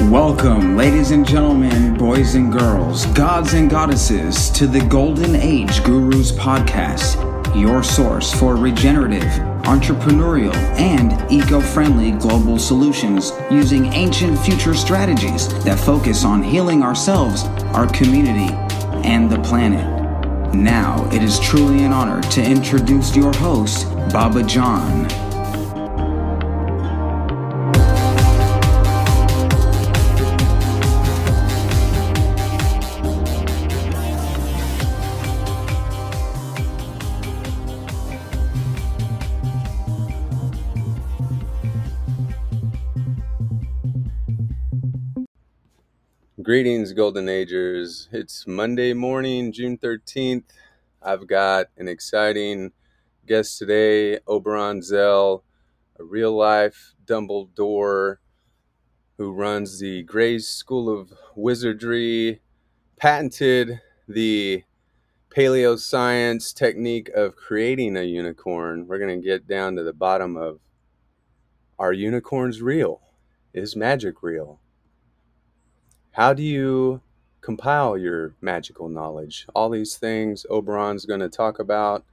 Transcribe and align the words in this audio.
Welcome, 0.00 0.76
ladies 0.76 1.10
and 1.10 1.26
gentlemen, 1.26 1.96
boys 1.96 2.34
and 2.34 2.50
girls, 2.50 3.06
gods 3.06 3.52
and 3.52 3.70
goddesses, 3.70 4.50
to 4.50 4.66
the 4.66 4.80
Golden 4.80 5.36
Age 5.36 5.84
Gurus 5.84 6.32
podcast, 6.32 7.16
your 7.54 7.82
source 7.82 8.32
for 8.32 8.56
regenerative, 8.56 9.30
entrepreneurial, 9.62 10.54
and 10.76 11.30
eco 11.30 11.60
friendly 11.60 12.10
global 12.12 12.58
solutions 12.58 13.32
using 13.50 13.92
ancient 13.92 14.38
future 14.38 14.74
strategies 14.74 15.48
that 15.64 15.78
focus 15.78 16.24
on 16.24 16.42
healing 16.42 16.82
ourselves, 16.82 17.44
our 17.74 17.86
community, 17.86 18.52
and 19.06 19.30
the 19.30 19.40
planet. 19.40 19.86
Now, 20.54 21.08
it 21.12 21.22
is 21.22 21.38
truly 21.38 21.84
an 21.84 21.92
honor 21.92 22.22
to 22.30 22.42
introduce 22.42 23.14
your 23.14 23.32
host, 23.34 23.88
Baba 24.12 24.42
John. 24.42 25.31
Greetings, 46.52 46.92
Golden 46.92 47.30
Agers. 47.30 48.10
It's 48.12 48.46
Monday 48.46 48.92
morning, 48.92 49.52
June 49.52 49.78
13th. 49.78 50.50
I've 51.00 51.26
got 51.26 51.68
an 51.78 51.88
exciting 51.88 52.72
guest 53.26 53.58
today, 53.58 54.18
Oberon 54.28 54.82
Zell, 54.82 55.44
a 55.98 56.04
real 56.04 56.36
life 56.36 56.92
Dumbledore 57.06 58.16
who 59.16 59.32
runs 59.32 59.78
the 59.78 60.02
Grey's 60.02 60.46
School 60.46 60.90
of 60.90 61.14
Wizardry, 61.34 62.42
patented 62.98 63.80
the 64.06 64.64
paleo 65.34 65.78
science 65.78 66.52
technique 66.52 67.08
of 67.14 67.34
creating 67.34 67.96
a 67.96 68.02
unicorn. 68.02 68.86
We're 68.86 68.98
going 68.98 69.22
to 69.22 69.26
get 69.26 69.48
down 69.48 69.76
to 69.76 69.82
the 69.82 69.94
bottom 69.94 70.36
of 70.36 70.60
are 71.78 71.94
unicorns 71.94 72.60
real? 72.60 73.00
Is 73.54 73.74
magic 73.74 74.22
real? 74.22 74.60
How 76.12 76.34
do 76.34 76.42
you 76.42 77.00
compile 77.40 77.96
your 77.96 78.34
magical 78.42 78.90
knowledge? 78.90 79.46
All 79.54 79.70
these 79.70 79.96
things 79.96 80.44
Oberon's 80.50 81.06
going 81.06 81.20
to 81.20 81.30
talk 81.30 81.58
about. 81.58 82.04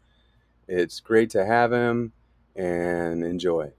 It's 0.70 1.02
great 1.02 1.30
to 1.32 1.46
have 1.46 1.74
him 1.74 2.14
and 2.56 3.26
enjoy. 3.26 3.74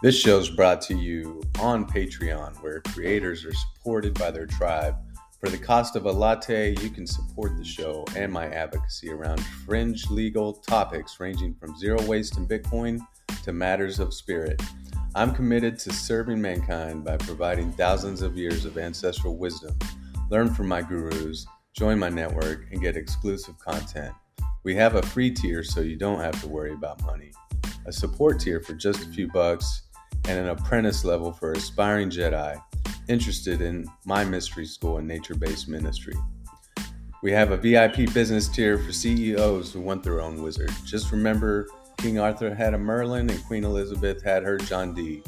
This 0.00 0.16
show 0.16 0.38
is 0.38 0.48
brought 0.48 0.80
to 0.82 0.94
you 0.94 1.42
on 1.58 1.84
Patreon, 1.84 2.62
where 2.62 2.80
creators 2.80 3.44
are 3.44 3.54
supported 3.54 4.14
by 4.14 4.30
their 4.30 4.46
tribe 4.46 4.94
for 5.46 5.52
the 5.52 5.64
cost 5.64 5.94
of 5.94 6.06
a 6.06 6.10
latte, 6.10 6.74
you 6.82 6.90
can 6.90 7.06
support 7.06 7.56
the 7.56 7.64
show 7.64 8.04
and 8.16 8.32
my 8.32 8.48
advocacy 8.48 9.12
around 9.12 9.38
fringe 9.64 10.10
legal 10.10 10.54
topics 10.54 11.20
ranging 11.20 11.54
from 11.54 11.78
zero 11.78 12.02
waste 12.02 12.36
and 12.36 12.48
Bitcoin 12.48 12.98
to 13.44 13.52
matters 13.52 14.00
of 14.00 14.12
spirit. 14.12 14.60
I'm 15.14 15.32
committed 15.32 15.78
to 15.78 15.92
serving 15.92 16.42
mankind 16.42 17.04
by 17.04 17.16
providing 17.18 17.70
thousands 17.70 18.22
of 18.22 18.36
years 18.36 18.64
of 18.64 18.76
ancestral 18.76 19.36
wisdom. 19.36 19.78
Learn 20.30 20.52
from 20.52 20.66
my 20.66 20.82
gurus, 20.82 21.46
join 21.74 22.00
my 22.00 22.08
network, 22.08 22.66
and 22.72 22.82
get 22.82 22.96
exclusive 22.96 23.56
content. 23.60 24.12
We 24.64 24.74
have 24.74 24.96
a 24.96 25.02
free 25.02 25.30
tier 25.30 25.62
so 25.62 25.80
you 25.80 25.94
don't 25.94 26.18
have 26.18 26.40
to 26.40 26.48
worry 26.48 26.72
about 26.72 27.04
money, 27.04 27.30
a 27.86 27.92
support 27.92 28.40
tier 28.40 28.58
for 28.58 28.74
just 28.74 29.04
a 29.04 29.10
few 29.10 29.28
bucks, 29.28 29.82
and 30.26 30.40
an 30.40 30.48
apprentice 30.48 31.04
level 31.04 31.32
for 31.32 31.52
aspiring 31.52 32.10
Jedi 32.10 32.60
interested 33.08 33.60
in 33.60 33.86
my 34.04 34.24
mystery 34.24 34.66
school 34.66 34.98
and 34.98 35.06
nature 35.06 35.34
based 35.34 35.68
ministry. 35.68 36.14
We 37.22 37.32
have 37.32 37.50
a 37.50 37.56
VIP 37.56 38.12
business 38.12 38.48
tier 38.48 38.78
for 38.78 38.92
CEOs 38.92 39.72
who 39.72 39.80
want 39.80 40.02
their 40.02 40.20
own 40.20 40.42
wizard. 40.42 40.70
Just 40.84 41.10
remember, 41.12 41.66
King 41.96 42.18
Arthur 42.18 42.54
had 42.54 42.74
a 42.74 42.78
Merlin 42.78 43.30
and 43.30 43.44
Queen 43.46 43.64
Elizabeth 43.64 44.22
had 44.22 44.42
her 44.42 44.58
John 44.58 44.94
Dee. 44.94 45.22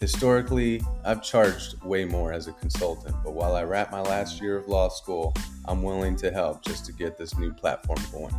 Historically, 0.00 0.80
I've 1.04 1.22
charged 1.22 1.82
way 1.82 2.04
more 2.04 2.32
as 2.32 2.46
a 2.46 2.52
consultant, 2.52 3.14
but 3.24 3.32
while 3.32 3.54
I 3.54 3.64
wrap 3.64 3.90
my 3.90 4.00
last 4.00 4.40
year 4.40 4.56
of 4.56 4.68
law 4.68 4.88
school, 4.88 5.34
I'm 5.66 5.82
willing 5.82 6.16
to 6.16 6.30
help 6.30 6.64
just 6.64 6.86
to 6.86 6.92
get 6.92 7.18
this 7.18 7.36
new 7.36 7.52
platform 7.52 7.98
going. 8.12 8.34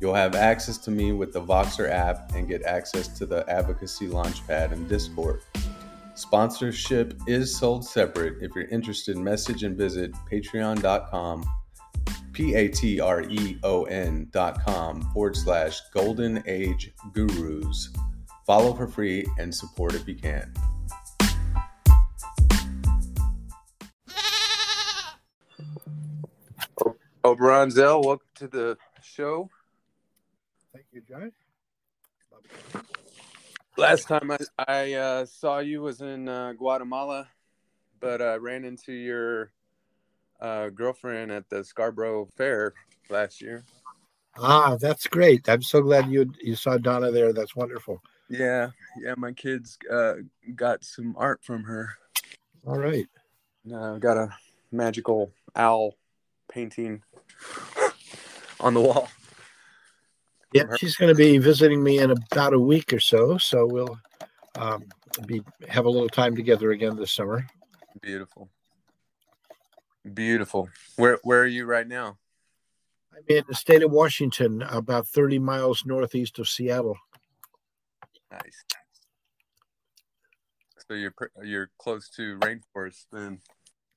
You'll 0.00 0.14
have 0.14 0.34
access 0.34 0.78
to 0.78 0.90
me 0.90 1.12
with 1.12 1.32
the 1.32 1.40
Voxer 1.40 1.88
app 1.88 2.34
and 2.34 2.48
get 2.48 2.62
access 2.64 3.08
to 3.18 3.26
the 3.26 3.48
Advocacy 3.48 4.08
Launchpad 4.08 4.72
and 4.72 4.88
Discord. 4.88 5.40
Sponsorship 6.16 7.20
is 7.26 7.54
sold 7.54 7.84
separate. 7.84 8.42
If 8.42 8.54
you're 8.54 8.68
interested, 8.68 9.18
message 9.18 9.64
and 9.64 9.76
visit 9.76 10.12
patreon.com, 10.32 11.44
P 12.32 12.54
A 12.54 12.68
T 12.68 13.00
R 13.00 13.20
E 13.20 13.58
O 13.62 13.84
N 13.84 14.26
dot 14.30 14.64
com 14.64 15.02
forward 15.12 15.36
slash 15.36 15.78
golden 15.92 16.42
age 16.46 16.94
gurus. 17.12 17.90
Follow 18.46 18.72
for 18.72 18.88
free 18.88 19.26
and 19.38 19.54
support 19.54 19.94
if 19.94 20.08
you 20.08 20.14
can. 20.14 20.50
Oh, 26.82 26.96
Oberon 27.24 27.70
Zell, 27.70 28.02
welcome 28.02 28.26
to 28.36 28.48
the 28.48 28.78
show. 29.02 29.50
Thank 30.72 30.86
you, 30.92 31.02
Joe. 31.06 31.30
Last 33.78 34.08
time 34.08 34.30
I, 34.30 34.38
I 34.58 34.92
uh, 34.94 35.26
saw 35.26 35.58
you 35.58 35.82
was 35.82 36.00
in 36.00 36.28
uh, 36.28 36.54
Guatemala, 36.54 37.28
but 38.00 38.22
I 38.22 38.36
ran 38.36 38.64
into 38.64 38.92
your 38.92 39.52
uh, 40.40 40.70
girlfriend 40.70 41.30
at 41.30 41.50
the 41.50 41.62
Scarborough 41.62 42.28
Fair 42.36 42.72
last 43.10 43.42
year. 43.42 43.64
Ah, 44.38 44.76
that's 44.80 45.06
great. 45.06 45.48
I'm 45.48 45.62
so 45.62 45.82
glad 45.82 46.10
you 46.10 46.32
you 46.40 46.56
saw 46.56 46.78
Donna 46.78 47.10
there. 47.10 47.32
That's 47.34 47.54
wonderful. 47.54 48.02
Yeah, 48.30 48.70
yeah. 49.02 49.14
My 49.16 49.32
kids 49.32 49.78
uh, 49.90 50.14
got 50.54 50.82
some 50.82 51.14
art 51.18 51.40
from 51.42 51.64
her. 51.64 51.90
All 52.66 52.78
right. 52.78 53.08
Uh, 53.72 53.98
got 53.98 54.16
a 54.16 54.30
magical 54.72 55.32
owl 55.54 55.94
painting 56.50 57.02
on 58.60 58.74
the 58.74 58.80
wall. 58.80 59.08
Yeah, 60.52 60.64
she's 60.78 60.96
going 60.96 61.12
to 61.12 61.16
be 61.16 61.38
visiting 61.38 61.82
me 61.82 61.98
in 61.98 62.10
about 62.10 62.54
a 62.54 62.58
week 62.58 62.92
or 62.92 63.00
so. 63.00 63.36
So 63.38 63.66
we'll 63.66 63.98
um, 64.56 64.84
be 65.26 65.42
have 65.68 65.86
a 65.86 65.90
little 65.90 66.08
time 66.08 66.36
together 66.36 66.70
again 66.70 66.96
this 66.96 67.12
summer. 67.12 67.46
Beautiful, 68.00 68.48
beautiful. 70.14 70.68
Where 70.96 71.18
where 71.24 71.42
are 71.42 71.46
you 71.46 71.66
right 71.66 71.86
now? 71.86 72.18
I'm 73.12 73.36
in 73.36 73.44
the 73.48 73.54
state 73.54 73.82
of 73.82 73.90
Washington, 73.90 74.62
about 74.62 75.08
30 75.08 75.38
miles 75.38 75.84
northeast 75.86 76.38
of 76.38 76.48
Seattle. 76.48 76.98
Nice. 78.30 78.64
So 80.88 80.94
you're 80.94 81.14
you're 81.42 81.70
close 81.78 82.08
to 82.10 82.38
rainforest 82.38 83.06
then. 83.10 83.40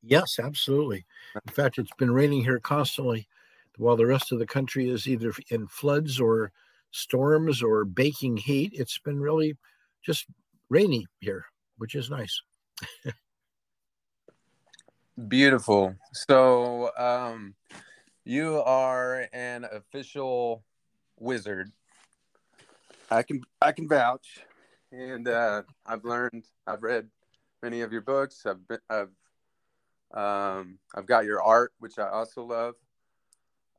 Yes, 0.02 0.40
absolutely. 0.42 1.06
In 1.36 1.54
fact, 1.54 1.78
it's 1.78 1.92
been 1.98 2.12
raining 2.12 2.44
here 2.44 2.60
constantly 2.60 3.28
while 3.80 3.96
the 3.96 4.06
rest 4.06 4.34
of 4.34 4.40
the 4.40 4.46
country 4.46 4.90
is 4.90 5.08
either 5.08 5.34
in 5.50 5.66
floods 5.68 6.20
or 6.20 6.52
storms 6.92 7.64
or 7.64 7.86
baking 7.86 8.36
heat, 8.36 8.74
it's 8.76 9.00
been 9.00 9.20
really 9.20 9.56
just 10.06 10.26
rainy 10.70 11.08
here, 11.20 11.46
which 11.78 11.96
is 11.96 12.10
nice. 12.10 12.42
Beautiful. 15.28 15.96
So, 16.12 16.92
um, 16.98 17.56
you 18.26 18.62
are 18.62 19.28
an 19.32 19.66
official 19.72 20.64
wizard. 21.18 21.72
I 23.10 23.24
can 23.24 23.42
I 23.62 23.72
can 23.72 23.88
vouch, 23.88 24.40
and 24.92 25.28
uh, 25.28 25.64
I've 25.86 26.04
learned. 26.04 26.46
I've 26.68 26.84
read 26.84 27.10
many 27.64 27.82
of 27.82 27.92
your 27.92 28.02
books. 28.02 28.46
I've 28.46 28.68
been, 28.68 28.80
I've 28.90 29.10
um, 30.14 30.80
I've 30.94 31.08
got 31.08 31.26
your 31.26 31.42
art, 31.42 31.74
which 31.80 31.98
I 31.98 32.08
also 32.10 32.44
love 32.44 32.76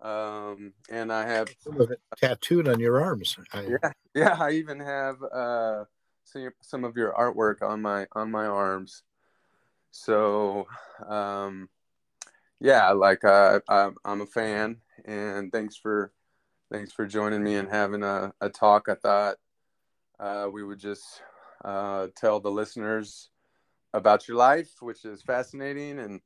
um, 0.02 0.72
and 0.88 1.12
I 1.12 1.26
have 1.26 1.48
some 1.62 1.80
of 1.80 1.90
it 1.90 2.00
tattooed 2.16 2.68
on 2.68 2.80
your 2.80 3.00
arms. 3.02 3.36
I, 3.52 3.62
yeah, 3.62 3.92
yeah. 4.14 4.36
I 4.38 4.52
even 4.52 4.80
have 4.80 5.16
uh, 5.22 5.84
some 6.24 6.50
some 6.62 6.84
of 6.84 6.96
your 6.96 7.12
artwork 7.12 7.62
on 7.62 7.82
my 7.82 8.06
on 8.12 8.30
my 8.30 8.46
arms. 8.46 9.02
So, 9.90 10.66
um, 11.06 11.68
yeah, 12.60 12.90
like 12.90 13.24
uh, 13.24 13.60
I, 13.68 13.90
I'm 14.04 14.20
a 14.20 14.26
fan, 14.26 14.78
and 15.04 15.52
thanks 15.52 15.76
for 15.76 16.12
thanks 16.72 16.92
for 16.92 17.06
joining 17.06 17.42
me 17.42 17.56
and 17.56 17.68
having 17.68 18.02
a, 18.02 18.32
a 18.40 18.48
talk. 18.48 18.88
I 18.88 18.94
thought 18.94 19.36
uh, 20.18 20.48
we 20.52 20.62
would 20.62 20.78
just 20.78 21.22
uh, 21.64 22.08
tell 22.16 22.40
the 22.40 22.50
listeners 22.50 23.30
about 23.92 24.28
your 24.28 24.36
life, 24.36 24.70
which 24.80 25.04
is 25.04 25.22
fascinating, 25.22 25.98
and 25.98 26.20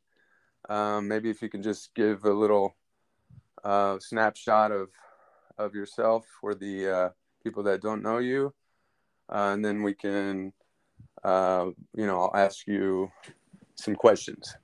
um, 0.68 1.08
maybe 1.08 1.30
if 1.30 1.42
you 1.42 1.48
can 1.48 1.62
just 1.62 1.94
give 1.94 2.24
a 2.24 2.32
little 2.32 2.76
uh, 3.64 3.98
snapshot 3.98 4.70
of 4.72 4.88
of 5.58 5.74
yourself 5.74 6.26
for 6.40 6.54
the 6.54 6.88
uh, 6.88 7.08
people 7.42 7.62
that 7.62 7.80
don't 7.80 8.02
know 8.02 8.18
you, 8.18 8.52
uh, 9.28 9.50
and 9.52 9.64
then 9.64 9.82
we 9.82 9.94
can, 9.94 10.52
uh, 11.22 11.66
you 11.96 12.06
know, 12.06 12.22
I'll 12.22 12.36
ask 12.36 12.66
you 12.66 13.10
some 13.76 13.94
questions 13.94 14.56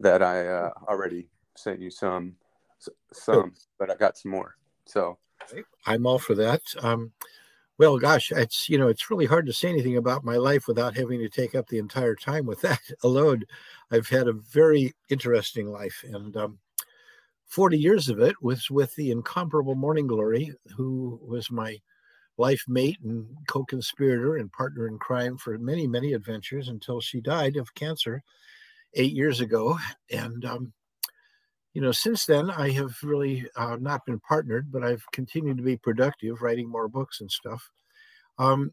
that 0.00 0.22
I 0.22 0.46
uh, 0.46 0.70
already 0.88 1.28
sent 1.56 1.80
you 1.80 1.90
some, 1.90 2.36
some, 3.12 3.54
but 3.78 3.90
I 3.90 3.96
got 3.96 4.16
some 4.16 4.30
more. 4.30 4.56
So 4.84 5.18
I'm 5.86 6.06
all 6.06 6.18
for 6.18 6.34
that. 6.36 6.62
Um, 6.80 7.12
well, 7.78 7.96
gosh, 7.98 8.32
it's 8.32 8.68
you 8.68 8.76
know 8.76 8.88
it's 8.88 9.10
really 9.10 9.26
hard 9.26 9.46
to 9.46 9.52
say 9.52 9.68
anything 9.68 9.96
about 9.96 10.24
my 10.24 10.36
life 10.36 10.66
without 10.66 10.96
having 10.96 11.20
to 11.20 11.28
take 11.28 11.54
up 11.54 11.68
the 11.68 11.78
entire 11.78 12.16
time 12.16 12.44
with 12.44 12.60
that 12.62 12.80
alone. 13.04 13.44
I've 13.90 14.08
had 14.08 14.28
a 14.28 14.32
very 14.32 14.94
interesting 15.08 15.68
life, 15.68 16.04
and 16.06 16.36
um, 16.36 16.58
40 17.48 17.78
years 17.78 18.08
of 18.08 18.20
it 18.20 18.36
was 18.42 18.70
with 18.70 18.94
the 18.94 19.10
incomparable 19.10 19.74
Morning 19.74 20.06
Glory, 20.06 20.52
who 20.76 21.18
was 21.22 21.50
my 21.50 21.78
life 22.36 22.62
mate 22.68 22.98
and 23.02 23.26
co-conspirator 23.48 24.36
and 24.36 24.52
partner 24.52 24.86
in 24.86 24.98
crime 24.98 25.36
for 25.36 25.58
many, 25.58 25.86
many 25.86 26.12
adventures 26.12 26.68
until 26.68 27.00
she 27.00 27.20
died 27.20 27.56
of 27.56 27.74
cancer 27.74 28.22
eight 28.94 29.12
years 29.12 29.40
ago. 29.40 29.78
And 30.10 30.44
um, 30.44 30.72
you 31.74 31.82
know, 31.82 31.92
since 31.92 32.26
then, 32.26 32.50
I 32.50 32.70
have 32.70 32.96
really 33.02 33.46
uh, 33.56 33.76
not 33.80 34.04
been 34.04 34.20
partnered, 34.20 34.70
but 34.70 34.84
I've 34.84 35.04
continued 35.12 35.58
to 35.58 35.62
be 35.62 35.76
productive, 35.76 36.42
writing 36.42 36.68
more 36.68 36.88
books 36.88 37.20
and 37.20 37.30
stuff. 37.30 37.70
Um, 38.38 38.72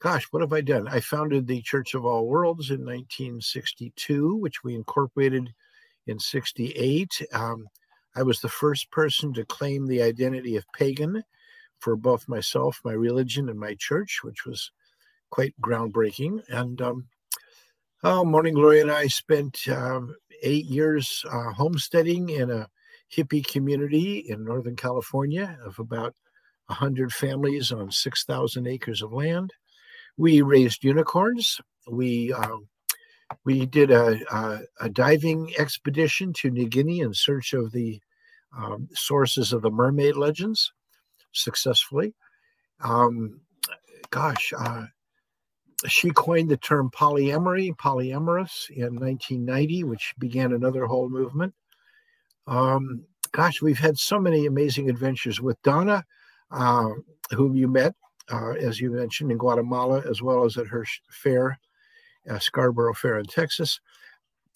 gosh, 0.00 0.24
what 0.30 0.42
have 0.42 0.52
I 0.52 0.60
done? 0.60 0.88
I 0.88 1.00
founded 1.00 1.46
the 1.46 1.62
Church 1.62 1.94
of 1.94 2.04
All 2.04 2.26
Worlds 2.26 2.70
in 2.70 2.80
1962, 2.80 4.36
which 4.36 4.62
we 4.64 4.74
incorporated 4.74 5.52
in 6.06 6.18
68. 6.18 7.26
Um, 7.32 7.66
I 8.14 8.22
was 8.22 8.40
the 8.40 8.48
first 8.48 8.90
person 8.90 9.32
to 9.34 9.44
claim 9.44 9.86
the 9.86 10.02
identity 10.02 10.56
of 10.56 10.64
pagan 10.74 11.22
for 11.78 11.96
both 11.96 12.28
myself, 12.28 12.80
my 12.84 12.92
religion, 12.92 13.48
and 13.48 13.58
my 13.58 13.74
church, 13.78 14.20
which 14.22 14.44
was 14.46 14.70
quite 15.30 15.54
groundbreaking. 15.60 16.42
And 16.48 16.80
um, 16.82 17.08
oh, 18.04 18.24
Morning 18.24 18.54
Glory 18.54 18.80
and 18.80 18.90
I 18.90 19.06
spent 19.06 19.66
um, 19.68 20.14
eight 20.42 20.66
years 20.66 21.24
uh, 21.30 21.52
homesteading 21.52 22.28
in 22.28 22.50
a 22.50 22.68
hippie 23.14 23.46
community 23.46 24.18
in 24.28 24.44
Northern 24.44 24.76
California 24.76 25.58
of 25.64 25.78
about 25.78 26.14
100 26.66 27.12
families 27.12 27.72
on 27.72 27.90
6,000 27.90 28.66
acres 28.66 29.02
of 29.02 29.12
land. 29.12 29.52
We 30.16 30.42
raised 30.42 30.84
unicorns. 30.84 31.60
We 31.90 32.32
uh, 32.32 32.56
we 33.44 33.66
did 33.66 33.90
a, 33.90 34.18
a, 34.34 34.60
a, 34.80 34.88
diving 34.88 35.52
expedition 35.58 36.32
to 36.34 36.50
New 36.50 36.68
Guinea 36.68 37.00
in 37.00 37.14
search 37.14 37.52
of 37.52 37.72
the 37.72 38.00
um, 38.56 38.88
sources 38.92 39.52
of 39.52 39.62
the 39.62 39.70
mermaid 39.70 40.16
legends 40.16 40.72
successfully. 41.32 42.14
Um, 42.80 43.40
gosh, 44.10 44.52
uh, 44.58 44.86
she 45.86 46.10
coined 46.10 46.50
the 46.50 46.56
term 46.56 46.90
polyamory, 46.90 47.74
polyamorous 47.76 48.70
in 48.70 48.94
1990, 48.94 49.84
which 49.84 50.14
began 50.18 50.52
another 50.52 50.86
whole 50.86 51.08
movement. 51.08 51.54
Um, 52.46 53.04
gosh, 53.32 53.62
we've 53.62 53.78
had 53.78 53.98
so 53.98 54.18
many 54.18 54.46
amazing 54.46 54.90
adventures 54.90 55.40
with 55.40 55.60
Donna, 55.62 56.04
uh, 56.50 56.90
whom 57.30 57.54
you 57.54 57.68
met, 57.68 57.94
uh, 58.30 58.52
as 58.52 58.80
you 58.80 58.90
mentioned, 58.90 59.32
in 59.32 59.38
Guatemala, 59.38 60.02
as 60.08 60.22
well 60.22 60.44
as 60.44 60.56
at 60.56 60.66
her 60.66 60.84
fair, 61.10 61.58
uh, 62.28 62.38
Scarborough 62.38 62.94
Fair 62.94 63.18
in 63.18 63.26
Texas. 63.26 63.80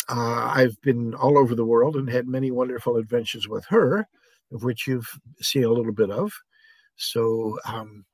Uh, 0.09 0.53
I've 0.55 0.81
been 0.83 1.15
all 1.15 1.37
over 1.37 1.55
the 1.55 1.65
world 1.65 1.97
and 1.97 2.09
had 2.09 2.29
many 2.29 2.51
wonderful 2.51 2.97
adventures 2.97 3.49
with 3.49 3.65
her, 3.67 4.07
of 4.53 4.63
which 4.63 4.87
you've 4.87 5.09
seen 5.41 5.65
a 5.65 5.71
little 5.71 5.93
bit 5.93 6.11
of. 6.11 6.33
So, 6.97 7.59
um, 7.67 8.05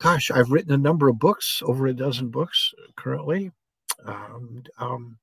gosh, 0.00 0.30
I've 0.30 0.50
written 0.50 0.72
a 0.72 0.78
number 0.78 1.08
of 1.08 1.18
books, 1.18 1.62
over 1.64 1.86
a 1.86 1.94
dozen 1.94 2.28
books 2.28 2.72
currently. 2.96 3.50
Um, 4.04 4.62
um, 4.78 5.18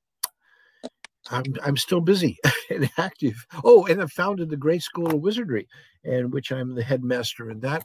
I'm, 1.30 1.44
I'm 1.62 1.76
still 1.76 2.00
busy 2.00 2.38
and 2.70 2.90
active. 2.98 3.46
Oh, 3.64 3.86
and 3.86 4.02
I 4.02 4.06
founded 4.06 4.50
the 4.50 4.56
Grey 4.56 4.78
School 4.78 5.14
of 5.14 5.20
Wizardry, 5.20 5.68
and 6.04 6.32
which 6.32 6.50
I'm 6.50 6.74
the 6.74 6.82
headmaster, 6.82 7.50
and 7.50 7.62
that 7.62 7.84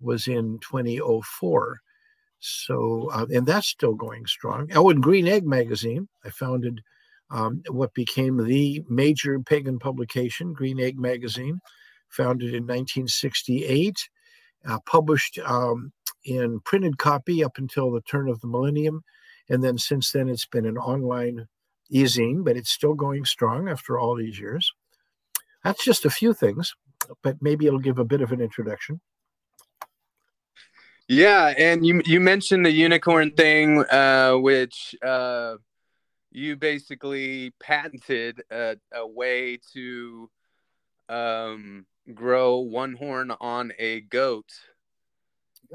was 0.00 0.28
in 0.28 0.58
2004. 0.60 1.80
So, 2.38 3.10
uh, 3.12 3.26
and 3.30 3.46
that's 3.46 3.68
still 3.68 3.94
going 3.94 4.26
strong. 4.26 4.70
Oh, 4.74 4.90
and 4.90 5.02
Green 5.02 5.26
Egg 5.26 5.46
Magazine, 5.46 6.08
I 6.24 6.30
founded 6.30 6.80
um, 7.30 7.62
what 7.70 7.94
became 7.94 8.44
the 8.44 8.84
major 8.88 9.38
pagan 9.40 9.78
publication, 9.78 10.52
Green 10.52 10.78
Egg 10.80 10.98
Magazine, 10.98 11.60
founded 12.08 12.54
in 12.54 12.64
1968, 12.64 14.08
uh, 14.68 14.78
published 14.86 15.38
um, 15.44 15.92
in 16.24 16.60
printed 16.60 16.98
copy 16.98 17.42
up 17.42 17.58
until 17.58 17.90
the 17.90 18.02
turn 18.02 18.28
of 18.28 18.40
the 18.40 18.46
millennium. 18.48 19.02
And 19.48 19.62
then 19.62 19.78
since 19.78 20.12
then, 20.12 20.28
it's 20.28 20.46
been 20.46 20.66
an 20.66 20.78
online 20.78 21.46
e-zine, 21.90 22.44
but 22.44 22.56
it's 22.56 22.70
still 22.70 22.94
going 22.94 23.24
strong 23.24 23.68
after 23.68 23.98
all 23.98 24.16
these 24.16 24.38
years. 24.38 24.72
That's 25.64 25.84
just 25.84 26.04
a 26.04 26.10
few 26.10 26.32
things, 26.32 26.74
but 27.22 27.36
maybe 27.40 27.66
it'll 27.66 27.78
give 27.78 27.98
a 27.98 28.04
bit 28.04 28.20
of 28.20 28.32
an 28.32 28.40
introduction. 28.40 29.00
Yeah, 31.08 31.54
and 31.56 31.86
you 31.86 32.02
you 32.04 32.20
mentioned 32.20 32.66
the 32.66 32.72
unicorn 32.72 33.30
thing, 33.32 33.84
uh, 33.84 34.34
which 34.34 34.94
uh, 35.04 35.56
you 36.32 36.56
basically 36.56 37.52
patented 37.60 38.42
a, 38.50 38.76
a 38.92 39.06
way 39.06 39.58
to 39.72 40.28
um, 41.08 41.86
grow 42.12 42.58
one 42.58 42.94
horn 42.94 43.32
on 43.40 43.72
a 43.78 44.00
goat 44.00 44.50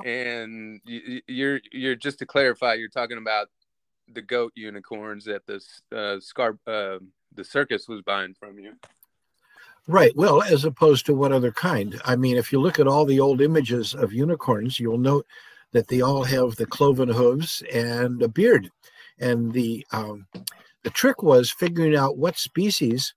and 0.05 0.81
you're 0.85 1.59
you're 1.71 1.95
just 1.95 2.19
to 2.19 2.25
clarify, 2.25 2.73
you're 2.73 2.89
talking 2.89 3.17
about 3.17 3.47
the 4.07 4.21
goat 4.21 4.51
unicorns 4.55 5.25
that 5.25 5.45
the 5.45 5.61
uh, 5.95 6.19
scar 6.19 6.57
uh, 6.67 6.97
the 7.33 7.43
circus 7.43 7.87
was 7.87 8.01
buying 8.01 8.33
from 8.33 8.59
you. 8.59 8.73
Right. 9.87 10.15
Well, 10.15 10.41
as 10.43 10.63
opposed 10.63 11.05
to 11.07 11.15
what 11.15 11.31
other 11.31 11.51
kind? 11.51 11.99
I 12.05 12.15
mean, 12.15 12.37
if 12.37 12.51
you 12.51 12.59
look 12.61 12.79
at 12.79 12.87
all 12.87 13.05
the 13.05 13.19
old 13.19 13.41
images 13.41 13.95
of 13.95 14.13
unicorns, 14.13 14.79
you'll 14.79 14.99
note 14.99 15.25
that 15.71 15.87
they 15.87 16.01
all 16.01 16.23
have 16.23 16.55
the 16.55 16.65
cloven 16.65 17.09
hooves 17.09 17.63
and 17.73 18.21
a 18.21 18.27
beard. 18.27 18.69
And 19.19 19.51
the 19.51 19.85
um, 19.91 20.27
the 20.83 20.89
trick 20.89 21.23
was 21.23 21.51
figuring 21.51 21.95
out 21.95 22.17
what 22.17 22.37
species 22.37 23.13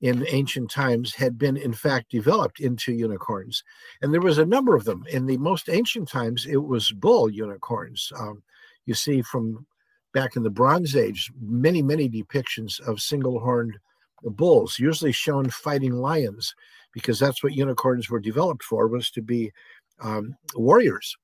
in 0.00 0.24
ancient 0.28 0.70
times 0.70 1.14
had 1.14 1.38
been 1.38 1.56
in 1.56 1.72
fact 1.72 2.10
developed 2.10 2.60
into 2.60 2.92
unicorns 2.92 3.64
and 4.00 4.14
there 4.14 4.20
was 4.20 4.38
a 4.38 4.46
number 4.46 4.76
of 4.76 4.84
them 4.84 5.04
in 5.10 5.26
the 5.26 5.36
most 5.38 5.68
ancient 5.68 6.08
times 6.08 6.46
it 6.46 6.56
was 6.56 6.92
bull 6.92 7.28
unicorns 7.28 8.12
um, 8.16 8.40
you 8.86 8.94
see 8.94 9.20
from 9.22 9.66
back 10.14 10.36
in 10.36 10.44
the 10.44 10.50
bronze 10.50 10.94
age 10.94 11.32
many 11.40 11.82
many 11.82 12.08
depictions 12.08 12.80
of 12.86 13.00
single 13.00 13.40
horned 13.40 13.76
bulls 14.22 14.78
usually 14.78 15.12
shown 15.12 15.50
fighting 15.50 15.92
lions 15.92 16.54
because 16.92 17.18
that's 17.18 17.42
what 17.42 17.54
unicorns 17.54 18.10
were 18.10 18.20
developed 18.20 18.62
for 18.62 18.88
was 18.88 19.10
to 19.10 19.22
be 19.22 19.52
um, 20.00 20.36
warriors 20.54 21.16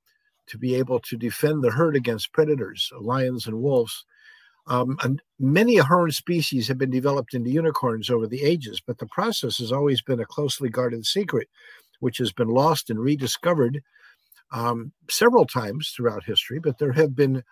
to 0.46 0.58
be 0.58 0.74
able 0.74 1.00
to 1.00 1.16
defend 1.16 1.62
the 1.62 1.70
herd 1.70 1.96
against 1.96 2.32
predators 2.32 2.90
lions 3.00 3.46
and 3.46 3.60
wolves 3.60 4.04
um, 4.66 4.96
and 5.02 5.20
many 5.38 5.76
horn 5.76 6.10
species 6.10 6.68
have 6.68 6.78
been 6.78 6.90
developed 6.90 7.34
into 7.34 7.50
unicorns 7.50 8.08
over 8.08 8.26
the 8.26 8.42
ages, 8.42 8.80
but 8.84 8.98
the 8.98 9.06
process 9.06 9.58
has 9.58 9.72
always 9.72 10.00
been 10.00 10.20
a 10.20 10.26
closely 10.26 10.70
guarded 10.70 11.04
secret, 11.04 11.48
which 12.00 12.18
has 12.18 12.32
been 12.32 12.48
lost 12.48 12.88
and 12.88 12.98
rediscovered 12.98 13.82
um, 14.52 14.92
several 15.10 15.44
times 15.44 15.90
throughout 15.90 16.24
history. 16.24 16.58
But 16.58 16.78
there 16.78 16.92
have 16.92 17.14
been 17.14 17.42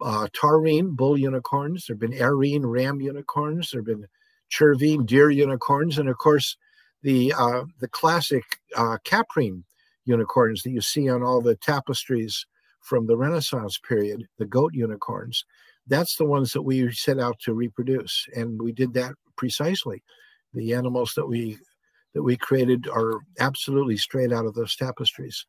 uh, 0.00 0.26
taurine 0.32 0.96
bull 0.96 1.16
unicorns, 1.16 1.86
there 1.86 1.94
have 1.94 2.00
been 2.00 2.18
arine 2.18 2.64
ram 2.64 3.00
unicorns, 3.00 3.70
there 3.70 3.80
have 3.80 3.86
been 3.86 4.08
chervine 4.50 5.06
deer 5.06 5.30
unicorns, 5.30 5.98
and 5.98 6.08
of 6.08 6.18
course 6.18 6.56
the 7.02 7.32
uh, 7.36 7.64
the 7.80 7.88
classic 7.88 8.44
uh, 8.76 8.98
caprine 9.04 9.64
unicorns 10.04 10.62
that 10.62 10.70
you 10.70 10.80
see 10.80 11.08
on 11.08 11.22
all 11.22 11.40
the 11.40 11.56
tapestries 11.56 12.46
from 12.80 13.06
the 13.06 13.16
Renaissance 13.16 13.78
period, 13.78 14.24
the 14.38 14.46
goat 14.46 14.72
unicorns. 14.74 15.44
That's 15.88 16.16
the 16.16 16.24
ones 16.24 16.52
that 16.52 16.62
we 16.62 16.92
set 16.92 17.18
out 17.18 17.38
to 17.40 17.54
reproduce 17.54 18.26
and 18.34 18.60
we 18.60 18.72
did 18.72 18.92
that 18.94 19.14
precisely. 19.36 20.02
The 20.54 20.72
animals 20.72 21.12
that 21.16 21.26
we 21.26 21.58
that 22.14 22.22
we 22.22 22.36
created 22.36 22.88
are 22.88 23.20
absolutely 23.40 23.96
straight 23.96 24.32
out 24.32 24.46
of 24.46 24.54
those 24.54 24.76
tapestries. 24.76 25.44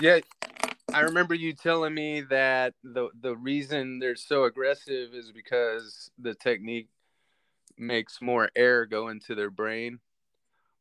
Yeah 0.00 0.20
i 0.94 1.00
remember 1.00 1.34
you 1.34 1.52
telling 1.52 1.94
me 1.94 2.22
that 2.22 2.72
the 2.82 3.08
the 3.20 3.36
reason 3.36 3.98
they're 3.98 4.16
so 4.16 4.44
aggressive 4.44 5.14
is 5.14 5.32
because 5.32 6.10
the 6.18 6.34
technique 6.34 6.88
makes 7.78 8.20
more 8.20 8.50
air 8.56 8.86
go 8.86 9.08
into 9.08 9.34
their 9.34 9.50
brain 9.50 9.98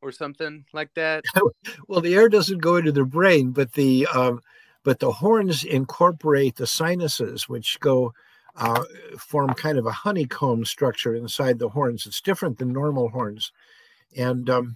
or 0.01 0.11
something 0.11 0.65
like 0.73 0.93
that 0.95 1.23
well 1.87 2.01
the 2.01 2.15
air 2.15 2.29
doesn't 2.29 2.59
go 2.59 2.75
into 2.75 2.91
their 2.91 3.05
brain 3.05 3.51
but 3.51 3.73
the 3.73 4.05
um, 4.07 4.41
but 4.87 4.99
the 4.99 5.11
horns 5.11 5.65
incorporate 5.65 6.55
the 6.55 6.65
sinuses, 6.65 7.49
which 7.49 7.77
go 7.81 8.13
uh, 8.55 8.85
form 9.19 9.53
kind 9.53 9.77
of 9.77 9.85
a 9.85 9.91
honeycomb 9.91 10.63
structure 10.63 11.13
inside 11.13 11.59
the 11.59 11.67
horns. 11.67 12.05
It's 12.05 12.21
different 12.21 12.57
than 12.57 12.71
normal 12.71 13.09
horns, 13.09 13.51
and 14.15 14.49
um, 14.49 14.75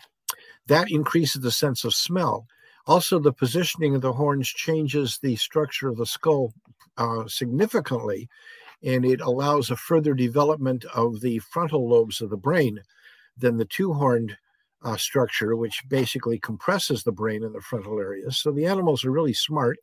that 0.68 0.92
increases 0.92 1.42
the 1.42 1.50
sense 1.50 1.86
of 1.86 1.94
smell. 1.94 2.46
Also, 2.88 3.20
the 3.20 3.32
positioning 3.32 3.96
of 3.96 4.02
the 4.02 4.12
horns 4.12 4.50
changes 4.50 5.18
the 5.18 5.38
structure 5.38 5.88
of 5.88 5.96
the 5.96 6.06
skull 6.06 6.52
uh, 6.98 7.26
significantly, 7.30 8.28
and 8.84 9.06
it 9.06 9.22
allows 9.22 9.70
a 9.70 9.76
further 9.76 10.14
development 10.14 10.86
of 10.94 11.22
the 11.22 11.40
frontal 11.40 11.88
lobes 11.88 12.22
of 12.22 12.30
the 12.30 12.38
brain 12.38 12.82
than 13.38 13.58
the 13.58 13.66
two 13.66 13.94
horned 13.94 14.38
uh, 14.84 14.98
structure, 14.98 15.56
which 15.56 15.84
basically 15.88 16.40
compresses 16.40 17.04
the 17.04 17.12
brain 17.12 17.44
in 17.44 17.54
the 17.54 17.62
frontal 17.62 18.00
areas. 18.00 18.38
So 18.38 18.52
the 18.52 18.66
animals 18.66 19.06
are 19.06 19.12
really 19.12 19.34
smart. 19.34 19.78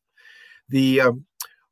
The 0.68 1.00
um, 1.00 1.24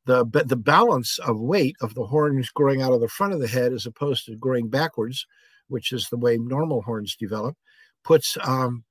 the 0.05 0.25
the 0.45 0.55
balance 0.55 1.19
of 1.19 1.39
weight 1.39 1.75
of 1.81 1.93
the 1.93 2.05
horns 2.05 2.49
growing 2.49 2.81
out 2.81 2.93
of 2.93 3.01
the 3.01 3.09
front 3.09 3.33
of 3.33 3.41
the 3.41 3.47
head 3.47 3.73
as 3.73 3.85
opposed 3.85 4.25
to 4.25 4.35
growing 4.37 4.69
backwards, 4.69 5.27
which 5.67 5.91
is 5.91 6.07
the 6.07 6.17
way 6.17 6.37
normal 6.37 6.81
horns 6.81 7.15
develop, 7.15 7.57
puts 8.03 8.37
um, 8.45 8.85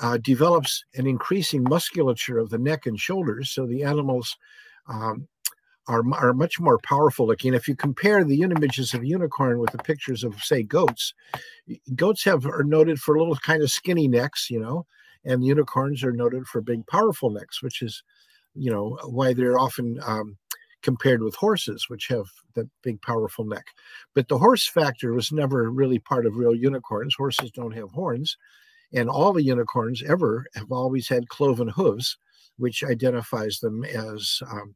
uh, 0.00 0.16
develops 0.22 0.82
an 0.94 1.06
increasing 1.06 1.62
musculature 1.62 2.38
of 2.38 2.50
the 2.50 2.58
neck 2.58 2.86
and 2.86 2.98
shoulders. 2.98 3.50
So 3.50 3.66
the 3.66 3.84
animals 3.84 4.34
um, 4.88 5.28
are, 5.86 6.02
are 6.14 6.32
much 6.32 6.58
more 6.60 6.78
powerful 6.78 7.26
looking. 7.26 7.54
If 7.54 7.68
you 7.68 7.76
compare 7.76 8.24
the 8.24 8.42
images 8.42 8.94
of 8.94 9.04
unicorn 9.04 9.58
with 9.58 9.70
the 9.72 9.78
pictures 9.78 10.24
of, 10.24 10.34
say, 10.42 10.62
goats, 10.62 11.14
goats 11.94 12.24
have 12.24 12.46
are 12.46 12.64
noted 12.64 12.98
for 12.98 13.18
little 13.18 13.36
kind 13.36 13.62
of 13.62 13.70
skinny 13.70 14.08
necks, 14.08 14.50
you 14.50 14.60
know, 14.60 14.86
and 15.24 15.44
unicorns 15.44 16.02
are 16.04 16.12
noted 16.12 16.46
for 16.46 16.60
big, 16.60 16.86
powerful 16.86 17.30
necks, 17.30 17.62
which 17.62 17.82
is, 17.82 18.02
you 18.54 18.70
know, 18.70 18.98
why 19.06 19.32
they're 19.32 19.58
often 19.58 19.98
um, 20.04 20.36
compared 20.82 21.22
with 21.22 21.34
horses, 21.34 21.86
which 21.88 22.08
have 22.08 22.26
that 22.54 22.68
big, 22.82 23.00
powerful 23.02 23.44
neck. 23.44 23.66
But 24.14 24.28
the 24.28 24.38
horse 24.38 24.68
factor 24.68 25.12
was 25.12 25.32
never 25.32 25.70
really 25.70 25.98
part 25.98 26.26
of 26.26 26.36
real 26.36 26.54
unicorns. 26.54 27.14
Horses 27.14 27.50
don't 27.50 27.74
have 27.76 27.90
horns. 27.90 28.36
And 28.92 29.08
all 29.08 29.32
the 29.32 29.42
unicorns 29.42 30.02
ever 30.06 30.46
have 30.54 30.70
always 30.70 31.08
had 31.08 31.28
cloven 31.28 31.68
hooves, 31.68 32.16
which 32.58 32.84
identifies 32.84 33.58
them 33.58 33.84
as, 33.84 34.40
um, 34.48 34.74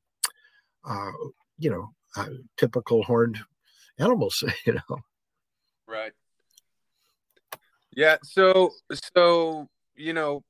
uh, 0.89 1.11
you 1.59 1.71
know, 1.71 1.91
uh, 2.17 2.29
typical 2.57 3.03
horned 3.03 3.39
animals, 3.99 4.43
you 4.67 4.75
know. 4.75 4.99
Right. 5.87 6.13
Yeah. 7.95 8.17
So, 8.23 8.71
so, 9.15 9.69
you 9.97 10.13
know, 10.13 10.43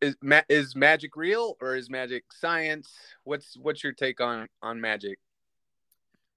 is 0.00 0.16
is 0.48 0.76
magic 0.76 1.16
real 1.16 1.56
or 1.60 1.76
is 1.76 1.88
magic 1.88 2.24
science? 2.32 2.90
What's 3.24 3.56
what's 3.56 3.82
your 3.82 3.92
take 3.92 4.20
on 4.20 4.48
on 4.62 4.80
magic? 4.80 5.18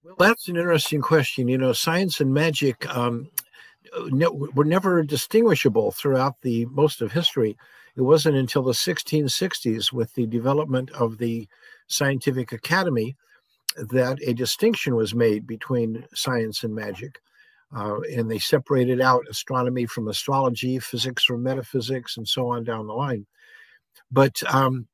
Well, 0.04 0.16
that's 0.18 0.48
an 0.48 0.56
interesting 0.56 1.00
question. 1.00 1.48
You 1.48 1.58
know, 1.58 1.72
science 1.72 2.20
and 2.20 2.32
magic 2.32 2.88
um, 2.94 3.30
were 4.10 4.64
never 4.64 5.02
distinguishable 5.02 5.92
throughout 5.92 6.40
the 6.42 6.66
most 6.66 7.02
of 7.02 7.12
history. 7.12 7.56
It 7.94 8.02
wasn't 8.02 8.36
until 8.36 8.62
the 8.62 8.72
1660s, 8.72 9.92
with 9.92 10.14
the 10.14 10.26
development 10.26 10.90
of 10.92 11.18
the 11.18 11.46
scientific 11.92 12.52
academy, 12.52 13.16
that 13.76 14.18
a 14.26 14.34
distinction 14.34 14.96
was 14.96 15.14
made 15.14 15.46
between 15.46 16.04
science 16.14 16.62
and 16.64 16.74
magic. 16.74 17.20
Uh, 17.74 18.00
and 18.14 18.30
they 18.30 18.38
separated 18.38 19.00
out 19.00 19.24
astronomy 19.30 19.86
from 19.86 20.08
astrology, 20.08 20.78
physics 20.78 21.24
from 21.24 21.42
metaphysics, 21.42 22.18
and 22.18 22.28
so 22.28 22.48
on 22.48 22.64
down 22.64 22.86
the 22.86 22.92
line. 22.92 23.26
But 24.10 24.42
um, 24.52 24.86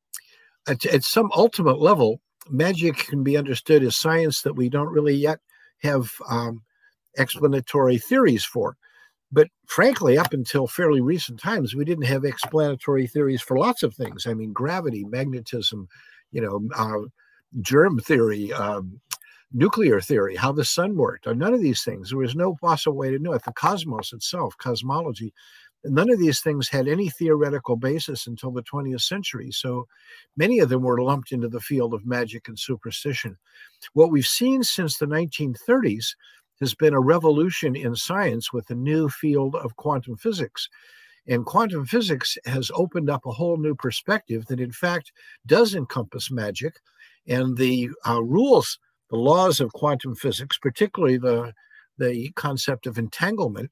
at, 0.68 0.86
at 0.86 1.02
some 1.02 1.30
ultimate 1.34 1.80
level, 1.80 2.20
magic 2.48 2.96
can 2.96 3.24
be 3.24 3.36
understood 3.36 3.82
as 3.82 3.96
science 3.96 4.42
that 4.42 4.54
we 4.54 4.68
don't 4.68 4.92
really 4.92 5.14
yet 5.14 5.40
have 5.82 6.10
um, 6.28 6.62
explanatory 7.16 7.98
theories 7.98 8.44
for. 8.44 8.76
But 9.30 9.48
frankly, 9.66 10.16
up 10.16 10.32
until 10.32 10.66
fairly 10.66 11.00
recent 11.00 11.40
times, 11.40 11.74
we 11.74 11.84
didn't 11.84 12.04
have 12.04 12.24
explanatory 12.24 13.06
theories 13.06 13.42
for 13.42 13.58
lots 13.58 13.82
of 13.82 13.94
things. 13.94 14.26
I 14.26 14.34
mean, 14.34 14.52
gravity, 14.52 15.04
magnetism, 15.04 15.88
you 16.32 16.40
know, 16.40 16.68
uh, 16.76 17.06
germ 17.60 17.98
theory, 17.98 18.52
um, 18.52 19.00
nuclear 19.52 20.00
theory, 20.00 20.36
how 20.36 20.52
the 20.52 20.64
sun 20.64 20.96
worked, 20.96 21.26
or 21.26 21.34
none 21.34 21.54
of 21.54 21.60
these 21.60 21.82
things. 21.82 22.10
There 22.10 22.18
was 22.18 22.36
no 22.36 22.54
possible 22.60 22.96
way 22.96 23.10
to 23.10 23.18
know 23.18 23.32
it. 23.32 23.44
The 23.44 23.52
cosmos 23.52 24.12
itself, 24.12 24.54
cosmology, 24.58 25.32
none 25.84 26.10
of 26.10 26.18
these 26.18 26.40
things 26.40 26.68
had 26.68 26.88
any 26.88 27.08
theoretical 27.08 27.76
basis 27.76 28.26
until 28.26 28.50
the 28.50 28.62
20th 28.62 29.02
century. 29.02 29.50
So 29.50 29.86
many 30.36 30.58
of 30.58 30.68
them 30.68 30.82
were 30.82 31.00
lumped 31.00 31.32
into 31.32 31.48
the 31.48 31.60
field 31.60 31.94
of 31.94 32.06
magic 32.06 32.48
and 32.48 32.58
superstition. 32.58 33.36
What 33.94 34.10
we've 34.10 34.26
seen 34.26 34.62
since 34.62 34.98
the 34.98 35.06
1930s 35.06 36.14
has 36.60 36.74
been 36.74 36.94
a 36.94 37.00
revolution 37.00 37.76
in 37.76 37.94
science 37.94 38.52
with 38.52 38.66
the 38.66 38.74
new 38.74 39.08
field 39.08 39.54
of 39.54 39.76
quantum 39.76 40.16
physics. 40.16 40.68
And 41.28 41.44
quantum 41.44 41.84
physics 41.84 42.38
has 42.46 42.70
opened 42.74 43.10
up 43.10 43.26
a 43.26 43.32
whole 43.32 43.58
new 43.58 43.74
perspective 43.74 44.46
that, 44.46 44.60
in 44.60 44.72
fact, 44.72 45.12
does 45.46 45.74
encompass 45.74 46.30
magic. 46.30 46.74
And 47.26 47.56
the 47.56 47.90
uh, 48.08 48.22
rules 48.22 48.78
the 49.10 49.16
laws 49.16 49.60
of 49.60 49.72
quantum 49.72 50.14
physics, 50.14 50.58
particularly 50.58 51.16
the, 51.16 51.52
the 51.98 52.30
concept 52.32 52.86
of 52.86 52.98
entanglement, 52.98 53.70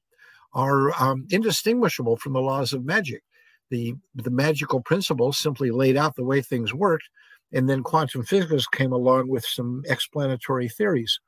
are 0.53 0.91
um, 1.01 1.27
indistinguishable 1.29 2.17
from 2.17 2.33
the 2.33 2.41
laws 2.41 2.73
of 2.73 2.85
magic. 2.85 3.21
The, 3.69 3.95
the 4.15 4.31
magical 4.31 4.81
principles 4.81 5.37
simply 5.37 5.71
laid 5.71 5.97
out 5.97 6.15
the 6.15 6.23
way 6.23 6.41
things 6.41 6.73
worked, 6.73 7.07
and 7.51 7.69
then 7.69 7.83
quantum 7.83 8.23
physics 8.23 8.65
came 8.67 8.91
along 8.91 9.29
with 9.29 9.45
some 9.45 9.83
explanatory 9.87 10.69
theories 10.69 11.19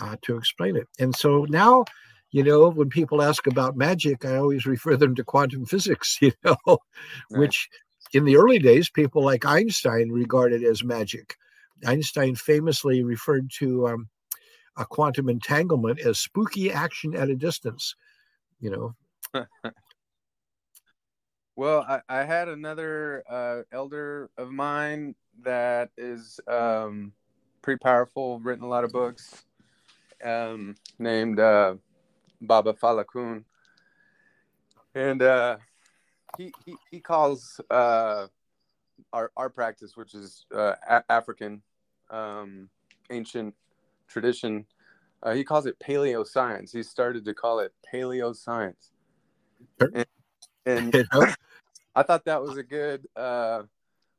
uh, 0.00 0.16
to 0.22 0.36
explain 0.36 0.76
it. 0.76 0.86
And 0.98 1.14
so 1.16 1.46
now, 1.48 1.84
you 2.34 2.42
know, 2.42 2.68
when 2.68 2.88
people 2.88 3.22
ask 3.22 3.46
about 3.46 3.76
magic, 3.76 4.24
I 4.24 4.38
always 4.38 4.66
refer 4.66 4.96
them 4.96 5.14
to 5.14 5.22
quantum 5.22 5.64
physics, 5.66 6.18
you 6.20 6.32
know, 6.44 6.56
right. 6.66 6.78
which 7.30 7.68
in 8.12 8.24
the 8.24 8.36
early 8.36 8.58
days, 8.58 8.90
people 8.90 9.24
like 9.24 9.44
Einstein 9.44 10.10
regarded 10.10 10.64
as 10.64 10.82
magic. 10.82 11.36
Einstein 11.86 12.34
famously 12.34 13.04
referred 13.04 13.52
to 13.58 13.86
um, 13.86 14.08
a 14.76 14.84
quantum 14.84 15.28
entanglement 15.28 16.00
as 16.00 16.18
spooky 16.18 16.72
action 16.72 17.14
at 17.14 17.30
a 17.30 17.36
distance. 17.36 17.94
You 18.58 18.94
know. 19.32 19.44
well, 21.54 21.86
I, 21.88 22.00
I, 22.08 22.24
had 22.24 22.48
another 22.48 23.22
uh, 23.30 23.62
elder 23.70 24.28
of 24.36 24.50
mine 24.50 25.14
that 25.44 25.90
is 25.96 26.40
um, 26.48 27.12
pretty 27.62 27.78
powerful, 27.78 28.40
written 28.40 28.64
a 28.64 28.68
lot 28.68 28.82
of 28.82 28.90
books, 28.90 29.44
um, 30.24 30.74
named 30.98 31.38
uh, 31.38 31.74
Baba 32.46 32.72
Falokun, 32.72 33.44
and 34.94 35.22
uh, 35.22 35.56
he, 36.38 36.52
he 36.64 36.74
he 36.90 37.00
calls 37.00 37.60
uh, 37.70 38.26
our 39.12 39.30
our 39.36 39.50
practice, 39.50 39.96
which 39.96 40.14
is 40.14 40.46
uh, 40.54 40.74
a- 40.88 41.04
African 41.10 41.62
um, 42.10 42.68
ancient 43.10 43.54
tradition. 44.08 44.66
Uh, 45.22 45.32
he 45.32 45.42
calls 45.42 45.66
it 45.66 45.78
paleo 45.78 46.26
science. 46.26 46.72
He 46.72 46.82
started 46.82 47.24
to 47.24 47.34
call 47.34 47.60
it 47.60 47.72
paleo 47.92 48.34
science, 48.36 48.92
and, 49.80 50.06
and 50.66 50.94
I 51.94 52.02
thought 52.02 52.24
that 52.26 52.42
was 52.42 52.58
a 52.58 52.62
good 52.62 53.06
uh, 53.16 53.62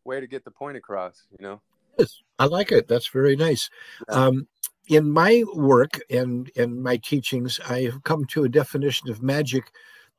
way 0.03 0.19
to 0.19 0.27
get 0.27 0.43
the 0.43 0.51
point 0.51 0.77
across. 0.77 1.27
You 1.37 1.45
know, 1.45 1.61
yes, 1.99 2.21
I 2.39 2.45
like 2.45 2.71
it. 2.71 2.87
That's 2.87 3.07
very 3.07 3.35
nice. 3.35 3.69
Um, 4.09 4.47
in 4.87 5.11
my 5.11 5.43
work 5.53 5.99
and 6.09 6.49
in 6.49 6.81
my 6.81 6.97
teachings, 6.97 7.59
I 7.67 7.81
have 7.83 8.03
come 8.03 8.25
to 8.25 8.43
a 8.43 8.49
definition 8.49 9.09
of 9.09 9.23
magic 9.23 9.71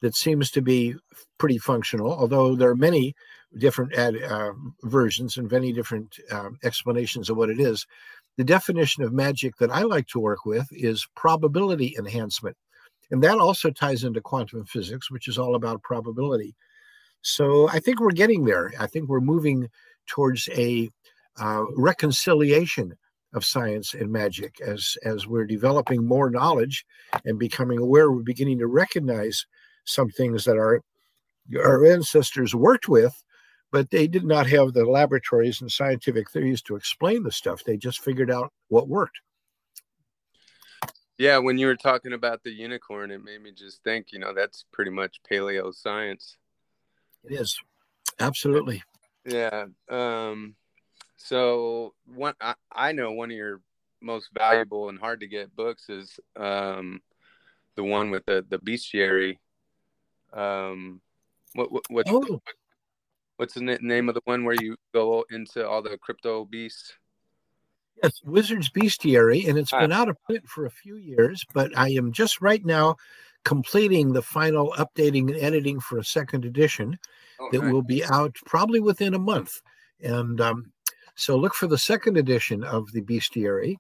that 0.03 0.15
seems 0.15 0.51
to 0.53 0.63
be 0.63 0.95
pretty 1.39 1.59
functional, 1.59 2.13
although 2.13 2.55
there 2.55 2.71
are 2.71 2.77
many 2.77 3.15
different 3.59 3.95
uh, 3.95 4.53
versions 4.83 5.37
and 5.37 5.51
many 5.51 5.73
different 5.73 6.19
um, 6.31 6.59
explanations 6.65 7.31
of 7.31 7.37
what 7.37 7.51
it 7.51 7.61
is. 7.61 7.87
The 8.37 8.45
definition 8.45 9.03
of 9.03 9.13
magic 9.13 9.57
that 9.57 9.71
I 9.71 9.83
like 9.83 10.09
to 10.09 10.21
work 10.21 10.45
with 10.45 10.67
is 10.71 11.07
probability 11.15 11.95
enhancement. 11.99 12.57
And 13.11 13.23
that 13.23 13.39
also 13.39 13.71
ties 13.71 14.05
into 14.05 14.21
quantum 14.21 14.67
physics, 14.67 15.11
which 15.11 15.29
is 15.29 15.39
all 15.39 15.55
about 15.55 15.83
probability. 15.83 16.55
So 17.23 17.69
I 17.69 17.79
think 17.79 18.01
we're 18.01 18.11
getting 18.11 18.45
there. 18.45 18.73
I 18.79 18.87
think 18.87 19.09
we're 19.09 19.21
moving 19.21 19.69
towards 20.07 20.49
a 20.53 20.91
uh, 21.41 21.65
reconciliation 21.77 22.97
of 23.37 23.45
science 23.45 23.95
and 23.95 24.11
magic 24.11 24.61
as 24.61 24.97
as 25.05 25.27
we're 25.27 25.47
developing 25.47 26.05
more 26.05 26.31
knowledge 26.31 26.85
and 27.25 27.39
becoming 27.39 27.79
aware 27.79 28.11
we're 28.11 28.23
beginning 28.23 28.59
to 28.59 28.67
recognize 28.67 29.47
some 29.85 30.09
things 30.09 30.45
that 30.45 30.57
our 30.57 30.83
our 31.57 31.87
ancestors 31.87 32.55
worked 32.55 32.89
with 32.89 33.23
but 33.73 33.91
they 33.91 34.07
did 34.07 34.25
not 34.25 34.47
have 34.47 34.73
the 34.73 34.85
laboratories 34.85 35.61
and 35.61 35.71
scientific 35.71 36.31
theories 36.31 36.63
to 36.63 36.77
explain 36.77 37.23
the 37.23 37.33
stuff. 37.33 37.65
They 37.65 37.77
just 37.77 38.01
figured 38.01 38.31
out 38.31 38.53
what 38.69 38.89
worked. 38.89 39.21
Yeah, 41.19 41.39
when 41.39 41.57
you 41.57 41.67
were 41.67 41.77
talking 41.77 42.13
about 42.13 42.43
the 42.43 42.51
unicorn, 42.51 43.11
it 43.11 43.25
made 43.25 43.43
me 43.43 43.53
just 43.53 43.83
think, 43.83 44.13
you 44.13 44.19
know, 44.19 44.35
that's 44.35 44.65
pretty 44.73 44.91
much 44.91 45.21
paleo 45.31 45.75
science. 45.75 46.37
It 47.25 47.41
is. 47.41 47.59
Absolutely. 48.21 48.83
Yeah. 49.25 49.67
Um, 49.91 50.55
so 51.27 51.95
one 52.15 52.35
I, 52.41 52.55
I 52.73 52.93
know 52.93 53.13
one 53.13 53.31
of 53.31 53.37
your 53.37 53.61
most 54.01 54.29
valuable 54.33 54.89
and 54.89 54.99
hard 54.99 55.21
to 55.21 55.27
get 55.27 55.55
books 55.57 55.89
is 55.89 56.19
um, 56.37 57.01
the 57.75 57.85
one 57.85 58.11
with 58.11 58.25
the 58.27 58.45
the 58.49 58.59
bestiary. 58.59 59.39
Um, 60.33 61.01
what, 61.55 61.73
what 61.73 61.85
what's, 61.89 62.11
oh. 62.11 62.41
what's 63.37 63.55
the 63.55 63.79
name 63.81 64.09
of 64.09 64.15
the 64.15 64.21
one 64.25 64.45
where 64.45 64.57
you 64.61 64.77
go 64.93 65.25
into 65.31 65.67
all 65.67 65.83
the 65.83 65.99
crypto 65.99 66.45
beasts? 66.45 66.93
Yes, 68.03 68.21
Wizards 68.25 68.69
Bestiary, 68.69 69.49
and 69.49 69.59
it's 69.59 69.73
ah. 69.73 69.81
been 69.81 69.93
out 69.93 70.09
of 70.09 70.23
print 70.25 70.47
for 70.47 70.67
a 70.67 70.71
few 70.71 70.97
years, 70.97 71.45
but 71.55 71.77
I 71.77 71.89
am 71.91 72.13
just 72.13 72.43
right 72.43 72.65
now 72.65 72.97
completing 73.45 74.13
the 74.13 74.23
final 74.23 74.75
updating 74.77 75.31
and 75.31 75.37
editing 75.37 75.81
for 75.81 75.99
a 75.99 76.05
second 76.05 76.45
edition 76.45 76.99
oh, 77.41 77.49
that 77.53 77.63
nice. 77.63 77.73
will 77.73 77.83
be 77.83 78.05
out 78.05 78.37
probably 78.45 78.81
within 78.81 79.15
a 79.15 79.19
month. 79.19 79.63
And 80.03 80.41
um, 80.41 80.73
so 81.17 81.37
look 81.37 81.55
for 81.55 81.67
the 81.67 81.79
second 81.79 82.17
edition 82.17 82.63
of 82.63 82.93
the 82.93 83.03
Bestiary. 83.03 83.77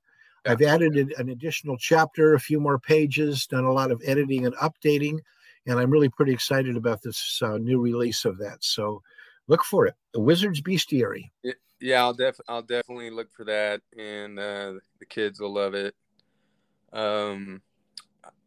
I've 0.47 0.62
added 0.62 0.97
an 0.97 1.28
additional 1.28 1.76
chapter, 1.76 2.35
a 2.35 2.40
few 2.40 2.61
more 2.61 2.78
pages, 2.78 3.47
done 3.47 3.64
a 3.64 3.73
lot 3.73 3.90
of 3.90 4.00
editing 4.05 4.47
and 4.47 4.55
updating, 4.57 5.19
and 5.66 5.78
I'm 5.78 5.90
really 5.90 6.09
pretty 6.09 6.33
excited 6.33 6.76
about 6.76 7.02
this 7.02 7.40
uh, 7.43 7.59
new 7.59 7.81
release 7.81 8.25
of 8.25 8.38
that. 8.38 8.62
So 8.62 9.02
look 9.49 9.64
for 9.64 9.87
it, 9.87 9.95
the 10.12 10.21
Wizard's 10.21 10.62
Bestiary. 10.62 11.31
Yeah, 11.81 12.00
I'll 12.00 12.14
def 12.14 12.38
I'll 12.49 12.62
definitely 12.62 13.11
look 13.11 13.33
for 13.35 13.45
that, 13.45 13.83
and 13.99 14.38
uh, 14.38 14.75
the 14.99 15.07
kids 15.07 15.40
will 15.40 15.52
love 15.52 15.75
it. 15.75 15.95
Um, 16.93 17.61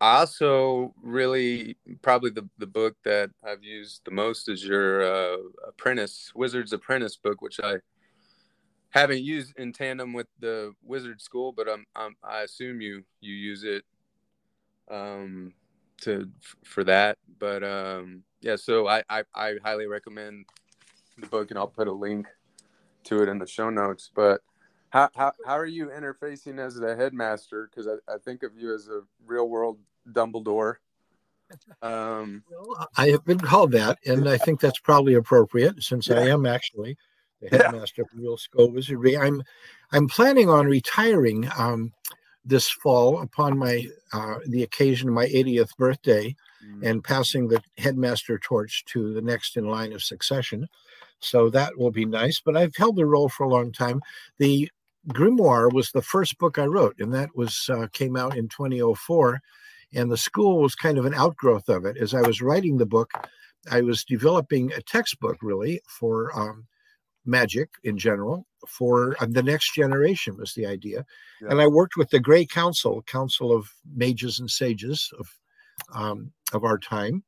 I 0.01 0.19
also 0.19 0.93
really 1.01 1.77
probably 2.01 2.31
the 2.31 2.49
the 2.57 2.67
book 2.67 2.95
that 3.03 3.29
I've 3.43 3.63
used 3.63 4.01
the 4.05 4.11
most 4.11 4.49
is 4.49 4.63
your 4.63 5.03
uh, 5.03 5.37
Apprentice 5.67 6.31
Wizard's 6.33 6.73
Apprentice 6.73 7.17
book, 7.17 7.41
which 7.41 7.59
I 7.61 7.75
haven't 8.89 9.23
used 9.23 9.57
in 9.57 9.71
tandem 9.71 10.13
with 10.13 10.27
the 10.39 10.73
Wizard 10.83 11.21
School, 11.21 11.51
but 11.51 11.69
I'm, 11.69 11.85
I'm 11.95 12.15
I 12.23 12.41
assume 12.41 12.81
you 12.81 13.03
you 13.21 13.33
use 13.33 13.63
it 13.63 13.83
um, 14.89 15.53
to 16.01 16.29
for 16.63 16.83
that. 16.83 17.17
But 17.39 17.63
um, 17.63 18.23
yeah, 18.41 18.55
so 18.55 18.87
I, 18.87 19.03
I 19.09 19.23
I 19.35 19.55
highly 19.63 19.85
recommend 19.85 20.45
the 21.17 21.27
book, 21.27 21.51
and 21.51 21.59
I'll 21.59 21.67
put 21.67 21.87
a 21.87 21.93
link 21.93 22.27
to 23.05 23.21
it 23.21 23.29
in 23.29 23.37
the 23.37 23.47
show 23.47 23.69
notes. 23.69 24.09
But 24.13 24.41
how 24.89 25.09
how, 25.15 25.33
how 25.45 25.57
are 25.57 25.65
you 25.65 25.87
interfacing 25.87 26.59
as 26.59 26.75
the 26.75 26.95
headmaster? 26.95 27.69
Because 27.69 27.87
I, 27.87 28.13
I 28.13 28.17
think 28.17 28.43
of 28.43 28.57
you 28.57 28.73
as 28.73 28.87
a 28.87 29.01
real 29.25 29.49
world 29.49 29.77
Dumbledore. 30.11 30.75
Um, 31.81 32.43
well, 32.51 32.87
I 32.95 33.09
have 33.09 33.25
been 33.25 33.39
called 33.39 33.71
that, 33.71 33.97
and 34.05 34.29
I 34.29 34.37
think 34.37 34.59
that's 34.59 34.77
probably 34.77 35.15
appropriate 35.15 35.81
since 35.81 36.07
yeah. 36.07 36.19
I 36.19 36.27
am 36.27 36.45
actually 36.45 36.95
the 37.41 37.49
headmaster 37.49 38.01
yeah. 38.01 38.05
of 38.11 38.21
Real 38.21 38.37
School 38.37 38.71
Wizardry. 38.71 39.17
I'm 39.17 39.43
I'm 39.91 40.07
planning 40.07 40.49
on 40.49 40.67
retiring 40.67 41.49
um, 41.57 41.93
this 42.45 42.69
fall 42.69 43.21
upon 43.21 43.57
my 43.57 43.87
uh, 44.13 44.35
the 44.47 44.63
occasion 44.63 45.09
of 45.09 45.15
my 45.15 45.27
80th 45.27 45.75
birthday, 45.77 46.35
mm. 46.65 46.83
and 46.83 47.03
passing 47.03 47.47
the 47.47 47.61
headmaster 47.77 48.37
torch 48.37 48.85
to 48.85 49.13
the 49.13 49.21
next 49.21 49.57
in 49.57 49.67
line 49.67 49.93
of 49.93 50.03
succession. 50.03 50.67
So 51.19 51.49
that 51.49 51.77
will 51.77 51.91
be 51.91 52.05
nice. 52.05 52.39
But 52.39 52.55
I've 52.55 52.75
held 52.75 52.95
the 52.95 53.05
role 53.05 53.29
for 53.29 53.43
a 53.43 53.49
long 53.49 53.71
time. 53.71 54.01
The 54.37 54.69
grimoire 55.09 55.71
was 55.71 55.91
the 55.91 56.01
first 56.01 56.37
book 56.37 56.57
I 56.57 56.65
wrote, 56.65 56.95
and 56.99 57.13
that 57.13 57.35
was 57.35 57.69
uh, 57.71 57.87
came 57.91 58.15
out 58.15 58.37
in 58.37 58.47
2004. 58.47 59.41
And 59.93 60.11
the 60.11 60.17
school 60.17 60.61
was 60.61 60.75
kind 60.75 60.99
of 60.99 61.05
an 61.05 61.15
outgrowth 61.15 61.67
of 61.67 61.85
it. 61.85 61.97
As 61.97 62.13
I 62.13 62.21
was 62.21 62.41
writing 62.41 62.77
the 62.77 62.85
book, 62.85 63.11
I 63.71 63.81
was 63.81 64.03
developing 64.03 64.71
a 64.71 64.81
textbook 64.81 65.37
really 65.41 65.81
for 65.87 66.37
um, 66.37 66.67
magic 67.29 67.69
in 67.83 67.97
general 67.97 68.45
for 68.67 69.15
uh, 69.21 69.27
the 69.29 69.43
next 69.43 69.73
generation 69.73 70.35
was 70.37 70.53
the 70.53 70.65
idea 70.65 71.05
yeah. 71.41 71.49
and 71.49 71.61
i 71.61 71.67
worked 71.67 71.95
with 71.95 72.09
the 72.09 72.19
gray 72.19 72.45
council 72.45 73.01
council 73.03 73.55
of 73.55 73.71
mages 73.95 74.39
and 74.39 74.49
sages 74.49 75.11
of 75.19 75.27
um, 75.93 76.31
of 76.53 76.63
our 76.63 76.77
time 76.77 77.23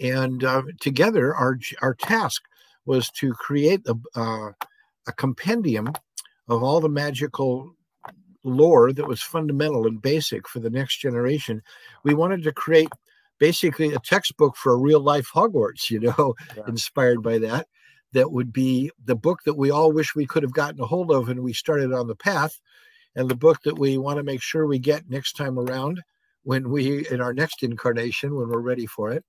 and 0.00 0.44
uh, 0.44 0.62
together 0.80 1.34
our 1.34 1.58
our 1.80 1.94
task 1.94 2.42
was 2.84 3.08
to 3.10 3.32
create 3.34 3.80
a, 3.86 3.94
uh, 4.18 4.50
a 5.06 5.12
compendium 5.12 5.92
of 6.48 6.62
all 6.62 6.80
the 6.80 6.88
magical 6.88 7.74
lore 8.44 8.92
that 8.92 9.06
was 9.06 9.22
fundamental 9.22 9.86
and 9.86 10.02
basic 10.02 10.48
for 10.48 10.58
the 10.58 10.70
next 10.70 10.98
generation 10.98 11.62
we 12.04 12.14
wanted 12.14 12.42
to 12.42 12.52
create 12.52 12.88
basically 13.38 13.92
a 13.92 13.98
textbook 14.00 14.56
for 14.56 14.72
a 14.72 14.78
real 14.78 15.00
life 15.00 15.28
hogwarts 15.34 15.90
you 15.90 16.00
know 16.00 16.34
yeah. 16.56 16.62
inspired 16.68 17.22
by 17.22 17.38
that 17.38 17.66
that 18.12 18.32
would 18.32 18.52
be 18.52 18.90
the 19.04 19.16
book 19.16 19.40
that 19.44 19.54
we 19.54 19.70
all 19.70 19.92
wish 19.92 20.14
we 20.14 20.26
could 20.26 20.42
have 20.42 20.52
gotten 20.52 20.80
a 20.80 20.86
hold 20.86 21.10
of 21.10 21.28
and 21.28 21.40
we 21.40 21.52
started 21.52 21.92
on 21.92 22.06
the 22.06 22.16
path 22.16 22.60
and 23.16 23.28
the 23.28 23.36
book 23.36 23.62
that 23.64 23.78
we 23.78 23.98
want 23.98 24.18
to 24.18 24.22
make 24.22 24.42
sure 24.42 24.66
we 24.66 24.78
get 24.78 25.08
next 25.08 25.36
time 25.36 25.58
around 25.58 26.02
when 26.44 26.70
we 26.70 27.06
in 27.08 27.20
our 27.20 27.32
next 27.32 27.62
incarnation 27.62 28.34
when 28.34 28.48
we're 28.48 28.60
ready 28.60 28.86
for 28.86 29.12
it. 29.12 29.24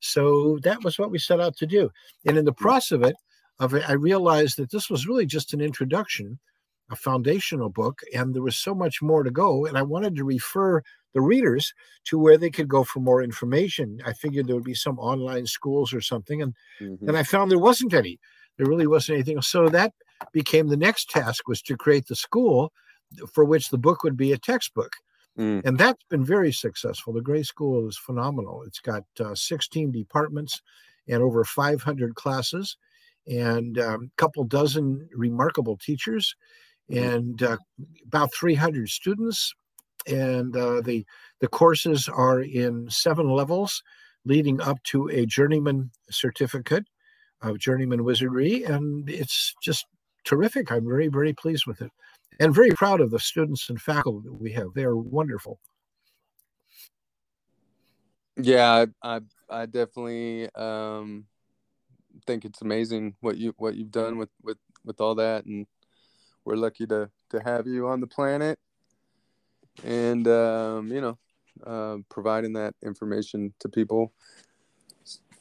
So 0.00 0.58
that 0.62 0.82
was 0.84 0.98
what 0.98 1.10
we 1.10 1.18
set 1.18 1.40
out 1.40 1.56
to 1.56 1.66
do. 1.66 1.90
And 2.26 2.36
in 2.36 2.44
the 2.44 2.52
mm-hmm. 2.52 2.62
process 2.62 2.92
of 2.92 3.02
it 3.02 3.16
of 3.58 3.74
it 3.74 3.88
i 3.88 3.92
realized 3.92 4.56
that 4.56 4.70
this 4.70 4.90
was 4.90 5.06
really 5.06 5.26
just 5.26 5.52
an 5.52 5.60
introduction 5.60 6.38
a 6.90 6.96
foundational 6.96 7.68
book 7.68 8.00
and 8.14 8.34
there 8.34 8.42
was 8.42 8.56
so 8.56 8.74
much 8.74 9.02
more 9.02 9.22
to 9.22 9.30
go 9.30 9.66
and 9.66 9.76
i 9.76 9.82
wanted 9.82 10.14
to 10.16 10.24
refer 10.24 10.82
the 11.14 11.20
readers 11.20 11.72
to 12.04 12.18
where 12.18 12.36
they 12.36 12.50
could 12.50 12.68
go 12.68 12.84
for 12.84 13.00
more 13.00 13.22
information. 13.22 14.00
I 14.04 14.12
figured 14.12 14.46
there 14.46 14.54
would 14.54 14.64
be 14.64 14.74
some 14.74 14.98
online 14.98 15.46
schools 15.46 15.92
or 15.92 16.00
something, 16.00 16.42
and 16.42 16.54
mm-hmm. 16.80 17.08
and 17.08 17.16
I 17.16 17.22
found 17.22 17.50
there 17.50 17.58
wasn't 17.58 17.94
any. 17.94 18.18
There 18.56 18.66
really 18.66 18.86
wasn't 18.86 19.16
anything. 19.16 19.40
So 19.42 19.68
that 19.68 19.92
became 20.32 20.68
the 20.68 20.76
next 20.76 21.10
task 21.10 21.48
was 21.48 21.62
to 21.62 21.76
create 21.76 22.06
the 22.06 22.16
school 22.16 22.72
for 23.32 23.44
which 23.44 23.70
the 23.70 23.78
book 23.78 24.02
would 24.02 24.16
be 24.16 24.32
a 24.32 24.38
textbook. 24.38 24.92
Mm. 25.38 25.64
And 25.64 25.78
that's 25.78 26.02
been 26.10 26.24
very 26.24 26.52
successful. 26.52 27.12
The 27.12 27.20
Grey 27.20 27.44
School 27.44 27.88
is 27.88 27.96
phenomenal. 27.96 28.64
It's 28.66 28.80
got 28.80 29.04
uh, 29.20 29.34
16 29.34 29.92
departments 29.92 30.60
and 31.06 31.22
over 31.22 31.44
500 31.44 32.14
classes 32.16 32.76
and 33.26 33.78
a 33.78 33.94
um, 33.94 34.10
couple 34.16 34.42
dozen 34.44 35.08
remarkable 35.14 35.76
teachers 35.76 36.34
mm-hmm. 36.90 37.04
and 37.04 37.42
uh, 37.42 37.56
about 38.06 38.34
300 38.34 38.88
students 38.88 39.54
and 40.06 40.56
uh, 40.56 40.80
the 40.80 41.04
the 41.40 41.48
courses 41.48 42.08
are 42.08 42.40
in 42.40 42.90
seven 42.90 43.28
levels, 43.28 43.82
leading 44.24 44.60
up 44.60 44.82
to 44.84 45.08
a 45.08 45.26
journeyman 45.26 45.90
certificate 46.10 46.84
of 47.42 47.58
journeyman 47.58 48.04
wizardry, 48.04 48.64
and 48.64 49.08
it's 49.08 49.54
just 49.62 49.86
terrific. 50.24 50.70
I'm 50.72 50.86
very 50.86 51.08
very 51.08 51.32
pleased 51.32 51.66
with 51.66 51.80
it, 51.82 51.90
and 52.40 52.54
very 52.54 52.70
proud 52.70 53.00
of 53.00 53.10
the 53.10 53.18
students 53.18 53.68
and 53.70 53.80
faculty 53.80 54.28
that 54.28 54.40
we 54.40 54.52
have. 54.52 54.68
They 54.74 54.84
are 54.84 54.96
wonderful. 54.96 55.58
Yeah, 58.36 58.86
I 59.02 59.20
I, 59.50 59.66
definitely 59.66 60.48
um, 60.54 61.26
think 62.26 62.44
it's 62.44 62.62
amazing 62.62 63.16
what 63.20 63.36
you 63.36 63.54
what 63.58 63.74
you've 63.74 63.90
done 63.90 64.18
with 64.18 64.30
with 64.42 64.58
with 64.84 65.00
all 65.00 65.16
that, 65.16 65.44
and 65.44 65.66
we're 66.44 66.56
lucky 66.56 66.86
to 66.86 67.10
to 67.30 67.40
have 67.40 67.66
you 67.66 67.88
on 67.88 68.00
the 68.00 68.06
planet 68.06 68.58
and 69.84 70.26
um, 70.28 70.92
you 70.92 71.00
know, 71.00 71.18
uh, 71.66 71.98
providing 72.08 72.52
that 72.54 72.74
information 72.84 73.52
to 73.60 73.68
people. 73.68 74.12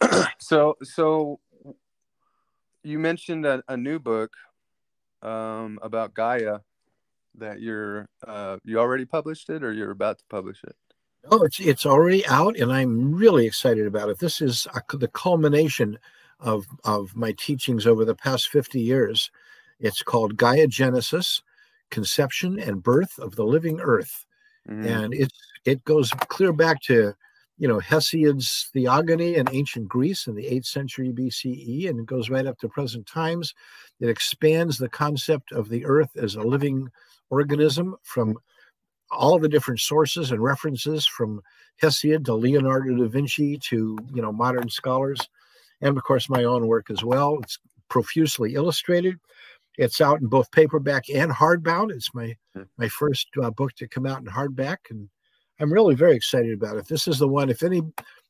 so, 0.40 0.78
so 0.84 1.40
you 2.84 3.00
mentioned 3.00 3.46
a, 3.46 3.64
a 3.68 3.78
new 3.78 4.00
book 4.00 4.34
um, 5.22 5.80
about 5.82 6.14
Gaia 6.14 6.60
that 7.36 7.62
you're 7.62 8.08
uh, 8.26 8.58
you 8.64 8.80
already 8.80 9.06
published 9.06 9.50
it 9.50 9.64
or 9.64 9.72
you're 9.74 9.92
about 9.92 10.20
to 10.20 10.24
publish 10.30 10.64
it. 10.64 10.76
Oh, 11.30 11.44
it's 11.44 11.60
it's 11.60 11.86
already 11.86 12.26
out, 12.28 12.58
and 12.58 12.72
I'm 12.72 13.14
really 13.14 13.46
excited 13.46 13.86
about 13.86 14.10
it. 14.10 14.20
This 14.20 14.42
is 14.42 14.68
a, 14.74 14.98
the 14.98 15.08
culmination 15.08 16.00
of 16.40 16.66
of 16.84 17.16
my 17.16 17.34
teachings 17.34 17.86
over 17.86 18.06
the 18.06 18.16
past 18.16 18.50
50 18.50 18.80
years. 18.80 19.32
It's 19.80 20.02
called 20.02 20.38
Gaia 20.38 20.68
Genesis: 20.68 21.42
Conception 21.90 22.60
and 22.60 22.84
Birth 22.84 23.20
of 23.20 23.36
the 23.36 23.44
Living 23.44 23.80
Earth. 23.82 24.26
Mm. 24.70 24.86
And 24.86 25.14
it 25.14 25.32
it 25.66 25.84
goes 25.86 26.12
clear 26.30 26.54
back 26.54 26.82
to, 26.84 27.14
you 27.58 27.68
know, 27.68 27.80
Hesiod's 27.80 28.70
Theogony 28.74 29.36
in 29.36 29.48
ancient 29.52 29.88
Greece 29.88 30.28
in 30.28 30.36
the 30.36 30.46
8th 30.46 30.66
century 30.66 31.12
BCE, 31.12 31.90
and 31.90 32.00
it 32.00 32.06
goes 32.06 32.30
right 32.30 32.46
up 32.46 32.58
to 32.60 32.70
present 32.70 33.06
times. 33.06 33.54
It 34.00 34.10
expands 34.10 34.78
the 34.78 34.90
concept 34.90 35.52
of 35.52 35.70
the 35.70 35.86
earth 35.86 36.16
as 36.16 36.36
a 36.36 36.42
living 36.42 36.90
organism 37.30 37.96
from 38.04 38.38
all 39.12 39.40
the 39.40 39.50
different 39.50 39.80
sources 39.80 40.32
and 40.32 40.44
references 40.44 41.06
from 41.06 41.42
Hesiod 41.82 42.26
to 42.26 42.34
Leonardo 42.34 42.96
da 42.96 43.08
Vinci 43.08 43.58
to, 43.58 43.98
you 44.14 44.22
know, 44.22 44.32
modern 44.32 44.70
scholars, 44.70 45.20
and 45.82 45.98
of 45.98 46.04
course 46.04 46.30
my 46.30 46.44
own 46.44 46.68
work 46.68 46.90
as 46.90 47.04
well. 47.04 47.40
It's 47.42 47.60
profusely 47.90 48.56
illustrated. 48.56 49.18
It's 49.78 50.02
out 50.02 50.22
in 50.22 50.28
both 50.28 50.52
paperback 50.52 51.10
and 51.10 51.32
hardbound. 51.32 51.92
It's 51.92 52.14
my 52.14 52.36
hmm. 52.56 52.64
my 52.78 52.90
first 52.90 53.28
uh, 53.42 53.52
book 53.52 53.74
to 53.76 53.88
come 53.88 54.06
out 54.06 54.20
in 54.20 54.26
hardback, 54.26 54.78
and 54.90 55.10
I'm 55.60 55.72
really 55.72 55.96
very 55.96 56.16
excited 56.16 56.54
about 56.54 56.78
it. 56.78 56.88
This 56.88 57.08
is 57.08 57.20
the 57.20 57.28
one. 57.28 57.50
If 57.50 57.64
any, 57.64 57.82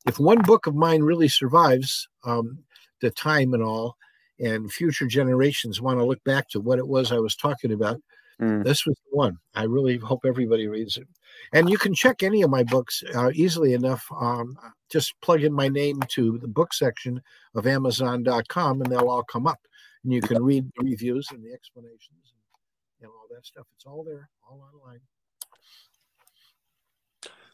if 0.05 0.19
one 0.19 0.41
book 0.41 0.67
of 0.67 0.75
mine 0.75 1.01
really 1.01 1.27
survives 1.27 2.07
um, 2.25 2.59
the 3.01 3.11
time 3.11 3.53
and 3.53 3.63
all, 3.63 3.97
and 4.39 4.71
future 4.71 5.07
generations 5.07 5.81
want 5.81 5.99
to 5.99 6.05
look 6.05 6.23
back 6.23 6.49
to 6.49 6.59
what 6.59 6.79
it 6.79 6.87
was 6.87 7.11
I 7.11 7.19
was 7.19 7.35
talking 7.35 7.73
about, 7.73 8.01
mm. 8.41 8.63
this 8.63 8.85
was 8.85 8.95
the 8.95 9.17
one. 9.17 9.37
I 9.55 9.63
really 9.63 9.97
hope 9.97 10.21
everybody 10.25 10.67
reads 10.67 10.97
it. 10.97 11.07
And 11.53 11.69
you 11.69 11.77
can 11.77 11.93
check 11.93 12.23
any 12.23 12.41
of 12.41 12.49
my 12.49 12.63
books 12.63 13.03
uh, 13.15 13.31
easily 13.33 13.73
enough. 13.73 14.05
Um, 14.19 14.57
just 14.89 15.19
plug 15.21 15.43
in 15.43 15.53
my 15.53 15.67
name 15.67 16.01
to 16.09 16.37
the 16.39 16.47
book 16.47 16.73
section 16.73 17.21
of 17.55 17.67
Amazon.com, 17.67 18.81
and 18.81 18.91
they'll 18.91 19.09
all 19.09 19.23
come 19.23 19.47
up. 19.47 19.59
And 20.07 20.13
you 20.13 20.21
can 20.21 20.41
read 20.41 20.63
the 20.77 20.85
reviews 20.85 21.27
and 21.31 21.43
the 21.43 21.51
explanations 21.51 22.31
and, 22.31 23.01
and 23.01 23.09
all 23.09 23.27
that 23.29 23.45
stuff. 23.45 23.65
It's 23.75 23.85
all 23.85 24.05
there, 24.05 24.29
all 24.49 24.65
online. 24.73 25.01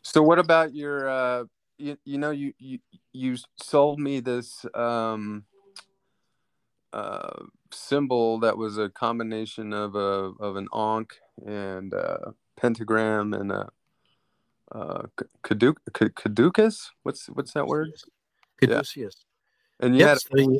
So, 0.03 0.21
what 0.21 0.37
about 0.37 0.75
your? 0.75 1.09
Uh, 1.09 1.45
you, 1.79 1.97
you 2.05 2.19
know, 2.19 2.29
you 2.29 2.53
you 2.59 2.77
you 3.11 3.37
sold 3.59 3.99
me 3.99 4.19
this 4.19 4.67
um, 4.75 5.45
uh, 6.93 7.39
symbol 7.71 8.39
that 8.41 8.55
was 8.55 8.77
a 8.77 8.89
combination 8.89 9.73
of 9.73 9.95
a 9.95 10.33
of 10.39 10.55
an 10.55 10.67
ankh 10.75 11.15
and 11.43 11.91
a 11.91 12.35
pentagram 12.55 13.33
and 13.33 13.51
a 13.51 13.69
uh, 14.71 15.07
caducus. 15.41 16.91
What's 17.01 17.25
what's 17.29 17.53
that 17.53 17.65
word? 17.65 17.93
Caduceus. 18.61 19.25
Yeah. 19.79 19.85
And 19.87 19.99
had 19.99 20.17
a, 20.17 20.59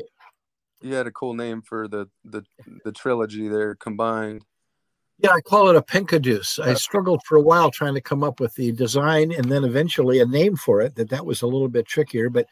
you 0.84 0.94
had 0.94 1.08
a 1.08 1.12
cool 1.12 1.34
name 1.34 1.62
for 1.62 1.88
the 1.88 2.08
the 2.26 2.44
the 2.84 2.92
trilogy 2.92 3.48
there 3.48 3.76
combined. 3.76 4.46
Yeah, 5.20 5.32
I 5.32 5.42
call 5.42 5.70
it 5.70 5.76
a 5.76 5.82
Pencaduce. 5.82 6.60
I 6.60 6.74
struggled 6.74 7.22
for 7.24 7.38
a 7.38 7.42
while 7.42 7.72
trying 7.72 7.94
to 7.94 8.02
come 8.02 8.24
up 8.24 8.40
with 8.40 8.56
the 8.56 8.72
design 8.72 9.32
and 9.32 9.46
then 9.46 9.64
eventually 9.64 10.20
a 10.20 10.26
name 10.26 10.56
for 10.56 10.82
it. 10.82 10.96
That 10.96 11.10
that 11.12 11.26
was 11.26 11.42
a 11.42 11.48
little 11.48 11.70
bit 11.70 11.88
trickier, 11.88 12.30
but 12.30 12.48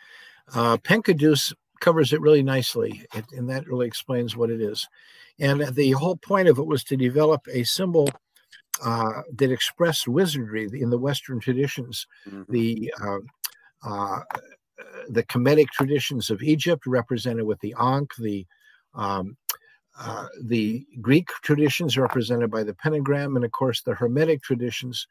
uh, 0.54 0.78
Pencaduce 0.78 1.54
covers 1.80 2.13
it 2.13 2.22
really 2.22 2.44
nicely, 2.44 3.06
it, 3.13 3.26
and 3.34 3.50
that 3.50 3.67
really 3.67 3.88
explains 3.88 4.38
what 4.38 4.50
it 4.50 4.62
is. 4.62 4.88
And 5.39 5.62
the 5.76 5.91
whole 5.91 6.15
point 6.17 6.48
of 6.48 6.60
it 6.60 6.65
was 6.65 6.84
to 6.86 6.96
develop 6.96 7.41
a 7.52 7.63
symbol 7.63 8.08
uh, 8.84 9.24
that 9.36 9.52
expressed 9.52 10.08
wizardry 10.08 10.70
in 10.74 10.89
the 10.89 10.98
Western 10.98 11.39
traditions. 11.39 12.08
Mm-hmm. 12.28 12.52
The 12.52 12.94
uh, 13.02 13.17
uh, 13.84 14.20
the 15.10 15.24
Kemetic 15.24 15.67
traditions 15.67 16.30
of 16.30 16.41
Egypt, 16.41 16.86
represented 16.86 17.46
with 17.46 17.60
the 17.60 17.76
Ankh, 17.80 18.15
the 18.17 18.46
um, 18.94 19.38
uh, 20.00 20.28
the 20.44 20.86
Greek 21.02 21.28
traditions 21.44 21.98
represented 21.98 22.50
by 22.50 22.63
the 22.63 22.74
pentagram, 22.74 23.36
and 23.36 23.46
of 23.46 23.52
course 23.52 23.82
the 23.82 23.94
Hermetic 23.94 24.41
traditions 24.41 25.08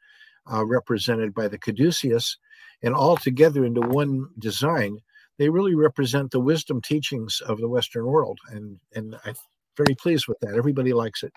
uh, 0.51 0.65
represented 0.65 1.33
by 1.33 1.47
the 1.47 1.57
caduceus, 1.57 2.37
and 2.81 2.93
all 2.93 3.15
together 3.15 3.63
into 3.63 3.81
one 3.81 4.27
design, 4.39 4.97
they 5.37 5.49
really 5.49 5.75
represent 5.75 6.31
the 6.31 6.39
wisdom 6.39 6.81
teachings 6.81 7.41
of 7.47 7.59
the 7.59 7.69
Western 7.69 8.05
world, 8.05 8.39
and 8.49 8.79
and 8.95 9.15
I'm 9.25 9.35
very 9.77 9.95
pleased 9.95 10.27
with 10.27 10.39
that. 10.41 10.55
Everybody 10.55 10.93
likes 10.93 11.23
it. 11.23 11.33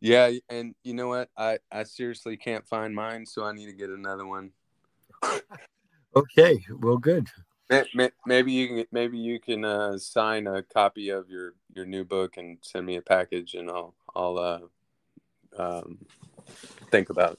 Yeah, 0.00 0.32
and 0.48 0.74
you 0.82 0.94
know 0.94 1.08
what? 1.08 1.28
I 1.36 1.58
I 1.70 1.84
seriously 1.84 2.36
can't 2.36 2.66
find 2.66 2.94
mine, 2.94 3.26
so 3.26 3.44
I 3.44 3.52
need 3.52 3.66
to 3.66 3.72
get 3.72 3.90
another 3.90 4.26
one. 4.26 4.52
okay, 6.16 6.64
well, 6.80 6.98
good. 6.98 7.28
Maybe 8.26 8.52
you 8.52 8.68
can 8.68 8.84
maybe 8.92 9.18
you 9.18 9.40
can 9.40 9.64
uh, 9.64 9.98
sign 9.98 10.46
a 10.46 10.62
copy 10.62 11.08
of 11.08 11.28
your 11.28 11.54
your 11.74 11.86
new 11.86 12.04
book 12.04 12.36
and 12.36 12.58
send 12.60 12.86
me 12.86 12.96
a 12.96 13.02
package, 13.02 13.54
and 13.54 13.70
I'll 13.70 13.94
I'll 14.14 14.38
uh, 14.38 14.60
um, 15.58 15.98
think 16.90 17.10
about 17.10 17.32
it. 17.32 17.38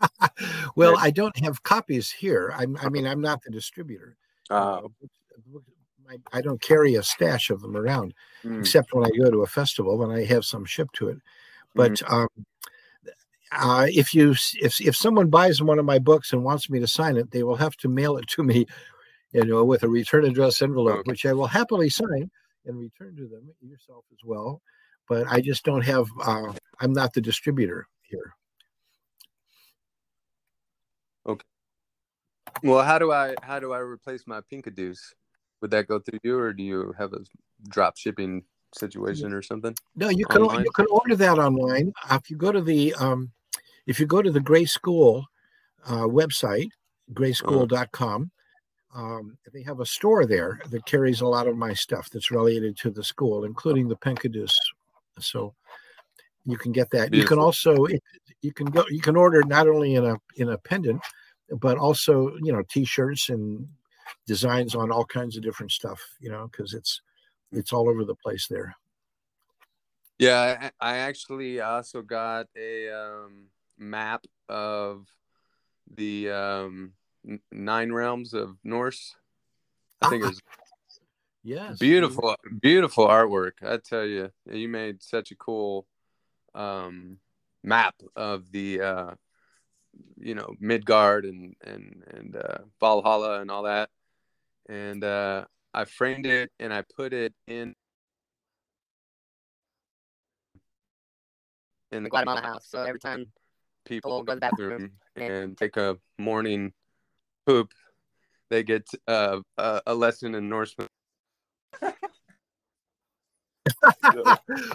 well, 0.76 0.96
I 0.98 1.10
don't 1.10 1.36
have 1.38 1.62
copies 1.62 2.10
here. 2.10 2.52
I'm, 2.54 2.76
I 2.80 2.88
mean, 2.88 3.06
I'm 3.06 3.20
not 3.20 3.42
the 3.42 3.50
distributor. 3.50 4.16
Uh, 4.50 4.82
I, 6.08 6.18
I, 6.32 6.40
don't 6.40 6.60
carry 6.60 6.94
a 6.94 7.02
stash 7.02 7.50
of 7.50 7.62
them 7.62 7.76
around, 7.76 8.14
mm. 8.44 8.60
except 8.60 8.92
when 8.92 9.04
I 9.04 9.10
go 9.18 9.30
to 9.30 9.42
a 9.42 9.46
festival 9.46 10.04
and 10.04 10.12
I 10.12 10.24
have 10.24 10.44
some 10.44 10.64
shipped 10.64 10.94
to 10.96 11.08
it. 11.08 11.18
But 11.74 11.94
mm. 11.94 12.12
um, 12.12 12.28
uh, 13.52 13.86
if 13.88 14.14
you 14.14 14.34
if 14.60 14.80
if 14.80 14.96
someone 14.96 15.30
buys 15.30 15.62
one 15.62 15.78
of 15.78 15.84
my 15.84 15.98
books 15.98 16.32
and 16.32 16.44
wants 16.44 16.68
me 16.68 16.80
to 16.80 16.86
sign 16.86 17.16
it, 17.16 17.30
they 17.30 17.42
will 17.42 17.56
have 17.56 17.76
to 17.78 17.88
mail 17.88 18.16
it 18.16 18.26
to 18.28 18.42
me, 18.42 18.66
you 19.32 19.44
know, 19.44 19.64
with 19.64 19.82
a 19.82 19.88
return 19.88 20.24
address 20.24 20.62
envelope, 20.62 21.00
okay. 21.00 21.10
which 21.10 21.26
I 21.26 21.32
will 21.32 21.46
happily 21.46 21.88
sign 21.88 22.30
and 22.64 22.78
return 22.78 23.16
to 23.16 23.28
them 23.28 23.48
yourself 23.60 24.04
as 24.12 24.18
well. 24.24 24.60
But 25.08 25.26
I 25.28 25.40
just 25.40 25.64
don't 25.64 25.84
have. 25.84 26.06
Uh, 26.22 26.52
I'm 26.80 26.92
not 26.92 27.14
the 27.14 27.20
distributor 27.20 27.86
here. 28.02 28.34
Okay. 31.26 31.44
Well, 32.62 32.82
how 32.82 32.98
do 32.98 33.12
I 33.12 33.34
how 33.42 33.60
do 33.60 33.72
I 33.72 33.78
replace 33.78 34.24
my 34.26 34.40
Pencaduce? 34.52 34.98
Would 35.62 35.70
that 35.70 35.86
go 35.86 36.00
through 36.00 36.18
you, 36.22 36.38
or 36.38 36.52
do 36.52 36.62
you 36.62 36.94
have 36.98 37.12
a 37.12 37.20
drop 37.68 37.96
shipping 37.96 38.42
situation 38.74 39.32
or 39.32 39.42
something? 39.42 39.74
No, 39.94 40.08
you 40.08 40.26
can 40.26 40.42
online? 40.42 40.64
you 40.64 40.70
can 40.72 40.86
order 40.90 41.16
that 41.16 41.38
online. 41.38 41.92
If 42.10 42.30
you 42.30 42.36
go 42.36 42.52
to 42.52 42.60
the 42.60 42.94
um, 42.94 43.32
if 43.86 44.00
you 44.00 44.06
go 44.06 44.22
to 44.22 44.30
the 44.30 44.40
Grey 44.40 44.64
School 44.64 45.26
uh, 45.86 46.02
website, 46.02 46.70
greyschool.com, 47.12 48.30
um, 48.94 49.36
they 49.52 49.62
have 49.62 49.80
a 49.80 49.86
store 49.86 50.24
there 50.24 50.58
that 50.70 50.86
carries 50.86 51.20
a 51.20 51.26
lot 51.26 51.46
of 51.46 51.56
my 51.56 51.74
stuff 51.74 52.08
that's 52.10 52.30
related 52.30 52.76
to 52.78 52.90
the 52.90 53.04
school, 53.04 53.44
including 53.44 53.88
the 53.88 53.96
Pencaduce. 53.96 54.54
So 55.18 55.54
you 56.46 56.56
can 56.56 56.72
get 56.72 56.90
that. 56.90 57.10
Beautiful. 57.10 57.18
You 57.18 57.26
can 57.26 57.38
also 57.38 57.86
you 58.40 58.52
can 58.52 58.66
go 58.66 58.84
you 58.90 59.00
can 59.00 59.16
order 59.16 59.42
not 59.44 59.68
only 59.68 59.96
in 59.96 60.04
a 60.04 60.16
in 60.36 60.50
a 60.50 60.58
pendant, 60.58 61.02
but 61.60 61.76
also 61.76 62.36
you 62.42 62.52
know 62.52 62.62
t-shirts 62.70 63.28
and 63.28 63.68
designs 64.26 64.74
on 64.74 64.90
all 64.90 65.04
kinds 65.04 65.36
of 65.36 65.42
different 65.42 65.72
stuff. 65.72 66.00
You 66.18 66.30
know 66.30 66.48
because 66.50 66.72
it's 66.72 67.02
it's 67.52 67.72
all 67.72 67.88
over 67.88 68.04
the 68.04 68.14
place 68.14 68.46
there. 68.46 68.74
Yeah, 70.18 70.70
I 70.80 70.96
actually 70.96 71.60
also 71.60 72.00
got 72.00 72.46
a 72.56 72.88
um, 72.88 73.48
map 73.78 74.24
of 74.48 75.06
the 75.94 76.30
um, 76.30 76.92
nine 77.52 77.92
realms 77.92 78.34
of 78.34 78.56
Norse. 78.64 79.16
I 80.00 80.08
think 80.08 80.24
it 80.24 80.26
was 80.26 80.40
yes, 81.44 81.78
beautiful, 81.78 82.36
beautiful 82.60 83.06
artwork. 83.06 83.62
I 83.62 83.78
tell 83.78 84.04
you, 84.04 84.30
you 84.50 84.68
made 84.68 85.02
such 85.02 85.30
a 85.30 85.36
cool 85.36 85.86
um, 86.54 87.18
map 87.62 87.94
of 88.14 88.50
the 88.52 88.80
uh, 88.80 89.10
you 90.18 90.34
know 90.34 90.54
Midgard 90.60 91.24
and 91.24 91.54
and 91.62 92.04
and 92.08 92.36
uh, 92.36 92.58
Valhalla 92.80 93.40
and 93.40 93.50
all 93.50 93.64
that. 93.64 93.90
And 94.68 95.04
uh, 95.04 95.44
I 95.72 95.84
framed 95.84 96.26
it 96.26 96.50
and 96.58 96.72
I 96.72 96.82
put 96.96 97.12
it 97.12 97.34
in 97.46 97.74
in 101.92 102.02
the 102.02 102.10
Guatemala 102.10 102.40
house. 102.40 102.66
So 102.68 102.82
every 102.82 102.98
time 102.98 103.26
people 103.86 104.22
go 104.22 104.34
to 104.34 104.40
the 104.40 104.40
bathroom 104.40 104.92
and 105.16 105.56
take 105.56 105.76
a 105.76 105.96
morning 106.18 106.72
poop, 107.46 107.72
they 108.50 108.62
get 108.62 108.88
uh, 109.08 109.40
uh, 109.56 109.80
a 109.86 109.94
lesson 109.94 110.34
in 110.34 110.48
Norseman. 110.48 110.88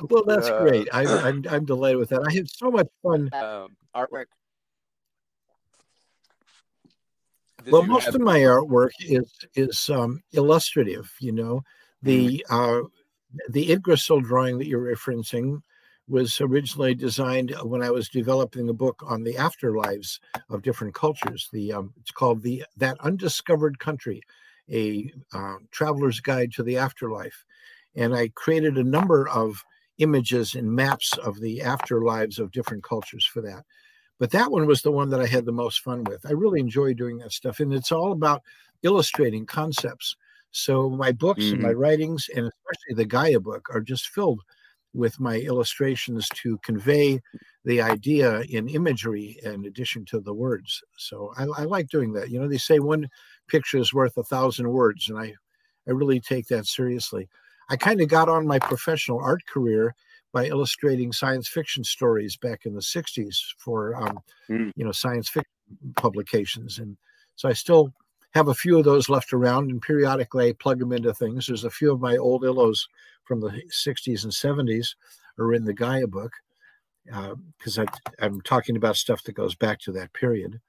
well, 0.10 0.24
that's 0.26 0.50
uh, 0.50 0.62
great. 0.62 0.88
I, 0.92 1.04
am 1.04 1.10
I'm, 1.26 1.46
I'm 1.50 1.66
delighted 1.66 1.98
with 1.98 2.10
that. 2.10 2.26
I 2.28 2.34
had 2.34 2.50
so 2.50 2.72
much 2.72 2.88
fun. 3.04 3.30
Um, 3.34 3.76
artwork. 3.96 4.26
Did 7.64 7.72
well, 7.72 7.84
most 7.84 8.06
have... 8.06 8.16
of 8.16 8.22
my 8.22 8.40
artwork 8.40 8.92
is 9.00 9.32
is 9.56 9.90
um, 9.90 10.24
illustrative. 10.34 11.12
You 11.20 11.32
know, 11.32 11.64
the 12.02 12.44
mm. 12.50 12.84
uh, 12.84 12.88
the 13.50 13.72
Yggdrasil 13.72 14.22
drawing 14.22 14.58
that 14.58 14.68
you're 14.68 14.96
referencing 14.96 15.62
was 16.12 16.42
originally 16.42 16.94
designed 16.94 17.56
when 17.64 17.82
I 17.82 17.90
was 17.90 18.10
developing 18.10 18.68
a 18.68 18.74
book 18.74 19.02
on 19.08 19.24
the 19.24 19.36
afterlives 19.36 20.20
of 20.50 20.62
different 20.62 20.94
cultures. 20.94 21.48
The 21.54 21.72
um, 21.72 21.94
it's 22.02 22.12
called 22.12 22.44
the 22.44 22.66
that 22.78 23.00
undiscovered 23.00 23.80
country, 23.80 24.22
a 24.70 25.12
uh, 25.34 25.56
traveler's 25.72 26.20
guide 26.20 26.52
to 26.54 26.64
the 26.64 26.78
afterlife, 26.78 27.46
and 27.96 28.14
I 28.14 28.28
created 28.36 28.78
a 28.78 28.84
number 28.84 29.30
of 29.30 29.64
images 30.00 30.54
and 30.54 30.70
maps 30.70 31.18
of 31.18 31.40
the 31.40 31.60
afterlives 31.60 32.40
of 32.40 32.52
different 32.52 32.84
cultures 32.84 33.26
for 33.26 33.42
that. 33.42 33.64
But 34.20 34.32
that 34.32 34.52
one 34.52 34.68
was 34.68 34.82
the 34.82 34.92
one 34.92 35.10
that 35.12 35.22
I 35.22 35.28
had 35.28 35.46
the 35.46 35.52
most 35.54 35.80
fun 35.80 36.04
with. 36.04 36.26
I 36.26 36.34
really 36.34 36.60
enjoy 36.60 36.94
doing 36.94 37.20
that 37.20 37.32
stuff, 37.32 37.62
and 37.62 37.74
it's 37.74 37.92
all 37.92 38.12
about 38.12 38.44
illustrating 38.84 39.46
concepts. 39.46 40.18
So 40.52 40.90
my 40.90 41.14
books 41.14 41.46
mm-hmm. 41.46 41.54
and 41.54 41.64
my 41.64 41.70
mm-hmm. 41.70 41.80
writings, 41.80 42.30
and 42.36 42.46
especially 42.46 42.96
the 42.96 43.06
Gaia 43.06 43.40
book, 43.40 43.70
are 43.74 43.80
just 43.80 44.10
filled 44.10 44.42
with 44.94 45.20
my 45.20 45.38
illustrations 45.38 46.28
to 46.36 46.58
convey 46.60 47.22
the 47.64 47.82
idea 47.82 48.42
in 48.42 48.68
imagery 48.68 49.40
in 49.44 49.66
addition 49.66 50.06
to 50.06 50.20
the 50.20 50.34
words. 50.34 50.82
So 50.98 51.32
I, 51.38 51.44
I, 51.44 51.64
like 51.64 51.88
doing 51.88 52.12
that. 52.14 52.30
You 52.30 52.40
know, 52.40 52.48
they 52.48 52.58
say 52.58 52.80
one 52.80 53.08
picture 53.48 53.78
is 53.78 53.94
worth 53.94 54.18
a 54.18 54.24
thousand 54.24 54.70
words, 54.70 55.10
and 55.10 55.18
I, 55.18 55.34
I 55.88 55.92
really 55.92 56.20
take 56.20 56.48
that 56.48 56.66
seriously. 56.66 57.30
I 57.70 57.78
kind 57.78 58.02
of 58.02 58.10
got 58.10 58.28
on 58.28 58.46
my 58.46 58.60
professional 58.60 59.20
art 59.20 59.46
career 59.46 59.96
by 60.34 60.48
illustrating 60.48 61.12
science 61.12 61.48
fiction 61.48 61.84
stories 61.84 62.38
back 62.38 62.66
in 62.66 62.74
the 62.74 62.82
60s 62.82 63.38
for, 63.58 63.96
um, 63.96 64.20
mm. 64.50 64.72
you 64.76 64.84
know, 64.84 64.92
science 64.92 65.30
fiction 65.30 65.52
publications. 65.96 66.80
And 66.80 66.98
so 67.36 67.50
I 67.50 67.54
still 67.54 67.94
have 68.34 68.48
a 68.48 68.54
few 68.54 68.78
of 68.78 68.86
those 68.86 69.10
left 69.10 69.34
around, 69.34 69.70
and 69.70 69.82
periodically 69.82 70.50
I 70.50 70.54
plug 70.54 70.80
them 70.80 70.92
into 70.92 71.14
things. 71.14 71.48
There's 71.48 71.66
a 71.66 71.70
few 71.70 71.92
of 71.92 72.02
my 72.02 72.18
old 72.18 72.44
illos 72.44 72.88
from 73.24 73.40
the 73.40 73.62
60s 73.70 74.24
and 74.24 74.34
70s 74.34 74.96
are 75.40 75.54
in 75.54 75.66
the 75.66 75.74
Gaia 75.74 76.08
book 76.08 76.32
because 77.06 77.80
uh, 77.80 77.86
I'm 78.20 78.42
talking 78.42 78.76
about 78.78 78.96
stuff 78.96 79.24
that 79.24 79.34
goes 79.34 79.56
back 79.56 79.80
to 79.82 79.92
that 79.94 80.14
period, 80.14 80.60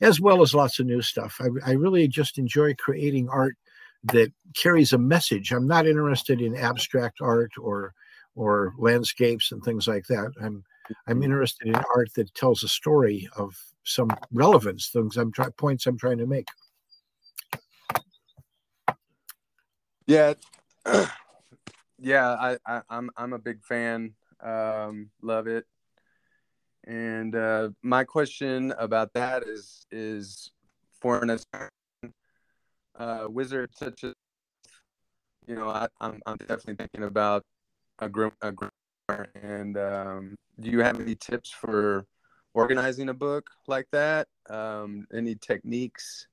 as 0.00 0.20
well 0.20 0.42
as 0.42 0.54
lots 0.54 0.78
of 0.78 0.86
new 0.86 1.02
stuff. 1.02 1.40
I, 1.40 1.70
I 1.70 1.72
really 1.74 2.08
just 2.08 2.38
enjoy 2.38 2.74
creating 2.74 3.28
art 3.28 3.56
that 4.04 4.32
carries 4.56 4.92
a 4.92 4.98
message. 4.98 5.52
I'm 5.52 5.66
not 5.66 5.86
interested 5.86 6.40
in 6.40 6.56
abstract 6.56 7.20
art 7.20 7.52
or 7.58 7.92
or 8.34 8.72
landscapes 8.78 9.50
and 9.50 9.62
things 9.62 9.88
like 9.88 10.06
that. 10.06 10.32
I'm 10.40 10.64
I'm 11.06 11.16
mm-hmm. 11.16 11.24
interested 11.24 11.68
in 11.68 11.74
art 11.74 12.10
that 12.14 12.34
tells 12.34 12.62
a 12.62 12.68
story 12.68 13.28
of 13.36 13.56
some 13.84 14.10
relevance, 14.32 14.88
things 14.88 15.16
I'm 15.16 15.32
trying 15.32 15.52
points 15.52 15.86
I'm 15.86 15.98
trying 15.98 16.18
to 16.18 16.26
make. 16.26 16.46
Yeah, 20.08 20.32
yeah, 21.98 22.30
I, 22.30 22.56
I 22.66 22.76
am 22.76 22.82
I'm, 22.88 23.10
I'm 23.18 23.32
a 23.34 23.38
big 23.38 23.62
fan. 23.62 24.14
Um, 24.42 25.10
love 25.20 25.46
it. 25.46 25.66
And 26.86 27.36
uh, 27.36 27.68
my 27.82 28.04
question 28.04 28.72
about 28.78 29.12
that 29.12 29.42
is 29.42 29.86
is 29.90 30.50
for 30.98 31.22
an 31.22 31.38
uh, 32.98 33.26
wizard 33.28 33.68
such 33.76 34.02
as 34.04 34.14
you 35.46 35.56
know 35.56 35.68
I, 35.68 35.88
I'm 36.00 36.22
I'm 36.24 36.38
definitely 36.38 36.76
thinking 36.76 37.02
about 37.02 37.42
a 37.98 38.08
group 38.08 38.32
a 38.40 38.50
group 38.50 38.72
and 39.42 39.76
um, 39.76 40.36
do 40.58 40.70
you 40.70 40.80
have 40.80 40.98
any 40.98 41.16
tips 41.16 41.50
for 41.50 42.06
organizing 42.54 43.10
a 43.10 43.14
book 43.14 43.50
like 43.66 43.88
that? 43.92 44.26
Um, 44.48 45.06
any 45.12 45.34
techniques 45.34 46.28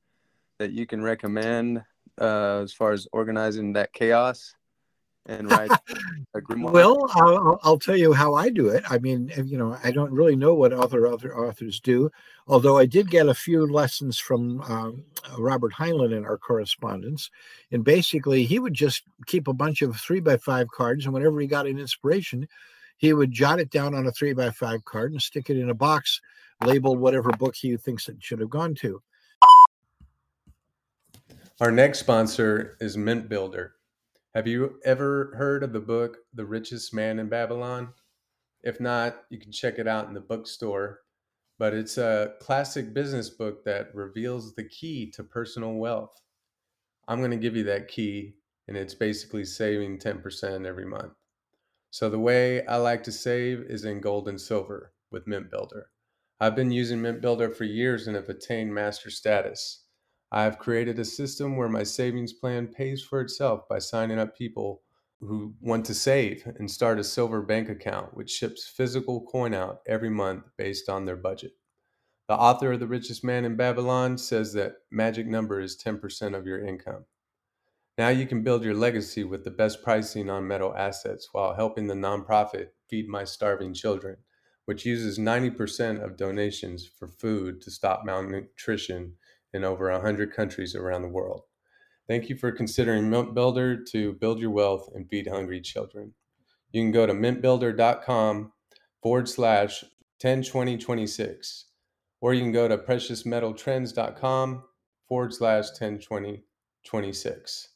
that 0.59 0.71
you 0.71 0.85
can 0.85 1.03
recommend 1.03 1.83
uh, 2.19 2.61
as 2.63 2.73
far 2.73 2.91
as 2.91 3.07
organizing 3.11 3.73
that 3.73 3.93
chaos? 3.93 4.53
and 5.27 5.49
grimoire? 6.35 6.71
well, 6.71 7.09
I'll, 7.13 7.59
I'll, 7.63 7.79
tell 7.79 7.97
you 7.97 8.13
how 8.13 8.35
I 8.35 8.49
do 8.49 8.69
it. 8.69 8.83
I 8.89 8.99
mean, 8.99 9.31
you 9.45 9.57
know, 9.57 9.77
I 9.83 9.91
don't 9.91 10.11
really 10.11 10.35
know 10.35 10.53
what 10.53 10.73
other 10.73 11.07
other 11.07 11.37
authors 11.37 11.79
do, 11.79 12.11
although 12.47 12.77
I 12.77 12.85
did 12.85 13.09
get 13.09 13.27
a 13.27 13.33
few 13.33 13.65
lessons 13.65 14.19
from 14.19 14.61
um, 14.61 15.03
Robert 15.37 15.73
Heinlein 15.73 16.15
in 16.15 16.25
our 16.25 16.37
correspondence. 16.37 17.29
And 17.71 17.83
basically, 17.83 18.45
he 18.45 18.59
would 18.59 18.73
just 18.73 19.03
keep 19.25 19.47
a 19.47 19.53
bunch 19.53 19.81
of 19.81 19.95
three 19.97 20.19
by 20.19 20.37
five 20.37 20.67
cards, 20.69 21.05
and 21.05 21.13
whenever 21.13 21.39
he 21.39 21.47
got 21.47 21.67
an 21.67 21.79
inspiration, 21.79 22.47
he 22.97 23.13
would 23.13 23.31
jot 23.31 23.59
it 23.59 23.71
down 23.71 23.93
on 23.95 24.05
a 24.05 24.11
three 24.11 24.33
by 24.33 24.51
five 24.51 24.85
card 24.85 25.11
and 25.11 25.21
stick 25.21 25.49
it 25.49 25.57
in 25.57 25.69
a 25.69 25.75
box 25.75 26.21
labeled 26.63 26.99
whatever 26.99 27.31
book 27.31 27.53
he 27.53 27.75
thinks 27.75 28.07
it 28.07 28.15
should 28.19 28.39
have 28.39 28.49
gone 28.49 28.73
to. 28.75 29.01
Our 31.61 31.71
next 31.71 31.99
sponsor 31.99 32.75
is 32.81 32.97
Mint 32.97 33.29
Builder. 33.29 33.75
Have 34.33 34.45
you 34.45 34.77
ever 34.83 35.33
heard 35.37 35.63
of 35.63 35.71
the 35.71 35.79
book 35.79 36.17
The 36.33 36.45
Richest 36.45 36.93
Man 36.93 37.17
in 37.17 37.29
Babylon? 37.29 37.93
If 38.61 38.81
not, 38.81 39.23
you 39.29 39.39
can 39.39 39.53
check 39.53 39.79
it 39.79 39.87
out 39.87 40.09
in 40.09 40.13
the 40.13 40.19
bookstore. 40.19 40.99
But 41.57 41.73
it's 41.73 41.97
a 41.97 42.33
classic 42.41 42.93
business 42.93 43.29
book 43.29 43.63
that 43.63 43.95
reveals 43.95 44.53
the 44.53 44.67
key 44.67 45.09
to 45.11 45.23
personal 45.23 45.75
wealth. 45.75 46.19
I'm 47.07 47.19
going 47.19 47.31
to 47.31 47.37
give 47.37 47.55
you 47.55 47.63
that 47.63 47.87
key, 47.87 48.35
and 48.67 48.75
it's 48.75 48.93
basically 48.93 49.45
saving 49.45 49.99
10% 49.99 50.65
every 50.65 50.85
month. 50.85 51.13
So, 51.89 52.09
the 52.09 52.19
way 52.19 52.65
I 52.65 52.75
like 52.75 53.03
to 53.03 53.13
save 53.13 53.61
is 53.61 53.85
in 53.85 54.01
gold 54.01 54.27
and 54.27 54.41
silver 54.41 54.91
with 55.09 55.25
Mint 55.25 55.49
Builder. 55.49 55.87
I've 56.37 56.57
been 56.57 56.71
using 56.71 57.01
Mint 57.01 57.21
Builder 57.21 57.49
for 57.49 57.63
years 57.63 58.07
and 58.07 58.17
have 58.17 58.27
attained 58.27 58.75
master 58.75 59.09
status. 59.09 59.84
I 60.35 60.43
have 60.43 60.59
created 60.59 60.99
a 60.99 61.05
system 61.05 61.55
where 61.55 61.69
my 61.69 61.83
savings 61.83 62.33
plan 62.33 62.67
pays 62.67 63.01
for 63.01 63.21
itself 63.21 63.69
by 63.69 63.79
signing 63.79 64.19
up 64.19 64.37
people 64.37 64.81
who 65.21 65.55
want 65.61 65.85
to 65.85 65.93
save 65.93 66.45
and 66.59 66.69
start 66.69 66.99
a 66.99 67.05
silver 67.05 67.41
bank 67.41 67.69
account, 67.69 68.17
which 68.17 68.31
ships 68.31 68.67
physical 68.67 69.21
coin 69.21 69.53
out 69.53 69.79
every 69.87 70.09
month 70.09 70.43
based 70.57 70.89
on 70.89 71.05
their 71.05 71.15
budget. 71.15 71.53
The 72.27 72.35
author 72.35 72.73
of 72.73 72.81
The 72.81 72.87
Richest 72.87 73.23
Man 73.23 73.45
in 73.45 73.55
Babylon 73.55 74.17
says 74.17 74.51
that 74.53 74.73
magic 74.91 75.25
number 75.25 75.61
is 75.61 75.81
10% 75.81 76.35
of 76.35 76.45
your 76.45 76.59
income. 76.59 77.05
Now 77.97 78.09
you 78.09 78.27
can 78.27 78.43
build 78.43 78.65
your 78.65 78.73
legacy 78.73 79.23
with 79.23 79.45
the 79.45 79.51
best 79.51 79.83
pricing 79.83 80.29
on 80.29 80.45
metal 80.45 80.75
assets 80.75 81.29
while 81.31 81.53
helping 81.53 81.87
the 81.87 81.93
nonprofit 81.93 82.71
Feed 82.89 83.07
My 83.07 83.23
Starving 83.23 83.73
Children, 83.73 84.17
which 84.65 84.85
uses 84.85 85.17
90% 85.17 86.03
of 86.03 86.17
donations 86.17 86.85
for 86.85 87.07
food 87.07 87.61
to 87.61 87.71
stop 87.71 88.03
malnutrition 88.03 89.13
in 89.55 89.63
over 89.63 89.91
100 89.91 90.33
countries 90.33 90.75
around 90.75 91.01
the 91.01 91.07
world. 91.07 91.43
Thank 92.07 92.29
you 92.29 92.37
for 92.37 92.51
considering 92.51 93.09
Mint 93.09 93.33
Builder 93.33 93.83
to 93.91 94.13
build 94.13 94.39
your 94.39 94.51
wealth 94.51 94.89
and 94.93 95.09
feed 95.09 95.27
hungry 95.27 95.61
children. 95.61 96.13
You 96.71 96.83
can 96.83 96.91
go 96.91 97.07
to 97.07 97.13
mintbuilder.com 97.13 98.51
forward 99.01 99.29
slash 99.29 99.83
102026, 100.21 101.65
or 102.21 102.33
you 102.33 102.41
can 102.41 102.51
go 102.51 102.67
to 102.67 102.77
preciousmetaltrends.com 102.77 104.63
forward 105.07 105.33
slash 105.33 105.69
102026. 105.69 107.69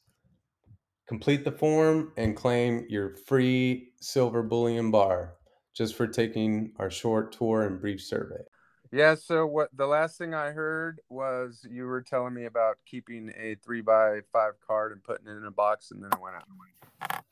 Complete 1.08 1.44
the 1.44 1.52
form 1.52 2.14
and 2.18 2.36
claim 2.36 2.86
your 2.88 3.16
free 3.16 3.94
silver 4.00 4.44
bullion 4.44 4.92
bar 4.92 5.36
just 5.74 5.96
for 5.96 6.06
taking 6.06 6.72
our 6.78 6.92
short 6.92 7.32
tour 7.32 7.64
and 7.64 7.82
brief 7.82 8.02
survey. 8.02 8.44
Yeah. 8.92 9.16
So 9.16 9.46
what 9.46 9.70
the 9.76 9.86
last 9.86 10.18
thing 10.18 10.34
I 10.34 10.52
heard 10.52 11.00
was 11.10 11.66
you 11.70 11.86
were 11.86 12.02
telling 12.02 12.34
me 12.34 12.46
about 12.46 12.78
keeping 12.86 13.32
a 13.38 13.56
three 13.64 13.82
by 13.82 14.22
five 14.34 14.54
card 14.66 14.92
and 14.92 15.04
putting 15.04 15.28
it 15.28 15.38
in 15.38 15.46
a 15.46 15.52
box, 15.52 15.92
and 15.92 16.04
then 16.04 16.12
it 16.12 16.22
went 16.22 16.36
out. 16.36 17.24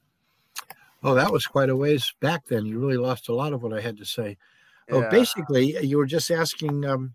Oh, 1.03 1.13
that 1.13 1.31
was 1.31 1.45
quite 1.45 1.69
a 1.69 1.75
ways 1.75 2.13
back 2.21 2.45
then. 2.47 2.65
You 2.65 2.79
really 2.79 2.97
lost 2.97 3.29
a 3.29 3.35
lot 3.35 3.53
of 3.53 3.61
what 3.61 3.73
I 3.73 3.81
had 3.81 3.97
to 3.97 4.05
say. 4.05 4.37
Oh, 4.89 4.99
yeah. 4.99 5.07
Oh, 5.07 5.09
basically, 5.09 5.85
you 5.85 5.97
were 5.97 6.05
just 6.05 6.31
asking 6.31 6.85
um, 6.85 7.13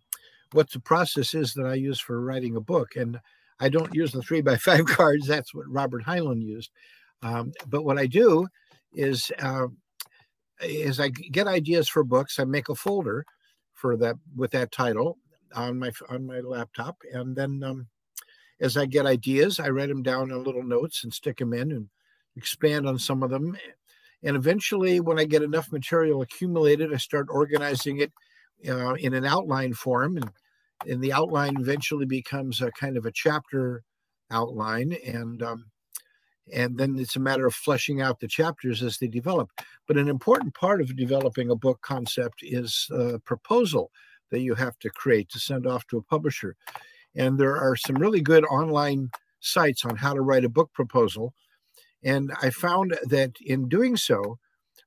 what 0.53 0.71
the 0.71 0.81
process 0.81 1.35
is 1.35 1.55
that 1.55 1.67
I 1.67 1.75
use 1.75 2.01
for 2.01 2.21
writing 2.21 2.57
a 2.57 2.61
book, 2.61 2.97
and 2.97 3.21
I 3.59 3.69
don't 3.69 3.95
use 3.95 4.13
the 4.13 4.23
three 4.23 4.41
by 4.41 4.57
five 4.59 4.87
cards. 4.87 5.27
That's 5.27 5.55
what 5.55 5.69
Robert 5.69 6.05
Heinlein 6.05 6.43
used. 6.43 6.71
Um, 7.23 7.53
but 7.67 7.85
what 7.85 7.99
I 7.99 8.07
do 8.07 8.49
is, 8.93 9.31
uh, 9.41 9.69
is 10.61 11.01
I 11.01 11.09
get 11.09 11.47
ideas 11.47 11.89
for 11.89 12.05
books. 12.05 12.39
I 12.39 12.45
make 12.45 12.69
a 12.69 12.75
folder 12.75 13.25
for 13.83 13.97
that 13.97 14.15
with 14.37 14.53
that 14.53 14.71
title 14.71 15.19
on 15.55 15.79
my 15.79 15.91
on 16.09 16.25
my 16.25 16.39
laptop, 16.39 16.97
and 17.13 17.35
then 17.35 17.63
um, 17.65 17.89
as 18.61 18.77
I 18.77 18.87
get 18.87 19.07
ideas, 19.07 19.59
I 19.59 19.71
write 19.71 19.89
them 19.89 20.05
down 20.05 20.31
in 20.31 20.45
little 20.45 20.63
notes 20.63 21.03
and 21.03 21.13
stick 21.13 21.39
them 21.39 21.53
in 21.53 21.73
and 21.73 21.89
expand 22.37 22.87
on 22.87 22.97
some 22.99 23.25
of 23.25 23.31
them. 23.31 23.59
And 24.23 24.37
eventually, 24.37 25.01
when 25.01 25.19
I 25.19 25.25
get 25.25 25.43
enough 25.43 25.73
material 25.73 26.23
accumulated, 26.23 26.95
I 26.95 26.97
start 26.97 27.27
organizing 27.29 27.99
it 27.99 28.13
uh, 28.69 28.95
in 28.95 29.15
an 29.15 29.25
outline 29.25 29.75
form, 29.75 30.17
and, 30.17 30.31
and 30.87 31.03
the 31.03 31.13
outline 31.13 31.57
eventually 31.59 32.07
becomes 32.07 32.63
a 32.63 32.71
kind 32.71 32.97
of 32.97 33.05
a 33.05 33.13
chapter 33.13 33.83
outline, 34.31 34.97
and 35.05 35.43
um, 35.43 35.65
and 36.53 36.77
then 36.79 36.99
it's 36.99 37.17
a 37.17 37.21
matter 37.21 37.47
of 37.47 37.55
fleshing 37.55 38.01
out 38.01 38.21
the 38.21 38.29
chapters 38.29 38.83
as 38.83 38.99
they 38.99 39.07
develop. 39.07 39.51
But 39.87 39.97
an 39.97 40.09
important 40.09 40.55
part 40.55 40.81
of 40.81 40.97
developing 40.97 41.51
a 41.51 41.57
book 41.57 41.81
concept 41.83 42.41
is 42.43 42.89
a 42.91 43.19
proposal 43.21 43.91
that 44.31 44.41
you 44.41 44.55
have 44.55 44.79
to 44.81 44.91
create 44.91 45.29
to 45.31 45.39
send 45.39 45.67
off 45.67 45.87
to 45.89 45.99
a 45.99 46.03
publisher. 46.03 46.57
And 47.15 47.39
there 47.39 47.57
are 47.57 47.77
some 47.77 47.97
really 47.97 48.21
good 48.21 48.45
online 48.45 49.11
sites 49.41 49.85
on 49.85 49.97
how 49.97 50.15
to 50.15 50.23
write 50.23 50.45
a 50.45 50.49
book 50.49 50.73
proposal. 50.73 51.35
And 52.03 52.33
I 52.43 52.51
found 52.51 52.97
that 53.05 53.33
in 53.45 53.69
doing 53.69 53.97
so, 53.97 54.39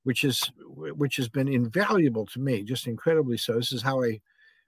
which 0.03 0.23
is 0.23 0.51
which 0.67 1.15
has 1.15 1.29
been 1.29 1.47
invaluable 1.47 2.25
to 2.27 2.39
me, 2.39 2.63
just 2.63 2.87
incredibly 2.87 3.37
so. 3.37 3.53
This 3.53 3.71
is 3.71 3.81
how 3.81 4.03
I 4.03 4.19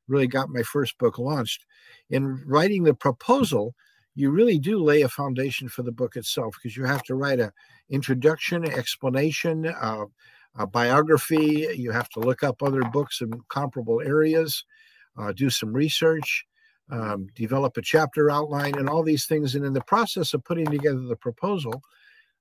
really 0.08 0.28
got 0.28 0.50
my 0.50 0.63
first 0.63 0.97
book 0.97 1.19
launched. 1.19 1.65
In 2.10 2.43
writing 2.45 2.84
the 2.84 2.93
proposal, 2.93 3.76
you 4.17 4.32
really 4.32 4.58
do 4.58 4.80
lay 4.80 5.03
a 5.03 5.10
foundation 5.10 5.69
for 5.69 5.84
the 5.84 5.91
book 5.91 6.15
itself 6.15 6.56
because 6.56 6.75
you 6.75 6.86
have 6.86 7.03
to 7.03 7.13
write 7.13 7.39
a 7.39 7.53
introduction, 7.91 8.65
explanation, 8.65 9.67
uh, 9.67 10.06
a 10.56 10.65
biography. 10.65 11.67
You 11.75 11.91
have 11.91 12.10
to 12.10 12.19
look 12.19 12.41
up 12.41 12.63
other 12.63 12.82
books 12.82 13.21
in 13.21 13.32
comparable 13.49 14.01
areas, 14.01 14.63
uh, 15.19 15.34
do 15.34 15.51
some 15.51 15.71
research, 15.71 16.47
um, 16.89 17.27
develop 17.36 17.77
a 17.77 17.82
chapter 17.84 18.32
outline, 18.32 18.75
and 18.80 18.89
all 18.89 19.03
these 19.03 19.27
things. 19.27 19.53
And 19.53 19.63
in 19.63 19.73
the 19.73 19.82
process 19.82 20.34
of 20.34 20.43
putting 20.43 20.65
together 20.65 21.01
the 21.01 21.15
proposal, 21.15 21.84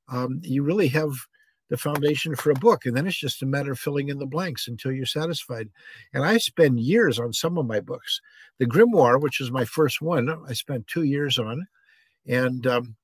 um, 0.08 0.40
you 0.42 0.62
really 0.62 0.88
have 0.88 1.12
the 1.68 1.76
foundation 1.76 2.34
for 2.36 2.50
a 2.50 2.54
book. 2.54 2.86
And 2.86 2.96
then 2.96 3.06
it's 3.06 3.18
just 3.18 3.42
a 3.42 3.46
matter 3.46 3.72
of 3.72 3.78
filling 3.78 4.08
in 4.08 4.18
the 4.18 4.26
blanks 4.26 4.68
until 4.68 4.92
you're 4.92 5.06
satisfied. 5.06 5.68
And 6.12 6.24
I 6.24 6.38
spend 6.38 6.80
years 6.80 7.18
on 7.18 7.32
some 7.32 7.58
of 7.58 7.66
my 7.66 7.80
books. 7.80 8.20
The 8.58 8.66
Grimoire, 8.66 9.20
which 9.20 9.40
is 9.40 9.50
my 9.50 9.64
first 9.64 10.00
one, 10.00 10.28
I 10.48 10.52
spent 10.52 10.86
two 10.86 11.02
years 11.02 11.38
on. 11.38 11.66
And 12.26 12.66
um, 12.66 12.96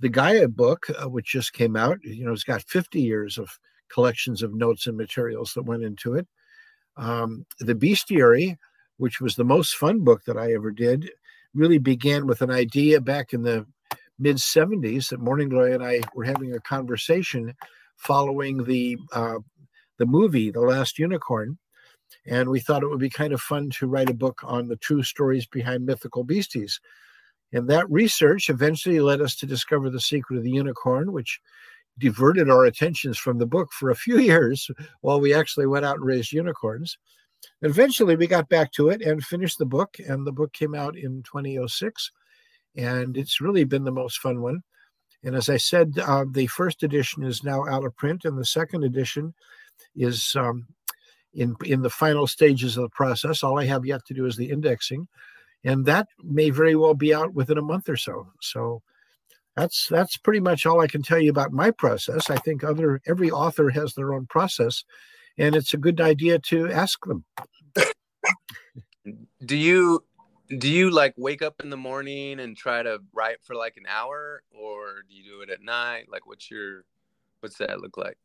the 0.00 0.08
Gaia 0.08 0.48
book, 0.48 0.86
uh, 0.90 1.08
which 1.08 1.32
just 1.32 1.52
came 1.52 1.76
out, 1.76 1.98
you 2.02 2.24
know, 2.24 2.32
it's 2.32 2.44
got 2.44 2.62
50 2.62 3.00
years 3.00 3.38
of 3.38 3.58
collections 3.88 4.42
of 4.42 4.54
notes 4.54 4.86
and 4.86 4.96
materials 4.96 5.52
that 5.54 5.62
went 5.62 5.84
into 5.84 6.14
it. 6.14 6.26
Um, 6.96 7.46
the 7.58 7.74
Bestiary, 7.74 8.56
which 8.96 9.20
was 9.20 9.36
the 9.36 9.44
most 9.44 9.74
fun 9.74 10.04
book 10.04 10.24
that 10.24 10.36
I 10.36 10.52
ever 10.52 10.70
did, 10.70 11.10
really 11.54 11.78
began 11.78 12.26
with 12.26 12.42
an 12.42 12.50
idea 12.50 13.00
back 13.00 13.32
in 13.32 13.42
the 13.42 13.66
mid 14.18 14.36
70s 14.36 15.08
that 15.08 15.20
Morning 15.20 15.48
Glory 15.48 15.74
and 15.74 15.84
I 15.84 16.00
were 16.14 16.24
having 16.24 16.54
a 16.54 16.60
conversation 16.60 17.54
following 17.96 18.64
the 18.64 18.98
uh, 19.12 19.38
the 19.98 20.06
movie, 20.06 20.50
The 20.50 20.60
Last 20.60 20.98
Unicorn. 20.98 21.58
And 22.26 22.48
we 22.48 22.60
thought 22.60 22.82
it 22.82 22.88
would 22.88 23.00
be 23.00 23.10
kind 23.10 23.32
of 23.32 23.40
fun 23.40 23.70
to 23.70 23.86
write 23.86 24.10
a 24.10 24.14
book 24.14 24.40
on 24.44 24.68
the 24.68 24.76
true 24.76 25.02
stories 25.02 25.46
behind 25.46 25.84
mythical 25.84 26.24
beasties. 26.24 26.80
And 27.52 27.68
that 27.68 27.90
research 27.90 28.48
eventually 28.50 29.00
led 29.00 29.20
us 29.20 29.36
to 29.36 29.46
discover 29.46 29.90
the 29.90 30.00
secret 30.00 30.38
of 30.38 30.42
the 30.42 30.50
unicorn, 30.50 31.12
which 31.12 31.40
diverted 31.98 32.50
our 32.50 32.64
attentions 32.64 33.18
from 33.18 33.38
the 33.38 33.46
book 33.46 33.72
for 33.72 33.90
a 33.90 33.96
few 33.96 34.18
years 34.30 34.70
while 35.00 35.20
we 35.20 35.34
actually 35.34 35.66
went 35.66 35.84
out 35.84 35.96
and 35.96 36.04
raised 36.04 36.32
unicorns. 36.32 36.98
Eventually 37.62 38.16
we 38.16 38.26
got 38.26 38.48
back 38.48 38.72
to 38.72 38.88
it 38.88 39.02
and 39.02 39.22
finished 39.22 39.58
the 39.58 39.66
book, 39.66 39.96
and 40.08 40.26
the 40.26 40.32
book 40.32 40.52
came 40.52 40.74
out 40.74 40.96
in 40.96 41.22
2006. 41.22 42.10
And 42.76 43.16
it's 43.16 43.40
really 43.40 43.64
been 43.64 43.84
the 43.84 43.92
most 43.92 44.18
fun 44.18 44.40
one. 44.40 44.62
And 45.24 45.34
as 45.34 45.48
I 45.48 45.56
said, 45.56 45.98
uh, 45.98 46.26
the 46.30 46.46
first 46.46 46.82
edition 46.82 47.24
is 47.24 47.42
now 47.42 47.66
out 47.66 47.84
of 47.84 47.96
print, 47.96 48.24
and 48.24 48.38
the 48.38 48.44
second 48.44 48.84
edition 48.84 49.34
is 49.96 50.36
um, 50.36 50.66
in 51.32 51.56
in 51.64 51.82
the 51.82 51.90
final 51.90 52.26
stages 52.26 52.76
of 52.76 52.82
the 52.82 52.90
process. 52.90 53.42
All 53.42 53.58
I 53.58 53.64
have 53.64 53.86
yet 53.86 54.04
to 54.06 54.14
do 54.14 54.26
is 54.26 54.36
the 54.36 54.50
indexing, 54.50 55.08
and 55.64 55.86
that 55.86 56.08
may 56.22 56.50
very 56.50 56.76
well 56.76 56.94
be 56.94 57.14
out 57.14 57.32
within 57.34 57.58
a 57.58 57.62
month 57.62 57.88
or 57.88 57.96
so. 57.96 58.28
So 58.40 58.82
that's 59.56 59.88
that's 59.88 60.16
pretty 60.16 60.40
much 60.40 60.66
all 60.66 60.80
I 60.80 60.88
can 60.88 61.02
tell 61.02 61.20
you 61.20 61.30
about 61.30 61.52
my 61.52 61.70
process. 61.70 62.28
I 62.28 62.36
think 62.36 62.62
other 62.62 63.00
every 63.06 63.30
author 63.30 63.70
has 63.70 63.94
their 63.94 64.12
own 64.12 64.26
process, 64.26 64.84
and 65.38 65.56
it's 65.56 65.72
a 65.72 65.78
good 65.78 66.00
idea 66.00 66.38
to 66.40 66.70
ask 66.70 67.04
them. 67.06 67.24
do 69.44 69.56
you 69.56 70.04
do 70.48 70.70
you 70.70 70.90
like 70.90 71.14
wake 71.16 71.42
up 71.42 71.60
in 71.62 71.70
the 71.70 71.76
morning 71.76 72.40
and 72.40 72.56
try 72.56 72.82
to 72.82 72.98
write 73.12 73.38
for 73.42 73.54
like 73.54 73.76
an 73.76 73.84
hour, 73.88 74.42
or 74.50 75.02
do 75.08 75.14
you 75.14 75.24
do 75.24 75.40
it 75.40 75.50
at 75.50 75.62
night? 75.62 76.06
Like, 76.10 76.26
what's 76.26 76.50
your 76.50 76.84
what's 77.40 77.58
that 77.58 77.80
look 77.80 77.96
like? 77.96 78.18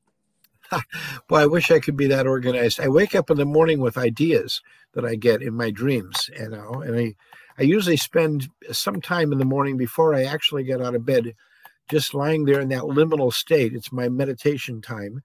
well, 1.30 1.42
I 1.42 1.46
wish 1.46 1.72
I 1.72 1.80
could 1.80 1.98
be 1.98 2.08
that 2.08 2.28
organized. 2.28 2.80
I 2.80 2.88
wake 2.88 3.16
up 3.16 3.30
in 3.30 3.38
the 3.38 3.46
morning 3.46 3.80
with 3.80 3.98
ideas 3.98 4.62
that 4.94 5.06
I 5.06 5.16
get 5.16 5.42
in 5.42 5.54
my 5.56 5.72
dreams, 5.72 6.30
you 6.38 6.50
know, 6.50 6.82
and 6.82 6.96
I, 6.96 7.16
I 7.58 7.64
usually 7.64 7.98
spend 7.98 8.50
some 8.72 9.02
time 9.02 9.32
in 9.32 9.40
the 9.40 9.46
morning 9.46 9.78
before 9.78 10.14
I 10.14 10.24
actually 10.24 10.64
get 10.64 10.82
out 10.82 10.96
of 10.96 11.06
bed, 11.06 11.34
just 11.90 12.14
lying 12.14 12.46
there 12.46 12.62
in 12.62 12.70
that 12.70 12.84
liminal 12.84 13.34
state. 13.34 13.74
It's 13.74 13.92
my 13.92 14.10
meditation 14.10 14.82
time, 14.82 15.24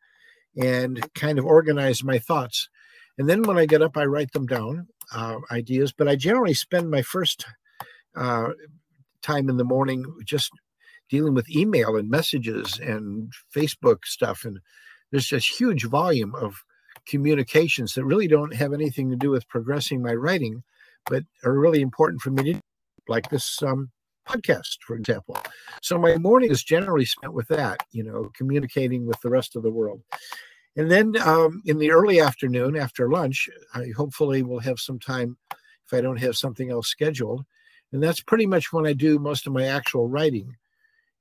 and 0.56 1.12
kind 1.14 1.38
of 1.38 1.44
organize 1.44 2.02
my 2.02 2.18
thoughts. 2.18 2.68
And 3.18 3.28
then 3.28 3.42
when 3.42 3.58
I 3.58 3.66
get 3.66 3.82
up, 3.82 3.96
I 3.96 4.04
write 4.06 4.32
them 4.32 4.46
down, 4.46 4.88
uh, 5.12 5.36
ideas. 5.50 5.92
But 5.92 6.08
I 6.08 6.16
generally 6.16 6.54
spend 6.54 6.90
my 6.90 7.02
first 7.02 7.46
uh, 8.16 8.50
time 9.22 9.48
in 9.48 9.56
the 9.56 9.64
morning 9.64 10.04
just 10.24 10.50
dealing 11.10 11.34
with 11.34 11.50
email 11.50 11.96
and 11.96 12.08
messages 12.08 12.78
and 12.78 13.32
Facebook 13.54 14.04
stuff 14.04 14.44
and 14.44 14.58
there's 15.14 15.30
this 15.30 15.46
huge 15.46 15.84
volume 15.84 16.34
of 16.34 16.64
communications 17.06 17.94
that 17.94 18.04
really 18.04 18.26
don't 18.26 18.52
have 18.52 18.72
anything 18.72 19.10
to 19.10 19.16
do 19.16 19.30
with 19.30 19.48
progressing 19.48 20.02
my 20.02 20.12
writing, 20.12 20.64
but 21.06 21.22
are 21.44 21.56
really 21.56 21.80
important 21.80 22.20
for 22.20 22.30
me 22.30 22.54
to, 22.54 22.60
like 23.06 23.30
this 23.30 23.62
um, 23.62 23.92
podcast, 24.28 24.78
for 24.84 24.96
example. 24.96 25.38
So 25.82 25.98
my 25.98 26.16
morning 26.16 26.50
is 26.50 26.64
generally 26.64 27.04
spent 27.04 27.32
with 27.32 27.46
that, 27.46 27.78
you 27.92 28.02
know, 28.02 28.32
communicating 28.36 29.06
with 29.06 29.20
the 29.20 29.30
rest 29.30 29.54
of 29.54 29.62
the 29.62 29.70
world. 29.70 30.02
And 30.76 30.90
then 30.90 31.16
um, 31.22 31.62
in 31.64 31.78
the 31.78 31.92
early 31.92 32.20
afternoon 32.20 32.76
after 32.76 33.08
lunch, 33.08 33.48
I 33.74 33.92
hopefully 33.96 34.42
will 34.42 34.58
have 34.60 34.80
some 34.80 34.98
time 34.98 35.36
if 35.50 35.92
I 35.92 36.00
don't 36.00 36.16
have 36.16 36.36
something 36.36 36.70
else 36.70 36.88
scheduled. 36.88 37.44
And 37.92 38.02
that's 38.02 38.20
pretty 38.20 38.46
much 38.46 38.72
when 38.72 38.86
I 38.86 38.92
do 38.92 39.18
most 39.18 39.46
of 39.46 39.52
my 39.52 39.66
actual 39.66 40.08
writing. 40.08 40.56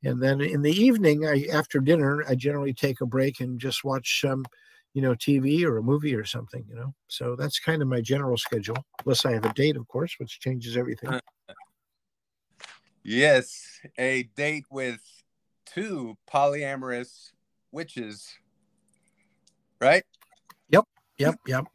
And 0.03 0.21
then 0.21 0.41
in 0.41 0.61
the 0.61 0.71
evening, 0.71 1.25
I, 1.25 1.45
after 1.51 1.79
dinner, 1.79 2.23
I 2.27 2.35
generally 2.35 2.73
take 2.73 3.01
a 3.01 3.05
break 3.05 3.39
and 3.39 3.59
just 3.59 3.83
watch 3.83 4.21
some, 4.21 4.43
you 4.93 5.01
know, 5.01 5.13
TV 5.13 5.63
or 5.65 5.77
a 5.77 5.83
movie 5.83 6.15
or 6.15 6.25
something, 6.25 6.65
you 6.67 6.75
know. 6.75 6.93
So 7.07 7.35
that's 7.35 7.59
kind 7.59 7.81
of 7.81 7.87
my 7.87 8.01
general 8.01 8.37
schedule, 8.37 8.77
unless 9.05 9.25
I 9.25 9.33
have 9.33 9.45
a 9.45 9.53
date, 9.53 9.77
of 9.77 9.87
course, 9.87 10.15
which 10.17 10.39
changes 10.39 10.75
everything. 10.75 11.11
Uh, 11.11 11.19
yes, 13.03 13.79
a 13.97 14.23
date 14.35 14.65
with 14.69 14.99
two 15.65 16.17
polyamorous 16.29 17.31
witches, 17.71 18.27
right? 19.83 20.03
Yep, 20.69 20.85
yep, 21.17 21.35
yep, 21.45 21.65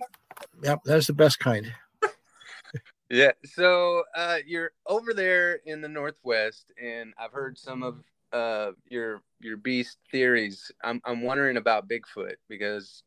yep. 0.62 0.78
That's 0.84 1.06
the 1.06 1.12
best 1.12 1.38
kind. 1.38 1.72
yeah. 3.10 3.32
So 3.44 4.02
uh, 4.16 4.38
you're 4.46 4.72
over 4.86 5.14
there 5.14 5.60
in 5.64 5.80
the 5.80 5.88
Northwest, 5.88 6.72
and 6.82 7.14
I've 7.18 7.32
heard 7.32 7.58
some 7.58 7.82
of 7.82 8.02
uh 8.32 8.72
your 8.88 9.22
your 9.40 9.56
beast 9.56 9.98
theories, 10.10 10.70
I'm 10.82 11.00
I'm 11.04 11.22
wondering 11.22 11.56
about 11.56 11.88
Bigfoot 11.88 12.36
because 12.48 13.02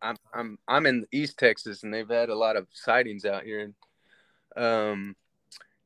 I'm 0.00 0.16
I'm 0.34 0.58
I'm 0.68 0.86
in 0.86 1.06
East 1.12 1.38
Texas 1.38 1.82
and 1.82 1.92
they've 1.92 2.08
had 2.08 2.28
a 2.28 2.34
lot 2.34 2.56
of 2.56 2.66
sightings 2.72 3.24
out 3.24 3.44
here. 3.44 3.72
Um, 4.56 5.16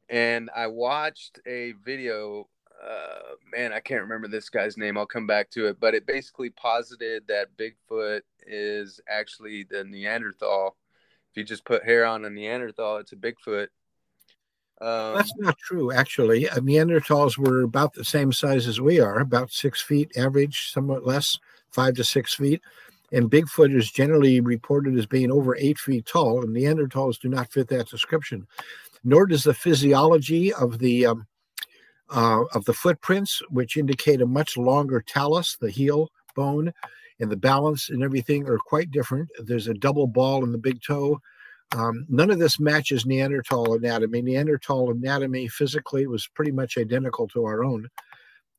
and 0.09 0.51
I 0.55 0.69
watched 0.69 1.41
a 1.47 1.75
video. 1.85 2.49
Uh, 2.85 3.35
man, 3.51 3.73
I 3.73 3.81
can't 3.81 4.03
remember 4.03 4.29
this 4.29 4.49
guy's 4.49 4.77
name. 4.77 4.99
I'll 4.99 5.07
come 5.07 5.27
back 5.27 5.51
to 5.51 5.67
it, 5.67 5.81
but 5.81 5.95
it 5.95 6.07
basically 6.07 6.51
posited 6.51 7.25
that 7.29 7.57
Bigfoot 7.57 8.21
is 8.47 9.01
actually 9.09 9.65
the 9.65 9.85
Neanderthal. 9.85 10.77
If 11.31 11.37
you 11.37 11.45
just 11.45 11.65
put 11.65 11.85
hair 11.85 12.05
on 12.05 12.25
a 12.25 12.31
Neanderthal, 12.31 12.99
it's 12.99 13.13
a 13.13 13.17
Bigfoot. 13.17 13.69
Um, 14.81 15.17
That's 15.17 15.33
not 15.39 15.57
true, 15.59 15.91
actually. 15.91 16.49
Uh, 16.49 16.57
Neanderthals 16.57 17.39
were 17.39 17.63
about 17.63 17.95
the 17.95 18.05
same 18.05 18.33
size 18.33 18.67
as 18.67 18.81
we 18.81 19.01
are, 19.01 19.21
about 19.21 19.51
six 19.51 19.81
feet 19.81 20.13
average, 20.17 20.71
somewhat 20.71 21.07
less, 21.07 21.39
five 21.71 21.95
to 21.95 22.05
six 22.05 22.35
feet. 22.35 22.61
And 23.13 23.31
Bigfoot 23.31 23.75
is 23.75 23.91
generally 23.91 24.41
reported 24.41 24.99
as 24.99 25.07
being 25.07 25.31
over 25.31 25.57
eight 25.57 25.79
feet 25.79 26.07
tall, 26.07 26.43
and 26.43 26.55
Neanderthals 26.55 27.19
do 27.19 27.29
not 27.29 27.51
fit 27.51 27.69
that 27.69 27.89
description. 27.89 28.47
Nor 29.03 29.27
does 29.27 29.45
the 29.45 29.55
physiology 29.55 30.53
of 30.53 30.79
the 30.79 31.07
um, 31.07 31.27
uh, 32.11 32.45
of 32.55 32.65
the 32.65 32.73
footprints, 32.73 33.43
which 33.51 33.77
indicate 33.77 34.21
a 34.21 34.27
much 34.27 34.57
longer 34.57 35.03
talus, 35.07 35.57
the 35.57 35.71
heel 35.71 36.11
bone, 36.35 36.73
and 37.19 37.31
the 37.31 37.37
balance 37.37 37.89
and 37.89 38.03
everything 38.03 38.49
are 38.49 38.59
quite 38.59 38.91
different. 38.91 39.29
There's 39.39 39.69
a 39.69 39.75
double 39.75 40.07
ball 40.07 40.45
in 40.45 40.53
the 40.53 40.59
big 40.59 40.83
toe 40.83 41.21
um, 41.73 42.07
none 42.09 42.31
of 42.31 42.39
this 42.39 42.61
matches 42.61 43.07
Neanderthal 43.07 43.75
anatomy. 43.75 44.23
Neanderthal 44.23 44.91
anatomy 44.91 45.49
physically 45.49 46.07
was 46.07 46.29
pretty 46.29 46.53
much 46.53 46.79
identical 46.79 47.27
to 47.29 47.45
our 47.45 47.65
own. 47.65 47.89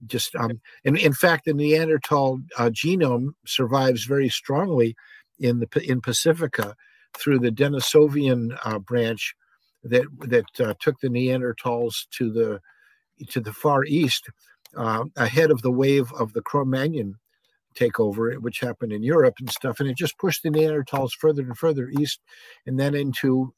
Just 0.05 0.35
um, 0.35 0.61
and 0.85 0.97
in 0.97 1.13
fact, 1.13 1.45
the 1.45 1.53
Neanderthal 1.53 2.39
uh, 2.57 2.69
genome 2.69 3.29
survives 3.45 4.03
very 4.03 4.29
strongly 4.29 4.95
in 5.39 5.59
the 5.59 5.67
in 5.89 6.01
Pacifica 6.01 6.75
through 7.17 7.39
the 7.39 7.51
Denisovan 7.51 8.57
uh, 8.63 8.79
branch 8.79 9.33
that 9.83 10.05
that 10.19 10.45
uh, 10.59 10.73
took 10.79 10.99
the 10.99 11.07
Neanderthals 11.07 12.07
to 12.11 12.31
the 12.31 12.59
to 13.29 13.39
the 13.39 13.53
far 13.53 13.83
east 13.85 14.29
uh, 14.75 15.05
ahead 15.15 15.51
of 15.51 15.61
the 15.61 15.71
wave 15.71 16.11
of 16.13 16.33
the 16.33 16.41
Cro-Magnon 16.41 17.15
take 17.75 17.99
over, 17.99 18.33
which 18.33 18.59
happened 18.59 18.91
in 18.91 19.03
Europe 19.03 19.35
and 19.39 19.49
stuff. 19.49 19.79
And 19.79 19.89
it 19.89 19.97
just 19.97 20.17
pushed 20.17 20.43
the 20.43 20.49
Neanderthals 20.49 21.11
further 21.13 21.43
and 21.43 21.57
further 21.57 21.89
east 21.89 22.19
and 22.65 22.79
then 22.79 22.95
into 22.95 23.53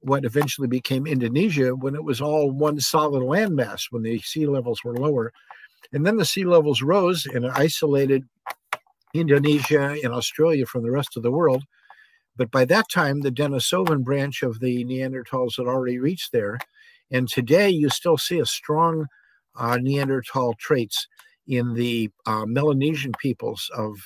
what 0.00 0.24
eventually 0.24 0.68
became 0.68 1.06
Indonesia 1.06 1.74
when 1.74 1.94
it 1.94 2.04
was 2.04 2.20
all 2.20 2.50
one 2.50 2.78
solid 2.78 3.22
landmass 3.22 3.84
when 3.90 4.02
the 4.02 4.18
sea 4.20 4.46
levels 4.46 4.84
were 4.84 4.96
lower. 4.96 5.32
And 5.92 6.06
then 6.06 6.16
the 6.16 6.24
sea 6.24 6.44
levels 6.44 6.82
rose 6.82 7.26
and 7.26 7.46
isolated 7.46 8.24
Indonesia 9.14 9.96
and 10.02 10.12
Australia 10.12 10.66
from 10.66 10.82
the 10.82 10.90
rest 10.90 11.16
of 11.16 11.22
the 11.22 11.30
world. 11.30 11.64
But 12.36 12.50
by 12.50 12.64
that 12.66 12.86
time, 12.92 13.20
the 13.20 13.30
Denisovan 13.30 14.02
branch 14.02 14.42
of 14.42 14.60
the 14.60 14.84
Neanderthals 14.84 15.56
had 15.56 15.66
already 15.66 15.98
reached 15.98 16.32
there. 16.32 16.58
And 17.10 17.28
today, 17.28 17.68
you 17.68 17.90
still 17.90 18.18
see 18.18 18.38
a 18.40 18.46
strong 18.46 19.06
uh, 19.56 19.78
Neanderthal 19.80 20.54
traits 20.54 21.06
in 21.46 21.74
the 21.74 22.10
uh, 22.26 22.44
Melanesian 22.46 23.12
peoples 23.18 23.70
of 23.76 23.96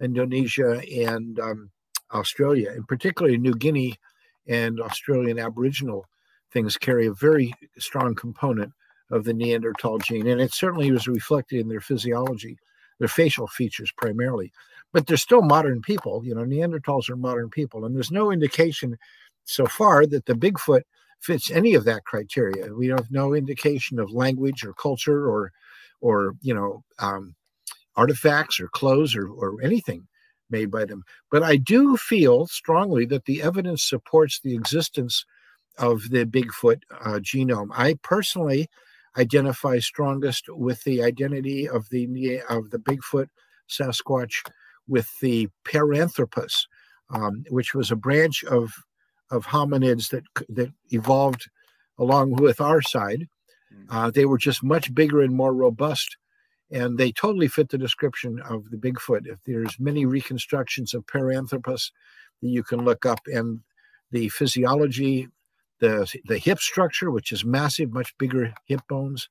Indonesia 0.00 0.82
and 1.06 1.38
um, 1.40 1.70
Australia, 2.12 2.70
and 2.70 2.86
particularly 2.88 3.38
New 3.38 3.54
Guinea 3.54 3.94
and 4.46 4.80
Australian 4.80 5.38
Aboriginal 5.38 6.06
things 6.52 6.78
carry 6.78 7.06
a 7.06 7.12
very 7.12 7.52
strong 7.78 8.14
component 8.14 8.72
of 9.10 9.24
the 9.24 9.34
Neanderthal 9.34 9.98
gene, 9.98 10.26
and 10.26 10.40
it 10.40 10.52
certainly 10.52 10.90
was 10.90 11.08
reflected 11.08 11.60
in 11.60 11.68
their 11.68 11.80
physiology, 11.80 12.58
their 12.98 13.08
facial 13.08 13.46
features 13.46 13.92
primarily. 13.96 14.52
But 14.92 15.06
they're 15.06 15.16
still 15.16 15.42
modern 15.42 15.82
people. 15.82 16.24
You 16.24 16.34
know, 16.34 16.44
Neanderthals 16.44 17.10
are 17.10 17.16
modern 17.16 17.50
people, 17.50 17.84
and 17.84 17.94
there's 17.94 18.10
no 18.10 18.30
indication 18.30 18.96
so 19.44 19.66
far 19.66 20.06
that 20.06 20.26
the 20.26 20.34
Bigfoot 20.34 20.82
fits 21.20 21.50
any 21.50 21.74
of 21.74 21.84
that 21.84 22.04
criteria. 22.04 22.74
We 22.74 22.88
have 22.88 23.10
no 23.10 23.34
indication 23.34 23.98
of 23.98 24.10
language 24.12 24.64
or 24.64 24.72
culture 24.74 25.28
or 25.28 25.52
or 26.00 26.34
you 26.42 26.54
know 26.54 26.84
um, 26.98 27.34
artifacts 27.96 28.60
or 28.60 28.68
clothes 28.68 29.16
or, 29.16 29.28
or 29.28 29.60
anything 29.62 30.06
made 30.50 30.70
by 30.70 30.84
them. 30.84 31.02
But 31.30 31.42
I 31.42 31.56
do 31.56 31.96
feel 31.96 32.46
strongly 32.46 33.04
that 33.06 33.26
the 33.26 33.42
evidence 33.42 33.82
supports 33.82 34.40
the 34.40 34.54
existence 34.54 35.24
of 35.78 36.08
the 36.10 36.24
Bigfoot 36.24 36.82
uh, 37.00 37.18
genome. 37.20 37.68
I 37.72 37.98
personally 38.02 38.68
identify 39.16 39.78
strongest 39.78 40.44
with 40.48 40.82
the 40.84 41.02
identity 41.02 41.68
of 41.68 41.88
the 41.90 42.40
of 42.48 42.70
the 42.70 42.78
Bigfoot 42.78 43.28
Sasquatch 43.68 44.42
with 44.86 45.08
the 45.20 45.48
Paranthropus, 45.64 46.66
um, 47.10 47.44
which 47.50 47.74
was 47.74 47.90
a 47.90 47.96
branch 47.96 48.44
of 48.44 48.72
of 49.30 49.46
hominids 49.46 50.10
that 50.10 50.24
that 50.48 50.72
evolved 50.90 51.48
along 51.98 52.32
with 52.32 52.60
our 52.60 52.80
side. 52.82 53.28
Hmm. 53.72 53.96
Uh, 53.96 54.10
they 54.10 54.24
were 54.24 54.38
just 54.38 54.62
much 54.62 54.94
bigger 54.94 55.20
and 55.20 55.34
more 55.34 55.54
robust, 55.54 56.16
and 56.70 56.98
they 56.98 57.12
totally 57.12 57.48
fit 57.48 57.68
the 57.68 57.78
description 57.78 58.40
of 58.48 58.70
the 58.70 58.76
Bigfoot. 58.76 59.26
If 59.26 59.42
there's 59.44 59.78
many 59.78 60.06
reconstructions 60.06 60.94
of 60.94 61.06
Paranthropus 61.06 61.90
that 62.40 62.48
you 62.48 62.62
can 62.62 62.84
look 62.84 63.04
up, 63.04 63.20
and 63.26 63.60
the 64.10 64.28
physiology, 64.28 65.28
the 65.80 66.10
the 66.26 66.38
hip 66.38 66.60
structure, 66.60 67.10
which 67.10 67.32
is 67.32 67.44
massive, 67.44 67.92
much 67.92 68.16
bigger 68.18 68.52
hip 68.66 68.80
bones, 68.88 69.28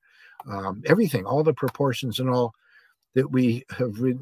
um, 0.48 0.82
everything, 0.86 1.24
all 1.24 1.42
the 1.42 1.54
proportions 1.54 2.20
and 2.20 2.30
all 2.30 2.52
that 3.14 3.30
we 3.30 3.64
have 3.70 4.00
re- 4.00 4.18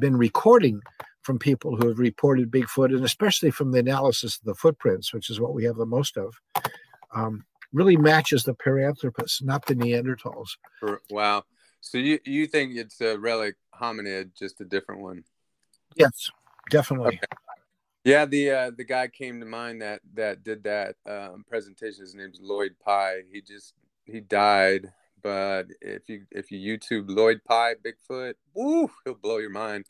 been 0.00 0.16
recording 0.16 0.80
from 1.24 1.38
people 1.38 1.74
who 1.74 1.88
have 1.88 1.98
reported 1.98 2.50
Bigfoot, 2.50 2.94
and 2.94 3.04
especially 3.04 3.50
from 3.50 3.72
the 3.72 3.78
analysis 3.78 4.36
of 4.36 4.44
the 4.44 4.54
footprints, 4.54 5.12
which 5.12 5.30
is 5.30 5.40
what 5.40 5.54
we 5.54 5.64
have 5.64 5.76
the 5.76 5.86
most 5.86 6.18
of, 6.18 6.38
um, 7.14 7.44
really 7.72 7.96
matches 7.96 8.44
the 8.44 8.54
Paranthropus, 8.54 9.42
not 9.42 9.64
the 9.64 9.74
Neanderthals. 9.74 10.50
Wow. 11.10 11.44
So 11.80 11.98
you, 11.98 12.18
you 12.24 12.46
think 12.46 12.76
it's 12.76 13.00
a 13.00 13.18
relic 13.18 13.56
hominid, 13.74 14.36
just 14.38 14.60
a 14.60 14.64
different 14.64 15.00
one? 15.00 15.24
Yes, 15.96 16.30
definitely. 16.70 17.16
Okay. 17.16 17.26
Yeah, 18.04 18.26
the 18.26 18.50
uh, 18.50 18.70
the 18.76 18.84
guy 18.84 19.08
came 19.08 19.40
to 19.40 19.46
mind 19.46 19.80
that 19.80 20.00
that 20.12 20.44
did 20.44 20.64
that 20.64 20.96
um, 21.08 21.42
presentation. 21.48 22.02
His 22.02 22.14
name's 22.14 22.38
Lloyd 22.38 22.74
Pye. 22.84 23.22
He 23.32 23.40
just 23.40 23.72
he 24.04 24.20
died, 24.20 24.92
but 25.22 25.68
if 25.80 26.06
you 26.10 26.26
if 26.30 26.50
you 26.50 26.58
YouTube 26.78 27.06
Lloyd 27.08 27.40
Pye 27.48 27.76
Bigfoot, 27.82 28.34
woo, 28.52 28.90
he'll 29.04 29.14
blow 29.14 29.38
your 29.38 29.48
mind 29.48 29.86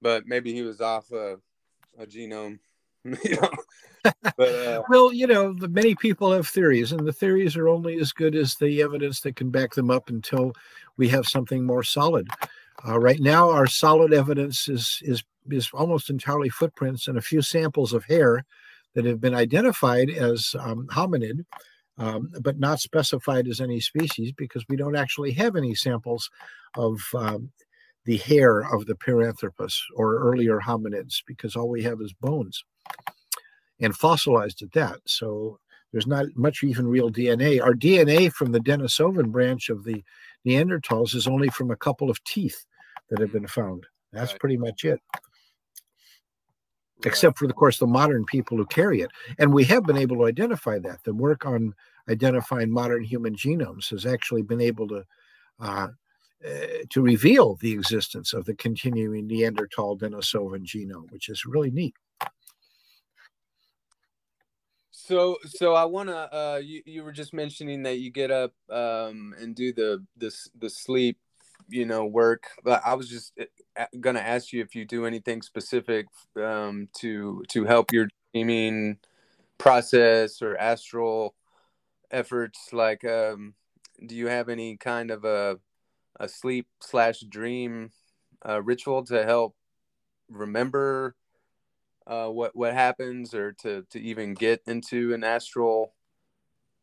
but 0.00 0.26
maybe 0.26 0.52
he 0.52 0.62
was 0.62 0.80
off 0.80 1.10
a, 1.12 1.36
a 1.98 2.06
genome. 2.06 2.58
but, 3.04 4.48
uh, 4.54 4.82
well, 4.88 5.12
you 5.12 5.26
know, 5.26 5.54
many 5.68 5.94
people 5.94 6.32
have 6.32 6.46
theories, 6.46 6.92
and 6.92 7.06
the 7.06 7.12
theories 7.12 7.56
are 7.56 7.68
only 7.68 7.98
as 7.98 8.12
good 8.12 8.34
as 8.34 8.54
the 8.56 8.82
evidence 8.82 9.20
that 9.20 9.36
can 9.36 9.50
back 9.50 9.74
them 9.74 9.90
up 9.90 10.08
until 10.08 10.52
we 10.96 11.08
have 11.08 11.26
something 11.26 11.64
more 11.64 11.82
solid. 11.82 12.28
Uh, 12.86 12.98
right 12.98 13.20
now, 13.20 13.50
our 13.50 13.66
solid 13.66 14.12
evidence 14.12 14.68
is 14.68 15.00
is 15.02 15.24
is 15.50 15.70
almost 15.72 16.10
entirely 16.10 16.48
footprints 16.48 17.08
and 17.08 17.16
a 17.16 17.22
few 17.22 17.40
samples 17.40 17.92
of 17.92 18.04
hair 18.04 18.44
that 18.94 19.04
have 19.04 19.20
been 19.20 19.34
identified 19.34 20.10
as 20.10 20.54
um, 20.58 20.86
hominid, 20.88 21.44
um, 21.98 22.30
but 22.40 22.58
not 22.58 22.80
specified 22.80 23.48
as 23.48 23.60
any 23.60 23.80
species 23.80 24.32
because 24.32 24.64
we 24.68 24.76
don't 24.76 24.96
actually 24.96 25.32
have 25.32 25.56
any 25.56 25.74
samples 25.74 26.30
of 26.76 27.00
um, 27.14 27.50
the 28.08 28.16
hair 28.16 28.60
of 28.60 28.86
the 28.86 28.94
Paranthropus 28.94 29.76
or 29.94 30.18
earlier 30.18 30.60
hominids 30.60 31.16
because 31.26 31.54
all 31.54 31.68
we 31.68 31.82
have 31.82 32.00
is 32.00 32.14
bones 32.14 32.64
and 33.82 33.94
fossilized 33.94 34.62
at 34.62 34.72
that. 34.72 34.96
So 35.04 35.58
there's 35.92 36.06
not 36.06 36.24
much 36.34 36.62
even 36.62 36.88
real 36.88 37.10
DNA. 37.10 37.62
Our 37.62 37.74
DNA 37.74 38.32
from 38.32 38.52
the 38.52 38.60
Denisovan 38.60 39.30
branch 39.30 39.68
of 39.68 39.84
the 39.84 40.02
Neanderthals 40.46 41.14
is 41.14 41.26
only 41.26 41.50
from 41.50 41.70
a 41.70 41.76
couple 41.76 42.08
of 42.08 42.24
teeth 42.24 42.64
that 43.10 43.20
have 43.20 43.30
been 43.30 43.46
found. 43.46 43.84
That's 44.10 44.32
right. 44.32 44.40
pretty 44.40 44.56
much 44.56 44.86
it. 44.86 45.02
Except 47.04 47.36
for, 47.36 47.44
of 47.44 47.54
course, 47.56 47.78
the 47.78 47.86
modern 47.86 48.24
people 48.24 48.56
who 48.56 48.64
carry 48.64 49.02
it. 49.02 49.10
And 49.38 49.52
we 49.52 49.64
have 49.64 49.84
been 49.84 49.98
able 49.98 50.16
to 50.16 50.24
identify 50.24 50.78
that. 50.78 51.04
The 51.04 51.12
work 51.12 51.44
on 51.44 51.74
identifying 52.08 52.70
modern 52.70 53.04
human 53.04 53.36
genomes 53.36 53.90
has 53.90 54.06
actually 54.06 54.40
been 54.40 54.62
able 54.62 54.88
to 54.88 55.04
uh, 55.60 55.88
uh, 56.46 56.84
to 56.90 57.02
reveal 57.02 57.56
the 57.56 57.72
existence 57.72 58.32
of 58.32 58.44
the 58.44 58.54
continuing 58.54 59.26
Neanderthal 59.26 59.98
Denisovan 59.98 60.64
genome, 60.64 61.10
which 61.10 61.28
is 61.28 61.44
really 61.44 61.70
neat. 61.70 61.94
So, 64.90 65.38
so 65.46 65.74
I 65.74 65.84
want 65.84 66.10
to. 66.10 66.34
Uh, 66.34 66.60
you 66.62 66.82
you 66.84 67.02
were 67.02 67.12
just 67.12 67.32
mentioning 67.32 67.82
that 67.84 67.98
you 67.98 68.10
get 68.10 68.30
up 68.30 68.52
um, 68.70 69.34
and 69.40 69.54
do 69.54 69.72
the 69.72 70.04
the 70.16 70.30
the 70.58 70.68
sleep, 70.68 71.18
you 71.68 71.86
know, 71.86 72.04
work. 72.04 72.44
But 72.62 72.82
I 72.84 72.94
was 72.94 73.08
just 73.08 73.32
uh, 73.76 73.86
gonna 74.00 74.20
ask 74.20 74.52
you 74.52 74.60
if 74.60 74.74
you 74.74 74.84
do 74.84 75.06
anything 75.06 75.40
specific 75.40 76.06
um, 76.36 76.88
to 76.98 77.42
to 77.48 77.64
help 77.64 77.90
your 77.90 78.08
dreaming 78.34 78.98
process 79.56 80.42
or 80.42 80.56
astral 80.58 81.34
efforts. 82.10 82.72
Like, 82.72 83.04
um, 83.04 83.54
do 84.06 84.14
you 84.14 84.26
have 84.26 84.48
any 84.48 84.76
kind 84.76 85.10
of 85.10 85.24
a 85.24 85.58
a 86.18 86.28
sleep 86.28 86.66
slash 86.80 87.20
dream 87.20 87.90
uh, 88.46 88.62
ritual 88.62 89.04
to 89.04 89.24
help 89.24 89.54
remember 90.28 91.14
uh, 92.06 92.28
what 92.28 92.56
what 92.56 92.74
happens 92.74 93.34
or 93.34 93.52
to 93.52 93.84
to 93.90 94.00
even 94.00 94.34
get 94.34 94.62
into 94.66 95.12
an 95.14 95.24
astral 95.24 95.92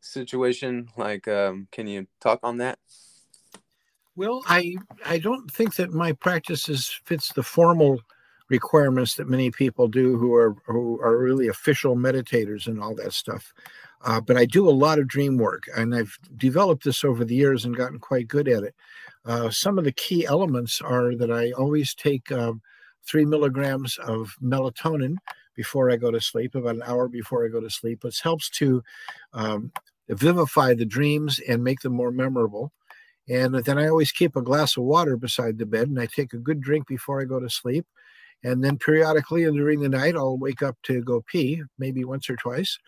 situation. 0.00 0.88
Like 0.96 1.26
um, 1.28 1.68
can 1.72 1.86
you 1.86 2.06
talk 2.20 2.40
on 2.42 2.58
that? 2.58 2.78
Well 4.14 4.42
i 4.46 4.74
i 5.04 5.18
don't 5.18 5.50
think 5.50 5.74
that 5.76 5.90
my 5.92 6.12
practices 6.12 7.00
fits 7.04 7.32
the 7.32 7.42
formal 7.42 8.00
requirements 8.48 9.14
that 9.16 9.28
many 9.28 9.50
people 9.50 9.88
do 9.88 10.16
who 10.16 10.32
are 10.34 10.56
who 10.66 11.00
are 11.00 11.18
really 11.18 11.48
official 11.48 11.96
meditators 11.96 12.66
and 12.66 12.80
all 12.80 12.94
that 12.94 13.12
stuff. 13.12 13.52
Uh, 14.04 14.20
but 14.20 14.36
i 14.36 14.44
do 14.44 14.68
a 14.68 14.70
lot 14.70 14.98
of 14.98 15.08
dream 15.08 15.36
work 15.38 15.64
and 15.74 15.94
i've 15.94 16.18
developed 16.36 16.84
this 16.84 17.02
over 17.02 17.24
the 17.24 17.34
years 17.34 17.64
and 17.64 17.76
gotten 17.76 17.98
quite 17.98 18.28
good 18.28 18.46
at 18.46 18.62
it 18.62 18.74
uh, 19.26 19.50
some 19.50 19.78
of 19.78 19.84
the 19.84 19.92
key 19.92 20.24
elements 20.24 20.80
are 20.80 21.14
that 21.16 21.30
I 21.30 21.50
always 21.52 21.94
take 21.94 22.30
um, 22.30 22.62
three 23.06 23.24
milligrams 23.24 23.98
of 23.98 24.34
melatonin 24.42 25.16
before 25.54 25.90
I 25.90 25.96
go 25.96 26.10
to 26.10 26.20
sleep, 26.20 26.54
about 26.54 26.76
an 26.76 26.82
hour 26.86 27.08
before 27.08 27.44
I 27.44 27.48
go 27.48 27.60
to 27.60 27.70
sleep, 27.70 28.04
which 28.04 28.20
helps 28.20 28.50
to 28.50 28.82
um, 29.32 29.72
vivify 30.08 30.74
the 30.74 30.84
dreams 30.84 31.40
and 31.48 31.64
make 31.64 31.80
them 31.80 31.92
more 31.92 32.12
memorable. 32.12 32.72
And 33.28 33.54
then 33.56 33.78
I 33.78 33.88
always 33.88 34.12
keep 34.12 34.36
a 34.36 34.42
glass 34.42 34.76
of 34.76 34.84
water 34.84 35.16
beside 35.16 35.58
the 35.58 35.66
bed 35.66 35.88
and 35.88 35.98
I 35.98 36.06
take 36.06 36.32
a 36.32 36.38
good 36.38 36.60
drink 36.60 36.86
before 36.86 37.20
I 37.20 37.24
go 37.24 37.40
to 37.40 37.50
sleep. 37.50 37.86
And 38.44 38.62
then 38.62 38.78
periodically 38.78 39.44
and 39.44 39.56
during 39.56 39.80
the 39.80 39.88
night, 39.88 40.14
I'll 40.14 40.38
wake 40.38 40.62
up 40.62 40.76
to 40.84 41.02
go 41.02 41.24
pee, 41.26 41.62
maybe 41.78 42.04
once 42.04 42.30
or 42.30 42.36
twice, 42.36 42.78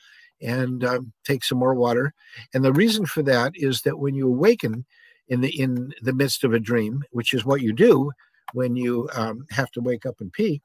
and 0.41 0.85
um, 0.85 1.13
take 1.25 1.43
some 1.43 1.59
more 1.59 1.75
water. 1.75 2.15
And 2.55 2.65
the 2.65 2.73
reason 2.73 3.07
for 3.07 3.23
that 3.25 3.53
is 3.57 3.83
that 3.83 3.99
when 3.99 4.15
you 4.15 4.29
awaken, 4.29 4.85
in 5.29 5.41
the 5.41 5.61
in 5.61 5.93
the 6.03 6.13
midst 6.13 6.45
of 6.45 6.53
a 6.53 6.61
dream, 6.61 7.03
which 7.11 7.35
is 7.35 7.45
what 7.45 7.61
you 7.61 7.73
do 7.73 8.11
when 8.55 8.77
you 8.77 9.09
um, 9.15 9.47
have 9.51 9.71
to 9.73 9.81
wake 9.81 10.07
up 10.07 10.21
and 10.21 10.33
pee, 10.33 10.63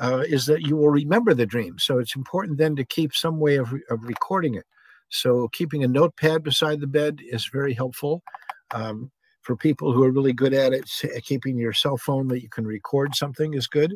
uh, 0.00 0.24
is 0.26 0.46
that 0.46 0.62
you 0.62 0.76
will 0.76 0.90
remember 0.90 1.34
the 1.34 1.46
dream. 1.46 1.78
So 1.78 1.98
it's 1.98 2.16
important 2.16 2.58
then 2.58 2.74
to 2.76 2.84
keep 2.84 3.14
some 3.14 3.38
way 3.38 3.56
of, 3.56 3.72
of 3.90 4.02
recording 4.02 4.54
it. 4.54 4.64
So 5.10 5.48
keeping 5.48 5.84
a 5.84 5.88
notepad 5.88 6.42
beside 6.42 6.80
the 6.80 6.88
bed 6.88 7.20
is 7.22 7.46
very 7.46 7.72
helpful. 7.72 8.22
Um, 8.72 9.12
for 9.42 9.56
people 9.56 9.92
who 9.92 10.02
are 10.02 10.10
really 10.10 10.32
good 10.32 10.54
at 10.54 10.72
it, 10.72 10.90
keeping 11.22 11.58
your 11.58 11.74
cell 11.74 11.98
phone 11.98 12.28
that 12.28 12.42
you 12.42 12.48
can 12.48 12.66
record 12.66 13.14
something 13.14 13.54
is 13.54 13.66
good. 13.66 13.94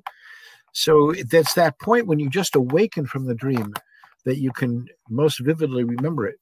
So 0.72 1.14
that's 1.30 1.54
that 1.54 1.80
point 1.80 2.06
when 2.06 2.18
you 2.18 2.28
just 2.28 2.54
awaken 2.54 3.06
from 3.06 3.24
the 3.24 3.34
dream 3.34 3.72
that 4.26 4.38
you 4.38 4.52
can 4.52 4.86
most 5.08 5.40
vividly 5.40 5.84
remember 5.84 6.26
it. 6.26 6.36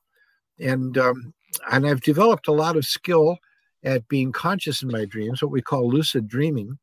And 0.59 0.99
um, 0.99 1.33
and 1.71 1.87
I've 1.87 2.01
developed 2.01 2.49
a 2.49 2.53
lot 2.53 2.77
of 2.77 2.85
skill 2.85 3.39
at 3.85 4.09
being 4.09 4.33
conscious 4.33 4.83
in 4.83 4.91
my 4.91 5.05
dreams, 5.05 5.43
what 5.43 5.53
we 5.53 5.63
call 5.63 5.89
lucid 5.89 6.29
dreaming. 6.29 6.79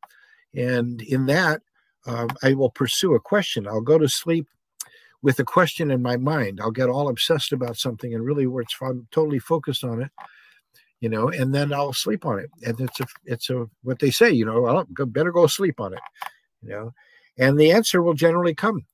And 0.54 1.02
in 1.02 1.26
that, 1.26 1.62
um, 2.06 2.28
I 2.42 2.54
will 2.54 2.70
pursue 2.70 3.14
a 3.14 3.20
question. 3.20 3.66
I'll 3.66 3.80
go 3.80 3.98
to 3.98 4.08
sleep 4.08 4.46
with 5.22 5.38
a 5.38 5.44
question 5.44 5.90
in 5.90 6.02
my 6.02 6.16
mind. 6.16 6.60
I'll 6.60 6.70
get 6.70 6.90
all 6.90 7.08
obsessed 7.08 7.52
about 7.52 7.78
something 7.78 8.14
and 8.14 8.24
really 8.24 8.46
where 8.46 8.62
it's 8.62 8.76
I'm 8.80 9.08
totally 9.10 9.38
focused 9.38 9.82
on 9.82 10.02
it, 10.02 10.10
you 11.00 11.08
know, 11.08 11.30
and 11.30 11.54
then 11.54 11.72
I'll 11.72 11.94
sleep 11.94 12.26
on 12.26 12.38
it. 12.38 12.50
And 12.62 12.78
it's 12.78 13.00
a 13.00 13.06
it's 13.24 13.48
a 13.48 13.66
what 13.82 13.98
they 13.98 14.10
say, 14.10 14.30
you 14.30 14.44
know, 14.44 14.60
well, 14.60 14.86
better 15.06 15.32
go 15.32 15.46
sleep 15.46 15.80
on 15.80 15.94
it, 15.94 16.00
you 16.62 16.68
know, 16.68 16.92
and 17.38 17.58
the 17.58 17.72
answer 17.72 18.02
will 18.02 18.14
generally 18.14 18.54
come, 18.54 18.84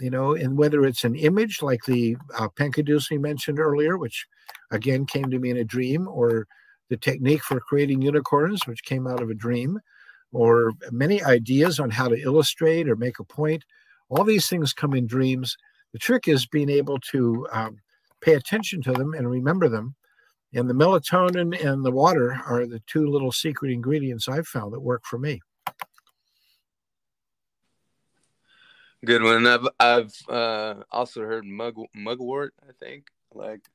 you 0.00 0.10
know, 0.10 0.34
and 0.34 0.58
whether 0.58 0.84
it's 0.84 1.04
an 1.04 1.14
image 1.14 1.62
like 1.62 1.84
the 1.84 2.16
uh, 2.38 2.48
Pencaduce 2.48 3.18
mentioned 3.20 3.58
earlier, 3.58 3.96
which 3.96 4.26
again 4.70 5.06
came 5.06 5.30
to 5.30 5.38
me 5.38 5.50
in 5.50 5.56
a 5.56 5.64
dream, 5.64 6.08
or 6.08 6.46
the 6.90 6.96
technique 6.96 7.42
for 7.42 7.60
creating 7.60 8.02
unicorns, 8.02 8.66
which 8.66 8.84
came 8.84 9.06
out 9.06 9.22
of 9.22 9.30
a 9.30 9.34
dream, 9.34 9.78
or 10.32 10.72
many 10.90 11.22
ideas 11.22 11.78
on 11.78 11.90
how 11.90 12.08
to 12.08 12.20
illustrate 12.20 12.88
or 12.88 12.96
make 12.96 13.18
a 13.18 13.24
point. 13.24 13.64
All 14.08 14.24
these 14.24 14.48
things 14.48 14.72
come 14.72 14.94
in 14.94 15.06
dreams. 15.06 15.56
The 15.92 15.98
trick 15.98 16.28
is 16.28 16.46
being 16.46 16.70
able 16.70 16.98
to 17.12 17.46
um, 17.52 17.78
pay 18.20 18.34
attention 18.34 18.82
to 18.82 18.92
them 18.92 19.14
and 19.14 19.30
remember 19.30 19.68
them. 19.68 19.94
And 20.52 20.68
the 20.68 20.74
melatonin 20.74 21.64
and 21.64 21.84
the 21.84 21.90
water 21.90 22.40
are 22.46 22.66
the 22.66 22.82
two 22.86 23.08
little 23.08 23.32
secret 23.32 23.72
ingredients 23.72 24.28
I've 24.28 24.46
found 24.46 24.72
that 24.72 24.80
work 24.80 25.04
for 25.04 25.18
me. 25.18 25.40
Good 29.04 29.22
one. 29.22 29.46
I've 29.46 29.68
I've 29.78 30.14
uh, 30.28 30.74
also 30.90 31.22
heard 31.22 31.44
mug 31.44 31.76
mugwort. 31.94 32.54
I 32.66 32.72
think 32.78 33.08
like 33.32 33.68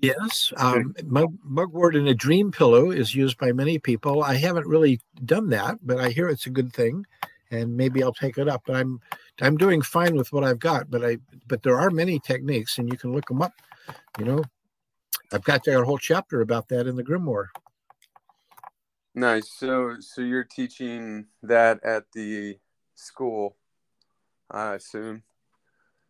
Yes, 0.00 0.52
um, 0.56 0.94
mug, 1.04 1.36
mugwort 1.42 1.96
in 1.96 2.06
a 2.06 2.14
dream 2.14 2.52
pillow 2.52 2.92
is 2.92 3.16
used 3.16 3.36
by 3.36 3.50
many 3.50 3.80
people. 3.80 4.22
I 4.22 4.34
haven't 4.34 4.68
really 4.68 5.00
done 5.24 5.48
that, 5.48 5.78
but 5.82 5.98
I 5.98 6.10
hear 6.10 6.28
it's 6.28 6.46
a 6.46 6.50
good 6.50 6.72
thing, 6.72 7.04
and 7.50 7.76
maybe 7.76 8.02
I'll 8.02 8.12
take 8.12 8.38
it 8.38 8.48
up. 8.48 8.62
But 8.66 8.76
I'm 8.76 9.00
I'm 9.40 9.56
doing 9.56 9.82
fine 9.82 10.14
with 10.14 10.32
what 10.32 10.44
I've 10.44 10.60
got. 10.60 10.88
But 10.88 11.04
I 11.04 11.18
but 11.48 11.64
there 11.64 11.78
are 11.78 11.90
many 11.90 12.20
techniques, 12.20 12.78
and 12.78 12.88
you 12.88 12.96
can 12.96 13.12
look 13.12 13.26
them 13.26 13.42
up. 13.42 13.52
You 14.18 14.24
know, 14.24 14.44
I've 15.32 15.44
got 15.44 15.66
a 15.66 15.84
whole 15.84 15.98
chapter 15.98 16.42
about 16.42 16.68
that 16.68 16.86
in 16.86 16.94
the 16.94 17.04
Grimoire. 17.04 17.48
Nice. 19.16 19.50
So 19.50 19.96
so 19.98 20.20
you're 20.20 20.44
teaching 20.44 21.26
that 21.42 21.82
at 21.82 22.04
the 22.12 22.58
school, 22.94 23.56
I 24.50 24.74
assume. 24.74 25.22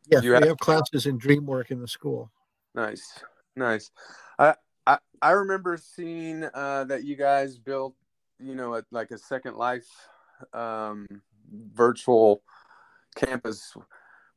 Yes, 0.06 0.22
you 0.22 0.30
we 0.30 0.34
have, 0.34 0.48
have 0.48 0.58
classes 0.58 1.06
in 1.06 1.18
dream 1.18 1.44
work 1.44 1.70
in 1.70 1.80
the 1.80 1.88
school. 1.88 2.30
Nice, 2.74 3.20
nice. 3.56 3.90
I 4.38 4.54
I, 4.86 4.98
I 5.20 5.30
remember 5.32 5.76
seeing 5.76 6.44
uh, 6.54 6.84
that 6.84 7.04
you 7.04 7.14
guys 7.14 7.58
built, 7.58 7.94
you 8.38 8.54
know, 8.54 8.76
a, 8.76 8.82
like 8.90 9.10
a 9.10 9.18
Second 9.18 9.56
Life 9.56 9.88
um, 10.54 11.06
virtual 11.74 12.42
campus 13.16 13.74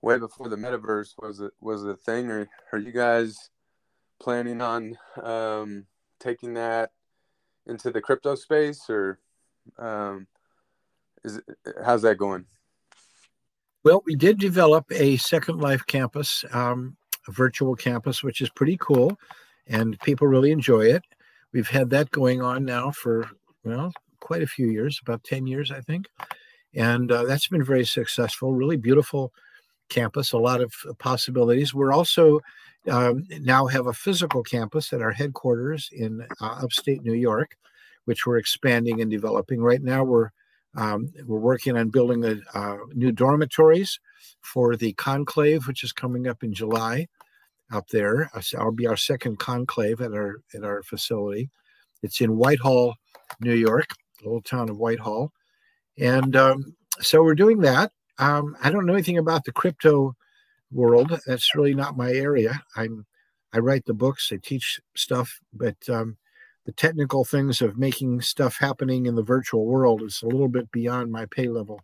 way 0.01 0.17
before 0.17 0.49
the 0.49 0.57
metaverse 0.57 1.13
was 1.17 1.39
it 1.39 1.51
was 1.61 1.85
a 1.85 1.95
thing. 1.95 2.29
Or 2.29 2.49
are 2.73 2.79
you 2.79 2.91
guys 2.91 3.49
planning 4.19 4.61
on 4.61 4.97
um, 5.21 5.85
taking 6.19 6.55
that 6.55 6.91
into 7.65 7.91
the 7.91 8.01
crypto 8.01 8.35
space, 8.35 8.89
or 8.89 9.19
um, 9.77 10.27
is 11.23 11.37
it, 11.37 11.43
how's 11.85 12.01
that 12.01 12.17
going? 12.17 12.45
Well, 13.83 14.03
we 14.05 14.15
did 14.15 14.37
develop 14.37 14.85
a 14.91 15.17
Second 15.17 15.59
Life 15.59 15.85
campus, 15.87 16.45
um, 16.51 16.95
a 17.27 17.31
virtual 17.31 17.75
campus, 17.75 18.23
which 18.23 18.39
is 18.41 18.49
pretty 18.49 18.77
cool, 18.79 19.17
and 19.67 19.99
people 20.01 20.27
really 20.27 20.51
enjoy 20.51 20.81
it. 20.81 21.03
We've 21.51 21.67
had 21.67 21.89
that 21.89 22.11
going 22.11 22.41
on 22.41 22.63
now 22.63 22.91
for 22.91 23.27
well 23.63 23.91
quite 24.19 24.43
a 24.43 24.47
few 24.47 24.67
years, 24.67 24.99
about 25.01 25.23
ten 25.23 25.47
years, 25.47 25.71
I 25.71 25.81
think, 25.81 26.05
and 26.75 27.11
uh, 27.11 27.23
that's 27.23 27.47
been 27.47 27.63
very 27.63 27.85
successful. 27.85 28.53
Really 28.53 28.77
beautiful 28.77 29.33
campus, 29.89 30.31
a 30.31 30.37
lot 30.37 30.61
of 30.61 30.73
possibilities. 30.99 31.73
We're 31.73 31.91
also 31.91 32.39
um, 32.87 33.25
now 33.39 33.65
have 33.65 33.87
a 33.87 33.93
physical 33.93 34.43
campus 34.43 34.93
at 34.93 35.01
our 35.01 35.11
headquarters 35.11 35.89
in 35.91 36.21
uh, 36.39 36.59
upstate 36.61 37.03
New 37.03 37.13
York, 37.13 37.57
which 38.05 38.27
we're 38.27 38.37
expanding 38.37 39.01
and 39.01 39.09
developing. 39.09 39.59
Right 39.59 39.81
now, 39.81 40.03
we're 40.03 40.29
um, 40.75 41.11
we're 41.25 41.39
working 41.39 41.77
on 41.77 41.89
building 41.89 42.21
the 42.21 42.41
uh, 42.53 42.77
new 42.93 43.11
dormitories 43.11 43.99
for 44.41 44.75
the 44.75 44.93
conclave, 44.93 45.67
which 45.67 45.83
is 45.83 45.91
coming 45.91 46.27
up 46.27 46.43
in 46.43 46.53
July 46.53 47.07
up 47.71 47.87
there. 47.89 48.29
I'll 48.57 48.71
be 48.71 48.87
our 48.87 48.97
second 48.97 49.39
conclave 49.39 50.01
at 50.01 50.13
our 50.13 50.41
at 50.53 50.63
our 50.63 50.83
facility. 50.83 51.49
It's 52.03 52.21
in 52.21 52.37
Whitehall, 52.37 52.95
New 53.39 53.53
York, 53.53 53.87
the 54.19 54.25
little 54.25 54.41
town 54.41 54.69
of 54.69 54.77
Whitehall, 54.77 55.31
and 55.97 56.35
um, 56.35 56.75
so 56.99 57.23
we're 57.23 57.35
doing 57.35 57.59
that. 57.59 57.91
Um, 58.17 58.55
I 58.63 58.69
don't 58.69 58.85
know 58.85 58.93
anything 58.93 59.17
about 59.17 59.45
the 59.45 59.51
crypto 59.51 60.15
world. 60.71 61.19
That's 61.25 61.55
really 61.55 61.73
not 61.73 61.97
my 61.97 62.11
area. 62.11 62.61
I'm 62.75 63.05
I 63.53 63.59
write 63.59 63.85
the 63.85 63.93
books, 63.93 64.31
I 64.31 64.37
teach 64.37 64.79
stuff, 64.95 65.39
but 65.53 65.75
um, 65.89 66.17
the 66.65 66.71
technical 66.71 67.25
things 67.25 67.61
of 67.61 67.77
making 67.77 68.21
stuff 68.21 68.57
happening 68.57 69.05
in 69.05 69.15
the 69.15 69.23
virtual 69.23 69.65
world 69.65 70.03
is 70.03 70.21
a 70.21 70.27
little 70.27 70.47
bit 70.47 70.71
beyond 70.71 71.11
my 71.11 71.25
pay 71.25 71.47
level. 71.47 71.81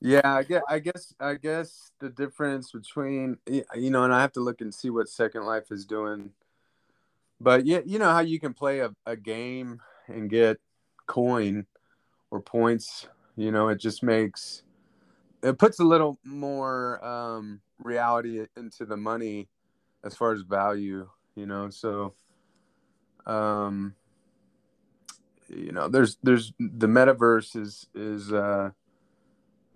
Yeah, 0.00 0.20
I 0.24 0.42
guess 0.42 0.62
I 0.68 0.78
guess 0.80 1.14
I 1.18 1.34
guess 1.34 1.90
the 2.00 2.10
difference 2.10 2.72
between 2.72 3.38
you 3.46 3.90
know, 3.90 4.04
and 4.04 4.12
I 4.12 4.20
have 4.20 4.32
to 4.32 4.40
look 4.40 4.60
and 4.60 4.74
see 4.74 4.90
what 4.90 5.08
Second 5.08 5.44
Life 5.44 5.70
is 5.70 5.86
doing. 5.86 6.30
But 7.40 7.64
yeah, 7.64 7.80
you 7.84 7.98
know 7.98 8.10
how 8.10 8.20
you 8.20 8.38
can 8.38 8.54
play 8.54 8.80
a, 8.80 8.90
a 9.06 9.16
game 9.16 9.80
and 10.08 10.28
get 10.28 10.58
coin 11.06 11.66
or 12.30 12.40
points, 12.40 13.06
you 13.36 13.50
know, 13.50 13.68
it 13.68 13.78
just 13.78 14.02
makes 14.02 14.62
it 15.42 15.58
puts 15.58 15.78
a 15.78 15.84
little 15.84 16.18
more 16.24 17.04
um 17.04 17.60
reality 17.78 18.46
into 18.56 18.84
the 18.84 18.96
money 18.96 19.48
as 20.04 20.14
far 20.14 20.32
as 20.32 20.42
value, 20.42 21.08
you 21.34 21.46
know. 21.46 21.70
So 21.70 22.14
um 23.26 23.94
you 25.48 25.72
know 25.72 25.88
there's 25.88 26.18
there's 26.22 26.52
the 26.58 26.86
metaverse 26.86 27.56
is 27.56 27.86
is 27.94 28.32
uh 28.32 28.70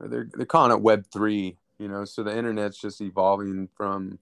they're 0.00 0.28
they're 0.34 0.46
calling 0.46 0.72
it 0.72 0.80
web 0.80 1.04
3 1.12 1.56
you 1.78 1.88
know 1.88 2.04
so 2.04 2.22
the 2.22 2.36
internet's 2.36 2.78
just 2.78 3.00
evolving 3.00 3.68
from 3.76 4.18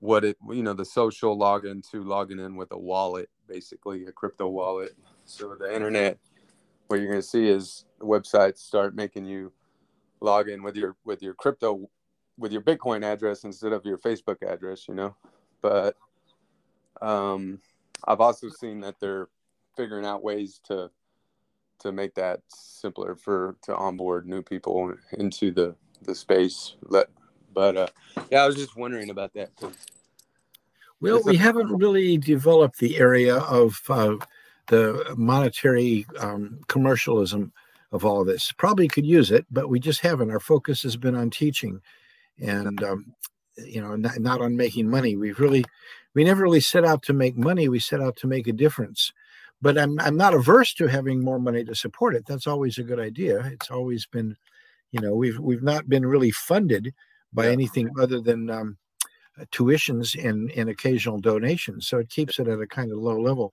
what 0.00 0.24
it 0.24 0.36
you 0.50 0.62
know 0.62 0.72
the 0.72 0.84
social 0.84 1.36
login 1.36 1.88
to 1.90 2.02
logging 2.02 2.38
in 2.38 2.56
with 2.56 2.72
a 2.72 2.78
wallet 2.78 3.28
basically 3.50 4.06
a 4.06 4.12
crypto 4.12 4.48
wallet. 4.48 4.92
So 5.24 5.54
the 5.58 5.74
internet 5.74 6.18
what 6.86 6.98
you're 6.98 7.08
going 7.08 7.20
to 7.20 7.26
see 7.26 7.48
is 7.48 7.84
websites 8.00 8.58
start 8.58 8.94
making 8.94 9.26
you 9.26 9.52
log 10.20 10.48
in 10.48 10.62
with 10.62 10.76
your 10.76 10.96
with 11.04 11.22
your 11.22 11.34
crypto 11.34 11.88
with 12.38 12.52
your 12.52 12.62
bitcoin 12.62 13.04
address 13.04 13.44
instead 13.44 13.72
of 13.72 13.84
your 13.84 13.98
facebook 13.98 14.42
address 14.42 14.88
you 14.88 14.94
know? 14.94 15.14
But 15.60 15.96
um 17.02 17.60
I've 18.06 18.20
also 18.20 18.48
seen 18.48 18.80
that 18.80 19.00
they're 19.00 19.28
figuring 19.76 20.04
out 20.04 20.22
ways 20.22 20.60
to 20.64 20.90
to 21.80 21.92
make 21.92 22.14
that 22.14 22.40
simpler 22.48 23.16
for 23.16 23.56
to 23.62 23.74
onboard 23.74 24.26
new 24.26 24.42
people 24.42 24.94
into 25.12 25.50
the 25.50 25.74
the 26.02 26.14
space. 26.14 26.74
Let, 26.82 27.08
but 27.52 27.76
uh, 27.76 27.88
yeah, 28.30 28.42
I 28.42 28.46
was 28.46 28.56
just 28.56 28.76
wondering 28.76 29.10
about 29.10 29.32
that. 29.34 29.50
Well, 31.00 31.22
we 31.24 31.36
haven't 31.36 31.74
really 31.78 32.18
developed 32.18 32.78
the 32.78 32.98
area 32.98 33.36
of 33.36 33.80
uh, 33.88 34.16
the 34.66 35.14
monetary 35.16 36.06
um, 36.18 36.60
commercialism 36.68 37.52
of 37.90 38.04
all 38.04 38.20
of 38.20 38.26
this. 38.26 38.52
Probably 38.52 38.86
could 38.86 39.06
use 39.06 39.30
it, 39.30 39.46
but 39.50 39.70
we 39.70 39.80
just 39.80 40.00
haven't. 40.00 40.30
Our 40.30 40.40
focus 40.40 40.82
has 40.82 40.96
been 40.96 41.14
on 41.16 41.30
teaching, 41.30 41.80
and 42.38 42.82
um, 42.82 43.14
you 43.56 43.80
know, 43.80 43.96
not, 43.96 44.18
not 44.18 44.40
on 44.42 44.56
making 44.56 44.88
money. 44.88 45.16
We've 45.16 45.40
really 45.40 45.64
we 46.14 46.24
never 46.24 46.42
really 46.42 46.60
set 46.60 46.84
out 46.84 47.02
to 47.04 47.12
make 47.12 47.36
money. 47.36 47.68
We 47.68 47.78
set 47.78 48.00
out 48.00 48.16
to 48.16 48.26
make 48.26 48.46
a 48.46 48.52
difference. 48.52 49.12
But 49.62 49.76
I'm 49.76 50.00
I'm 50.00 50.16
not 50.16 50.34
averse 50.34 50.72
to 50.74 50.86
having 50.86 51.22
more 51.22 51.38
money 51.38 51.64
to 51.64 51.74
support 51.74 52.14
it. 52.14 52.24
That's 52.26 52.46
always 52.46 52.78
a 52.78 52.82
good 52.82 52.98
idea. 52.98 53.40
It's 53.52 53.70
always 53.70 54.06
been, 54.06 54.36
you 54.90 55.00
know, 55.00 55.14
we've 55.14 55.38
we've 55.38 55.62
not 55.62 55.88
been 55.88 56.06
really 56.06 56.30
funded 56.30 56.94
by 57.32 57.46
yeah. 57.46 57.52
anything 57.52 57.90
other 58.00 58.20
than 58.20 58.48
um, 58.50 58.78
tuitions 59.52 60.16
and 60.22 60.50
and 60.52 60.70
occasional 60.70 61.20
donations. 61.20 61.86
So 61.86 61.98
it 61.98 62.08
keeps 62.08 62.38
it 62.38 62.48
at 62.48 62.60
a 62.60 62.66
kind 62.66 62.90
of 62.90 62.98
low 62.98 63.20
level. 63.20 63.52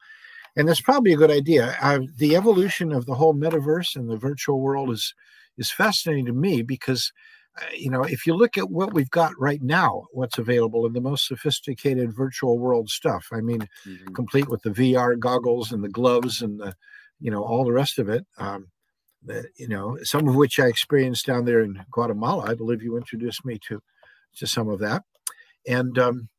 And 0.56 0.68
that's 0.68 0.82
probably 0.82 1.14
a 1.14 1.18
good 1.18 1.30
idea. 1.30 1.78
Uh, 1.82 2.00
the 2.18 2.36
evolution 2.36 2.92
of 2.92 3.06
the 3.06 3.14
whole 3.14 3.36
metaverse 3.36 3.96
and 3.96 4.10
the 4.10 4.18
virtual 4.18 4.60
world 4.62 4.90
is 4.90 5.14
is 5.58 5.72
fascinating 5.72 6.26
to 6.26 6.34
me 6.34 6.62
because 6.62 7.12
you 7.76 7.90
know, 7.90 8.04
if 8.04 8.26
you 8.26 8.34
look 8.34 8.58
at 8.58 8.70
what 8.70 8.94
we've 8.94 9.10
got 9.10 9.32
right 9.40 9.62
now, 9.62 10.06
what's 10.12 10.38
available 10.38 10.86
in 10.86 10.94
the 10.94 11.02
most 11.02 11.28
sophisticated 11.28 12.16
virtual 12.16 12.58
world 12.58 12.90
stuff, 12.90 13.28
I 13.32 13.42
mean, 13.42 13.68
mm-hmm. 13.86 14.14
complete 14.14 14.50
with 14.50 14.62
the 14.62 14.70
VR 14.70 15.18
goggles 15.18 15.72
and 15.72 15.84
the 15.84 15.90
gloves 15.90 16.42
and 16.42 16.60
the, 16.60 16.74
you 17.20 17.32
know, 17.32 17.44
all 17.44 17.66
the 17.66 17.72
rest 17.72 18.00
of 18.00 18.10
it. 18.10 18.26
Um, 18.38 18.68
you 19.58 19.68
know, 19.68 19.98
some 20.04 20.28
of 20.28 20.36
which 20.36 20.60
I 20.60 20.68
experienced 20.68 21.26
down 21.26 21.46
there 21.46 21.62
in 21.62 21.84
Guatemala. 21.92 22.46
I 22.50 22.54
believe 22.54 22.82
you 22.82 22.98
introduced 22.98 23.46
me 23.46 23.60
to 23.68 23.82
to 24.38 24.48
some 24.48 24.70
of 24.70 24.80
that, 24.80 25.04
and 25.68 25.98
um, 25.98 26.30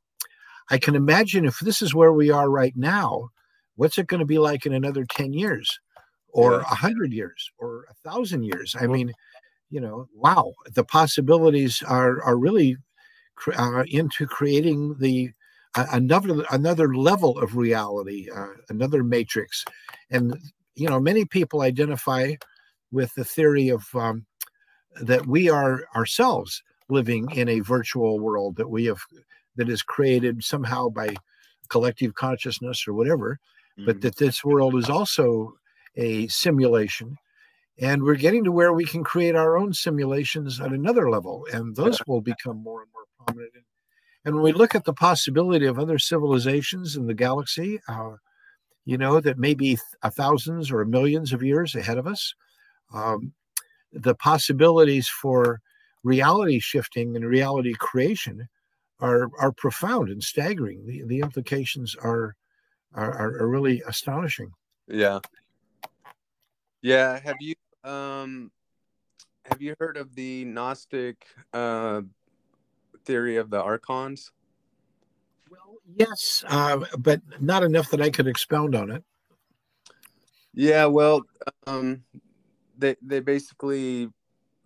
I 0.70 0.78
can 0.78 0.94
imagine 0.94 1.44
if 1.44 1.58
this 1.58 1.82
is 1.82 1.94
where 1.94 2.12
we 2.12 2.30
are 2.30 2.48
right 2.48 2.74
now, 2.76 3.30
what's 3.76 3.98
it 3.98 4.06
going 4.06 4.20
to 4.20 4.26
be 4.26 4.38
like 4.38 4.64
in 4.64 4.72
another 4.72 5.04
ten 5.04 5.32
years, 5.32 5.78
or 6.28 6.54
a 6.54 6.58
yeah. 6.58 6.74
hundred 6.76 7.12
years, 7.12 7.50
or 7.58 7.86
a 7.90 8.08
thousand 8.08 8.44
years? 8.44 8.74
I 8.78 8.86
well, 8.86 8.96
mean 8.96 9.12
you 9.70 9.80
know, 9.80 10.08
wow, 10.14 10.52
the 10.72 10.84
possibilities 10.84 11.82
are 11.86 12.22
are 12.22 12.36
really 12.36 12.76
uh, 13.56 13.84
into 13.88 14.26
creating 14.26 14.96
the 14.98 15.30
uh, 15.74 15.86
another 15.92 16.44
another 16.50 16.94
level 16.94 17.38
of 17.38 17.56
reality, 17.56 18.28
uh, 18.34 18.54
another 18.68 19.04
matrix, 19.04 19.64
and 20.10 20.36
you 20.74 20.88
know, 20.88 21.00
many 21.00 21.24
people 21.24 21.62
identify 21.62 22.34
with 22.90 23.14
the 23.14 23.24
theory 23.24 23.68
of 23.68 23.84
um, 23.94 24.24
that 25.02 25.26
we 25.26 25.50
are 25.50 25.84
ourselves 25.94 26.62
living 26.88 27.28
in 27.32 27.48
a 27.48 27.60
virtual 27.60 28.18
world 28.18 28.56
that 28.56 28.70
we 28.70 28.86
have 28.86 29.00
that 29.56 29.68
is 29.68 29.82
created 29.82 30.42
somehow 30.42 30.88
by 30.88 31.14
collective 31.68 32.14
consciousness 32.14 32.86
or 32.88 32.94
whatever, 32.94 33.38
mm-hmm. 33.78 33.86
but 33.86 34.00
that 34.00 34.16
this 34.16 34.44
world 34.44 34.74
is 34.76 34.88
also 34.88 35.52
a 35.96 36.26
simulation 36.28 37.18
and 37.80 38.02
we're 38.02 38.16
getting 38.16 38.44
to 38.44 38.52
where 38.52 38.72
we 38.72 38.84
can 38.84 39.04
create 39.04 39.36
our 39.36 39.56
own 39.56 39.72
simulations 39.72 40.60
at 40.60 40.72
another 40.72 41.10
level 41.10 41.46
and 41.52 41.76
those 41.76 42.00
will 42.06 42.20
become 42.20 42.62
more 42.62 42.82
and 42.82 42.90
more 42.92 43.04
prominent. 43.26 43.52
And 44.24 44.34
when 44.34 44.44
we 44.44 44.52
look 44.52 44.74
at 44.74 44.84
the 44.84 44.92
possibility 44.92 45.66
of 45.66 45.78
other 45.78 45.98
civilizations 45.98 46.96
in 46.96 47.06
the 47.06 47.14
galaxy 47.14 47.80
uh, 47.88 48.14
you 48.84 48.96
know 48.96 49.20
that 49.20 49.38
maybe 49.38 49.78
a 50.02 50.10
thousands 50.10 50.70
or 50.70 50.84
millions 50.84 51.32
of 51.32 51.42
years 51.42 51.74
ahead 51.74 51.98
of 51.98 52.06
us 52.06 52.34
um, 52.92 53.32
the 53.92 54.14
possibilities 54.14 55.08
for 55.08 55.60
reality 56.04 56.58
shifting 56.58 57.16
and 57.16 57.24
reality 57.24 57.74
creation 57.74 58.48
are 59.00 59.30
are 59.38 59.52
profound 59.52 60.08
and 60.08 60.22
staggering. 60.22 60.84
The, 60.86 61.02
the 61.06 61.20
implications 61.20 61.94
are, 62.02 62.34
are 62.94 63.40
are 63.40 63.48
really 63.48 63.82
astonishing. 63.86 64.50
Yeah. 64.88 65.20
Yeah. 66.82 67.18
Have 67.20 67.36
you 67.40 67.54
um, 67.84 68.50
have 69.44 69.62
you 69.62 69.74
heard 69.78 69.96
of 69.96 70.14
the 70.14 70.44
Gnostic 70.44 71.26
uh, 71.52 72.02
theory 73.04 73.36
of 73.36 73.50
the 73.50 73.60
archons? 73.62 74.32
Well, 75.50 75.76
yes, 75.96 76.44
uh, 76.48 76.84
but 76.98 77.20
not 77.40 77.62
enough 77.62 77.90
that 77.90 78.02
I 78.02 78.10
could 78.10 78.26
expound 78.26 78.74
on 78.74 78.90
it. 78.90 79.04
Yeah, 80.54 80.86
well, 80.86 81.22
um, 81.66 82.02
they 82.76 82.96
they 83.00 83.20
basically 83.20 84.08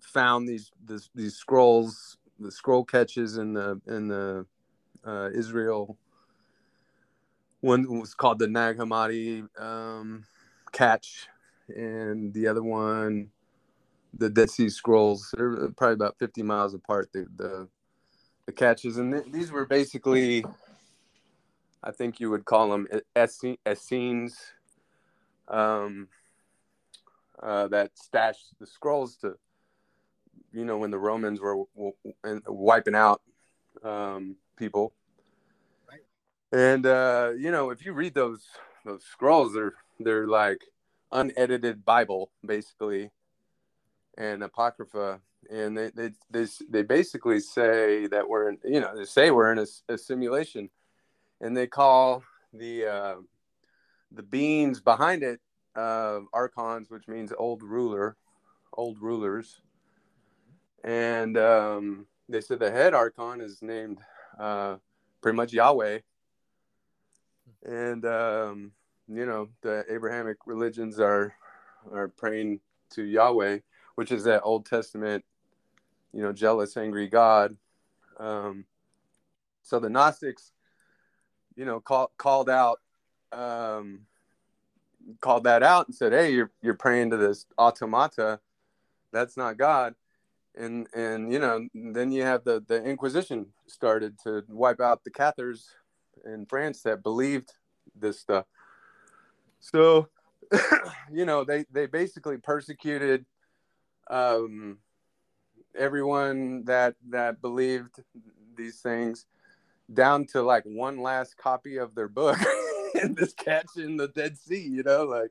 found 0.00 0.48
these 0.48 0.70
this, 0.84 1.10
these 1.14 1.36
scrolls, 1.36 2.16
the 2.38 2.50
scroll 2.50 2.84
catches 2.84 3.36
in 3.36 3.52
the 3.52 3.80
in 3.86 4.08
the 4.08 4.46
uh, 5.04 5.30
Israel. 5.34 5.96
One 7.60 8.00
was 8.00 8.14
called 8.14 8.40
the 8.40 8.48
Nag 8.48 8.78
Hammadi 8.78 9.46
um, 9.60 10.24
catch, 10.72 11.28
and 11.68 12.32
the 12.34 12.46
other 12.46 12.62
one, 12.62 13.30
the 14.14 14.28
Dead 14.28 14.50
Sea 14.50 14.68
Scrolls. 14.68 15.32
They're 15.36 15.70
probably 15.70 15.94
about 15.94 16.18
fifty 16.18 16.42
miles 16.42 16.74
apart. 16.74 17.10
The 17.12 17.26
the, 17.36 17.68
the 18.46 18.52
catches, 18.52 18.98
and 18.98 19.12
th- 19.12 19.32
these 19.32 19.50
were 19.50 19.66
basically, 19.66 20.44
I 21.82 21.90
think 21.90 22.20
you 22.20 22.30
would 22.30 22.44
call 22.44 22.70
them 22.70 22.86
Essenes, 23.16 24.36
um, 25.48 26.08
uh, 27.42 27.68
that 27.68 27.96
stashed 27.98 28.54
the 28.60 28.66
scrolls 28.66 29.16
to 29.16 29.36
you 30.52 30.64
know 30.64 30.78
when 30.78 30.90
the 30.90 30.98
Romans 30.98 31.40
were 31.40 31.64
wiping 32.46 32.94
out 32.94 33.22
um, 33.82 34.36
people. 34.56 34.92
Right. 35.88 36.00
And 36.52 36.86
uh, 36.86 37.32
you 37.36 37.50
know, 37.50 37.70
if 37.70 37.84
you 37.84 37.92
read 37.92 38.14
those 38.14 38.46
those 38.84 39.04
scrolls, 39.04 39.54
they're 39.54 39.74
they're 40.00 40.26
like 40.26 40.62
unedited 41.12 41.84
Bible 41.84 42.30
basically, 42.44 43.10
and 44.16 44.42
apocrypha, 44.42 45.20
and 45.50 45.76
they 45.76 45.90
they 45.90 46.10
they, 46.30 46.46
they 46.68 46.82
basically 46.82 47.40
say 47.40 48.06
that 48.08 48.28
we're 48.28 48.50
in, 48.50 48.58
you 48.64 48.80
know 48.80 48.96
they 48.96 49.04
say 49.04 49.30
we're 49.30 49.52
in 49.52 49.58
a, 49.58 49.66
a 49.92 49.98
simulation, 49.98 50.70
and 51.40 51.56
they 51.56 51.66
call 51.66 52.22
the 52.52 52.86
uh, 52.86 53.14
the 54.10 54.22
beings 54.22 54.80
behind 54.80 55.22
it 55.22 55.40
uh, 55.76 56.20
archons, 56.32 56.90
which 56.90 57.08
means 57.08 57.32
old 57.36 57.62
ruler, 57.62 58.16
old 58.74 59.00
rulers. 59.00 59.60
And 60.84 61.38
um, 61.38 62.06
they 62.28 62.40
said 62.40 62.58
the 62.58 62.70
head 62.70 62.94
archon 62.94 63.40
is 63.40 63.62
named 63.62 63.98
uh, 64.38 64.76
pretty 65.20 65.36
much 65.36 65.52
Yahweh, 65.52 66.00
and 67.64 68.04
um, 68.04 68.72
you 69.16 69.26
know 69.26 69.48
the 69.62 69.84
Abrahamic 69.90 70.38
religions 70.46 70.98
are 70.98 71.34
are 71.92 72.08
praying 72.08 72.60
to 72.90 73.02
Yahweh, 73.02 73.58
which 73.94 74.12
is 74.12 74.24
that 74.24 74.42
Old 74.42 74.66
Testament, 74.66 75.24
you 76.12 76.22
know, 76.22 76.32
jealous, 76.32 76.76
angry 76.76 77.08
God. 77.08 77.56
Um, 78.18 78.64
so 79.62 79.78
the 79.78 79.90
Gnostics, 79.90 80.52
you 81.56 81.64
know, 81.64 81.80
call, 81.80 82.12
called 82.16 82.50
out, 82.50 82.80
um, 83.32 84.00
called 85.20 85.44
that 85.44 85.62
out 85.62 85.88
and 85.88 85.94
said, 85.94 86.12
"Hey, 86.12 86.32
you're 86.32 86.50
you're 86.62 86.74
praying 86.74 87.10
to 87.10 87.16
this 87.16 87.46
automata, 87.58 88.40
that's 89.12 89.36
not 89.36 89.56
God." 89.56 89.94
and 90.54 90.86
and 90.94 91.32
you 91.32 91.38
know 91.38 91.66
then 91.74 92.12
you 92.12 92.22
have 92.22 92.44
the 92.44 92.62
the 92.68 92.82
inquisition 92.84 93.46
started 93.66 94.18
to 94.22 94.42
wipe 94.48 94.80
out 94.80 95.02
the 95.04 95.10
cathars 95.10 95.70
in 96.24 96.44
france 96.46 96.82
that 96.82 97.02
believed 97.02 97.54
this 97.98 98.20
stuff 98.20 98.46
so 99.62 100.08
you 101.10 101.24
know 101.24 101.44
they 101.44 101.64
they 101.72 101.86
basically 101.86 102.36
persecuted 102.36 103.24
um 104.10 104.76
everyone 105.74 106.62
that 106.64 106.94
that 107.08 107.40
believed 107.40 108.02
these 108.54 108.80
things 108.80 109.24
down 109.94 110.26
to 110.26 110.42
like 110.42 110.64
one 110.64 111.00
last 111.00 111.38
copy 111.38 111.78
of 111.78 111.94
their 111.94 112.08
book 112.08 112.38
and 113.00 113.16
this 113.16 113.32
catch 113.32 113.76
in 113.76 113.96
the 113.96 114.08
dead 114.08 114.36
sea 114.36 114.60
you 114.60 114.82
know 114.82 115.04
like 115.04 115.30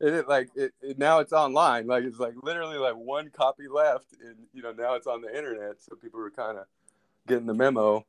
it 0.00 0.28
like 0.28 0.50
it, 0.54 0.72
it, 0.80 0.98
now 0.98 1.18
it's 1.18 1.32
online. 1.32 1.86
Like 1.86 2.04
it's 2.04 2.18
like 2.18 2.34
literally 2.42 2.78
like 2.78 2.94
one 2.94 3.30
copy 3.30 3.66
left 3.68 4.14
and 4.24 4.36
you 4.52 4.62
know 4.62 4.72
now 4.72 4.94
it's 4.94 5.06
on 5.06 5.22
the 5.22 5.36
internet. 5.36 5.80
So 5.80 5.96
people 5.96 6.20
were 6.20 6.30
kind 6.30 6.58
of 6.58 6.66
getting 7.26 7.46
the 7.46 7.54
memo 7.54 8.06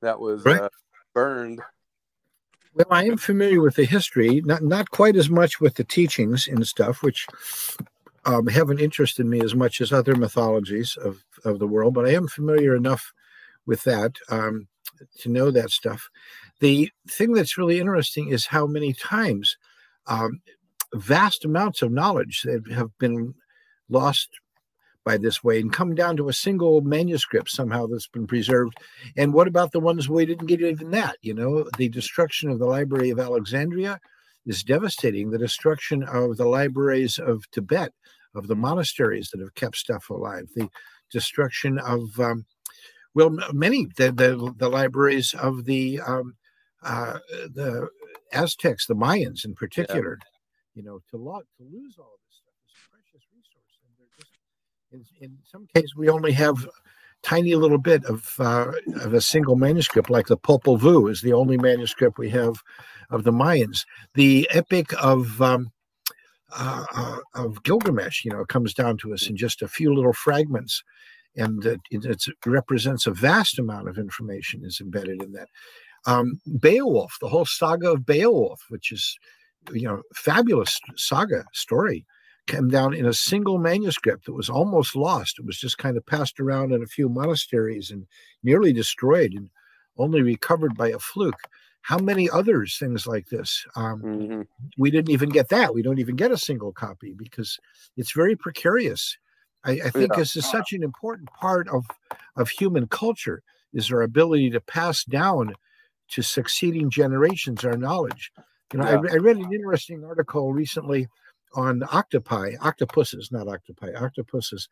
that 0.00 0.20
was 0.20 0.44
right. 0.44 0.60
uh, 0.60 0.68
burned 1.12 1.60
well 2.74 2.86
i 2.90 3.04
am 3.04 3.16
familiar 3.16 3.60
with 3.60 3.76
the 3.76 3.84
history 3.84 4.40
not 4.44 4.62
not 4.62 4.90
quite 4.90 5.16
as 5.16 5.30
much 5.30 5.60
with 5.60 5.74
the 5.74 5.84
teachings 5.84 6.48
and 6.48 6.66
stuff 6.66 7.02
which 7.02 7.26
um, 8.26 8.46
haven't 8.46 8.80
interested 8.80 9.26
me 9.26 9.40
as 9.40 9.54
much 9.54 9.80
as 9.82 9.92
other 9.92 10.16
mythologies 10.16 10.96
of, 10.96 11.22
of 11.44 11.58
the 11.58 11.66
world 11.66 11.94
but 11.94 12.06
i 12.06 12.10
am 12.10 12.26
familiar 12.28 12.74
enough 12.74 13.12
with 13.66 13.82
that 13.84 14.16
um, 14.28 14.68
to 15.20 15.28
know 15.28 15.50
that 15.50 15.70
stuff. 15.70 16.08
The 16.60 16.90
thing 17.08 17.32
that's 17.32 17.58
really 17.58 17.80
interesting 17.80 18.28
is 18.28 18.46
how 18.46 18.66
many 18.66 18.92
times 18.92 19.56
um, 20.06 20.40
vast 20.94 21.44
amounts 21.44 21.82
of 21.82 21.92
knowledge 21.92 22.42
that 22.42 22.70
have 22.72 22.96
been 22.98 23.34
lost 23.88 24.30
by 25.04 25.16
this 25.16 25.44
way 25.44 25.60
and 25.60 25.72
come 25.72 25.94
down 25.94 26.16
to 26.16 26.28
a 26.28 26.32
single 26.32 26.80
manuscript 26.80 27.50
somehow 27.50 27.86
that's 27.86 28.08
been 28.08 28.26
preserved. 28.26 28.74
And 29.16 29.32
what 29.32 29.48
about 29.48 29.72
the 29.72 29.80
ones 29.80 30.08
we 30.08 30.26
didn't 30.26 30.46
get 30.46 30.60
even 30.60 30.90
that? 30.90 31.16
You 31.22 31.34
know, 31.34 31.68
the 31.76 31.88
destruction 31.88 32.50
of 32.50 32.58
the 32.58 32.66
Library 32.66 33.10
of 33.10 33.20
Alexandria 33.20 34.00
is 34.46 34.62
devastating. 34.62 35.30
The 35.30 35.38
destruction 35.38 36.02
of 36.02 36.36
the 36.36 36.46
libraries 36.46 37.18
of 37.18 37.48
Tibet, 37.50 37.92
of 38.34 38.46
the 38.46 38.56
monasteries 38.56 39.30
that 39.30 39.40
have 39.40 39.54
kept 39.54 39.76
stuff 39.76 40.10
alive, 40.10 40.48
the 40.54 40.68
destruction 41.10 41.78
of, 41.78 42.18
um, 42.18 42.46
well, 43.14 43.30
many, 43.52 43.86
the, 43.96 44.10
the, 44.10 44.54
the 44.56 44.68
libraries 44.68 45.34
of 45.34 45.64
the, 45.64 46.00
um, 46.00 46.34
uh, 46.82 47.18
the 47.30 47.88
Aztecs, 48.32 48.86
the 48.86 48.94
Mayans 48.94 49.44
in 49.44 49.54
particular. 49.54 50.18
Yeah 50.20 50.28
you 50.74 50.82
know, 50.82 51.00
to, 51.10 51.16
lo- 51.16 51.46
to 51.56 51.62
lose 51.62 51.96
all 51.98 52.18
this 52.26 52.42
stuff 52.42 52.54
is 52.66 52.74
a 52.74 52.90
precious 52.90 53.26
resource. 53.30 53.74
And 53.86 53.94
they're 53.98 54.14
just, 54.18 54.34
in, 54.94 55.04
in 55.20 55.38
some 55.44 55.66
cases, 55.74 55.94
we 55.96 56.08
only 56.08 56.32
have 56.32 56.68
tiny 57.22 57.54
little 57.54 57.78
bit 57.78 58.04
of, 58.04 58.34
uh, 58.38 58.72
of 59.00 59.14
a 59.14 59.20
single 59.20 59.56
manuscript, 59.56 60.10
like 60.10 60.26
the 60.26 60.36
Popol 60.36 60.78
Vuh 60.78 61.10
is 61.10 61.20
the 61.20 61.32
only 61.32 61.56
manuscript 61.56 62.18
we 62.18 62.30
have 62.30 62.62
of 63.10 63.24
the 63.24 63.32
Mayans. 63.32 63.84
The 64.14 64.48
Epic 64.52 64.92
of 65.02 65.40
um, 65.40 65.70
uh, 66.56 66.84
uh, 66.94 67.18
of 67.34 67.62
Gilgamesh, 67.64 68.24
you 68.24 68.30
know, 68.30 68.44
comes 68.44 68.74
down 68.74 68.96
to 68.98 69.12
us 69.12 69.28
in 69.28 69.36
just 69.36 69.62
a 69.62 69.68
few 69.68 69.92
little 69.92 70.12
fragments, 70.12 70.84
and 71.36 71.64
it, 71.64 71.80
it 71.90 72.24
represents 72.46 73.06
a 73.06 73.10
vast 73.10 73.58
amount 73.58 73.88
of 73.88 73.98
information 73.98 74.62
is 74.64 74.80
embedded 74.80 75.22
in 75.22 75.32
that. 75.32 75.48
Um, 76.06 76.40
Beowulf, 76.60 77.16
the 77.20 77.28
whole 77.28 77.46
saga 77.46 77.92
of 77.92 78.06
Beowulf, 78.06 78.60
which 78.68 78.92
is 78.92 79.18
you 79.72 79.88
know, 79.88 80.02
fabulous 80.14 80.78
saga 80.96 81.44
story 81.52 82.04
came 82.46 82.68
down 82.68 82.94
in 82.94 83.06
a 83.06 83.14
single 83.14 83.58
manuscript 83.58 84.26
that 84.26 84.34
was 84.34 84.50
almost 84.50 84.94
lost. 84.96 85.38
It 85.38 85.46
was 85.46 85.58
just 85.58 85.78
kind 85.78 85.96
of 85.96 86.06
passed 86.06 86.40
around 86.40 86.72
in 86.72 86.82
a 86.82 86.86
few 86.86 87.08
monasteries 87.08 87.90
and 87.90 88.06
nearly 88.42 88.72
destroyed 88.72 89.32
and 89.34 89.50
only 89.96 90.22
recovered 90.22 90.76
by 90.76 90.88
a 90.88 90.98
fluke. 90.98 91.40
How 91.82 91.98
many 91.98 92.30
others 92.30 92.78
things 92.78 93.06
like 93.06 93.28
this? 93.28 93.64
Um, 93.76 94.02
mm-hmm. 94.02 94.42
We 94.78 94.90
didn't 94.90 95.10
even 95.10 95.28
get 95.28 95.50
that. 95.50 95.74
We 95.74 95.82
don't 95.82 95.98
even 95.98 96.16
get 96.16 96.30
a 96.30 96.38
single 96.38 96.72
copy 96.72 97.14
because 97.16 97.58
it's 97.96 98.12
very 98.12 98.36
precarious. 98.36 99.16
I, 99.64 99.72
I 99.72 99.90
think 99.90 100.12
yeah. 100.12 100.18
this 100.18 100.36
is 100.36 100.50
such 100.50 100.72
an 100.72 100.82
important 100.82 101.28
part 101.32 101.68
of 101.68 101.84
of 102.36 102.48
human 102.48 102.86
culture 102.86 103.42
is 103.72 103.90
our 103.90 104.02
ability 104.02 104.50
to 104.50 104.60
pass 104.60 105.04
down 105.04 105.54
to 106.08 106.22
succeeding 106.22 106.90
generations 106.90 107.64
our 107.64 107.76
knowledge. 107.76 108.30
You 108.72 108.80
know, 108.80 108.86
yeah. 108.86 109.10
I, 109.10 109.14
I, 109.14 109.16
read 109.16 109.36
an 109.36 109.52
interesting 109.52 110.04
article 110.04 110.52
recently 110.52 111.08
on 111.54 111.82
octopi, 111.92 112.52
octopuses, 112.60 113.30
not 113.32 113.48
octopi, 113.48 113.92
octopuses. 113.94 114.68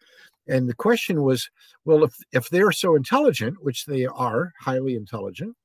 And 0.46 0.68
the 0.68 0.74
question 0.74 1.22
was, 1.22 1.50
well, 1.84 2.04
if, 2.04 2.14
if 2.32 2.48
they're 2.50 2.72
so 2.72 2.94
intelligent, 2.94 3.62
which 3.62 3.86
they 3.86 4.06
are 4.06 4.52
highly 4.60 4.96
intelligent, 4.96 5.56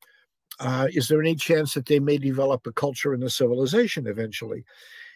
uh, 0.60 0.88
is 0.92 1.08
there 1.08 1.22
any 1.22 1.36
chance 1.36 1.74
that 1.74 1.86
they 1.86 2.00
may 2.00 2.18
develop 2.18 2.66
a 2.66 2.72
culture 2.72 3.14
and 3.14 3.24
a 3.24 3.30
civilization 3.30 4.08
eventually? 4.08 4.64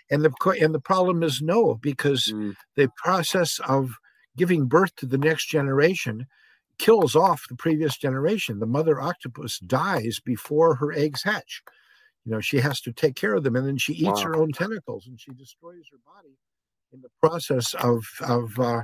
And 0.09 0.23
the 0.23 0.57
and 0.61 0.73
the 0.75 0.79
problem 0.79 1.23
is 1.23 1.41
no, 1.41 1.75
because 1.75 2.25
mm. 2.25 2.53
the 2.75 2.89
process 2.97 3.59
of 3.67 3.95
giving 4.37 4.65
birth 4.65 4.95
to 4.97 5.05
the 5.05 5.17
next 5.17 5.47
generation 5.47 6.27
kills 6.77 7.15
off 7.15 7.47
the 7.47 7.55
previous 7.55 7.97
generation. 7.97 8.59
The 8.59 8.65
mother 8.65 8.99
octopus 8.99 9.59
dies 9.59 10.19
before 10.19 10.75
her 10.75 10.91
eggs 10.91 11.23
hatch 11.23 11.63
you 12.25 12.31
know 12.31 12.39
she 12.39 12.57
has 12.57 12.81
to 12.81 12.91
take 12.91 13.15
care 13.15 13.33
of 13.33 13.43
them 13.43 13.55
and 13.55 13.67
then 13.67 13.77
she 13.77 13.93
eats 13.93 14.23
wow. 14.23 14.23
her 14.23 14.35
own 14.35 14.51
tentacles 14.51 15.07
and 15.07 15.19
she 15.19 15.31
destroys 15.33 15.83
her 15.91 15.97
body 16.05 16.37
in 16.93 17.01
the 17.01 17.09
process 17.21 17.73
of 17.75 18.03
of 18.21 18.59
uh, 18.59 18.81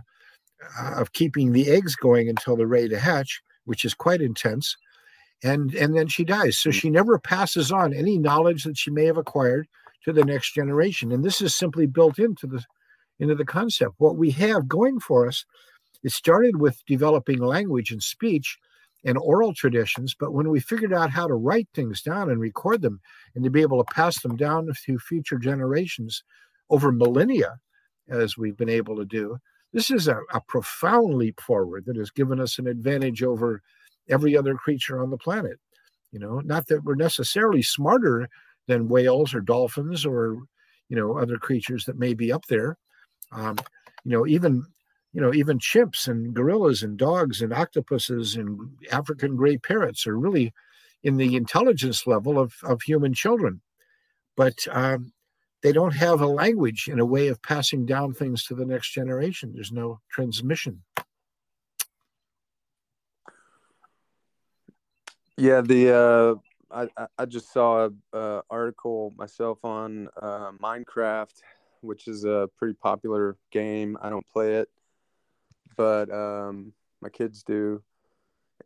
uh, 0.79 0.93
of 0.95 1.13
keeping 1.13 1.51
the 1.51 1.69
eggs 1.69 1.95
going 1.95 2.29
until 2.29 2.55
they're 2.55 2.67
ready 2.67 2.89
to 2.89 2.99
hatch 2.99 3.41
which 3.65 3.85
is 3.85 3.93
quite 3.93 4.21
intense 4.21 4.75
and 5.43 5.75
and 5.75 5.95
then 5.95 6.07
she 6.07 6.23
dies 6.23 6.57
so 6.57 6.69
mm. 6.69 6.73
she 6.73 6.89
never 6.89 7.19
passes 7.19 7.71
on 7.71 7.93
any 7.93 8.17
knowledge 8.17 8.63
that 8.63 8.77
she 8.77 8.91
may 8.91 9.05
have 9.05 9.17
acquired 9.17 9.67
to 10.03 10.11
the 10.13 10.25
next 10.25 10.53
generation 10.53 11.11
and 11.11 11.23
this 11.23 11.41
is 11.41 11.55
simply 11.55 11.85
built 11.85 12.17
into 12.17 12.47
the 12.47 12.63
into 13.19 13.35
the 13.35 13.45
concept. 13.45 13.93
What 13.97 14.17
we 14.17 14.31
have 14.31 14.67
going 14.67 14.99
for 14.99 15.27
us, 15.27 15.45
it 16.03 16.11
started 16.11 16.57
with 16.57 16.85
developing 16.85 17.39
language 17.39 17.91
and 17.91 18.01
speech 18.01 18.57
and 19.05 19.17
oral 19.17 19.53
traditions, 19.53 20.15
but 20.19 20.33
when 20.33 20.49
we 20.49 20.59
figured 20.59 20.93
out 20.93 21.09
how 21.09 21.27
to 21.27 21.33
write 21.33 21.67
things 21.73 22.01
down 22.01 22.29
and 22.29 22.39
record 22.39 22.81
them 22.81 22.99
and 23.35 23.43
to 23.43 23.49
be 23.49 23.61
able 23.61 23.83
to 23.83 23.93
pass 23.93 24.21
them 24.21 24.35
down 24.35 24.67
to 24.85 24.97
future 24.97 25.37
generations 25.37 26.23
over 26.69 26.91
millennia, 26.91 27.57
as 28.09 28.37
we've 28.37 28.57
been 28.57 28.69
able 28.69 28.95
to 28.95 29.05
do, 29.05 29.37
this 29.73 29.91
is 29.91 30.07
a, 30.07 30.19
a 30.33 30.41
profound 30.47 31.13
leap 31.15 31.39
forward 31.39 31.85
that 31.85 31.97
has 31.97 32.09
given 32.09 32.39
us 32.39 32.57
an 32.57 32.67
advantage 32.67 33.21
over 33.21 33.61
every 34.09 34.35
other 34.35 34.55
creature 34.55 35.01
on 35.01 35.09
the 35.09 35.17
planet. 35.17 35.59
You 36.11 36.19
know, 36.19 36.39
not 36.39 36.67
that 36.67 36.83
we're 36.83 36.95
necessarily 36.95 37.61
smarter 37.61 38.29
than 38.67 38.87
whales 38.87 39.33
or 39.33 39.41
dolphins 39.41 40.05
or 40.05 40.37
you 40.89 40.95
know 40.95 41.17
other 41.17 41.37
creatures 41.37 41.85
that 41.85 41.99
may 41.99 42.13
be 42.13 42.31
up 42.31 42.45
there. 42.47 42.77
Um, 43.31 43.57
you 44.03 44.11
know, 44.11 44.25
even 44.25 44.65
you 45.13 45.21
know 45.21 45.33
even 45.33 45.59
chimps 45.59 46.07
and 46.07 46.33
gorillas 46.33 46.83
and 46.83 46.97
dogs 46.97 47.41
and 47.41 47.53
octopuses 47.53 48.35
and 48.35 48.69
African 48.91 49.35
gray 49.35 49.57
parrots 49.57 50.05
are 50.05 50.17
really 50.17 50.53
in 51.03 51.17
the 51.17 51.35
intelligence 51.35 52.05
level 52.07 52.39
of 52.39 52.53
of 52.63 52.81
human 52.81 53.13
children, 53.13 53.61
but 54.35 54.67
um, 54.71 55.13
they 55.63 55.71
don't 55.71 55.95
have 55.95 56.21
a 56.21 56.27
language 56.27 56.87
and 56.87 56.99
a 56.99 57.05
way 57.05 57.27
of 57.27 57.41
passing 57.41 57.85
down 57.85 58.13
things 58.13 58.45
to 58.45 58.55
the 58.55 58.65
next 58.65 58.91
generation. 58.91 59.51
There's 59.53 59.71
no 59.71 59.99
transmission. 60.09 60.83
Yeah, 65.37 65.61
the 65.61 66.39
uh, 66.71 66.87
I 66.97 67.07
I 67.17 67.25
just 67.25 67.53
saw 67.53 67.89
a, 68.13 68.17
a 68.17 68.43
article 68.49 69.13
myself 69.17 69.59
on 69.63 70.09
uh, 70.21 70.51
Minecraft, 70.61 71.33
which 71.81 72.07
is 72.07 72.25
a 72.25 72.49
pretty 72.57 72.73
popular 72.73 73.37
game. 73.51 73.97
I 74.01 74.09
don't 74.09 74.25
play 74.27 74.55
it, 74.55 74.67
but 75.77 76.11
um, 76.11 76.73
my 77.01 77.09
kids 77.09 77.43
do. 77.43 77.83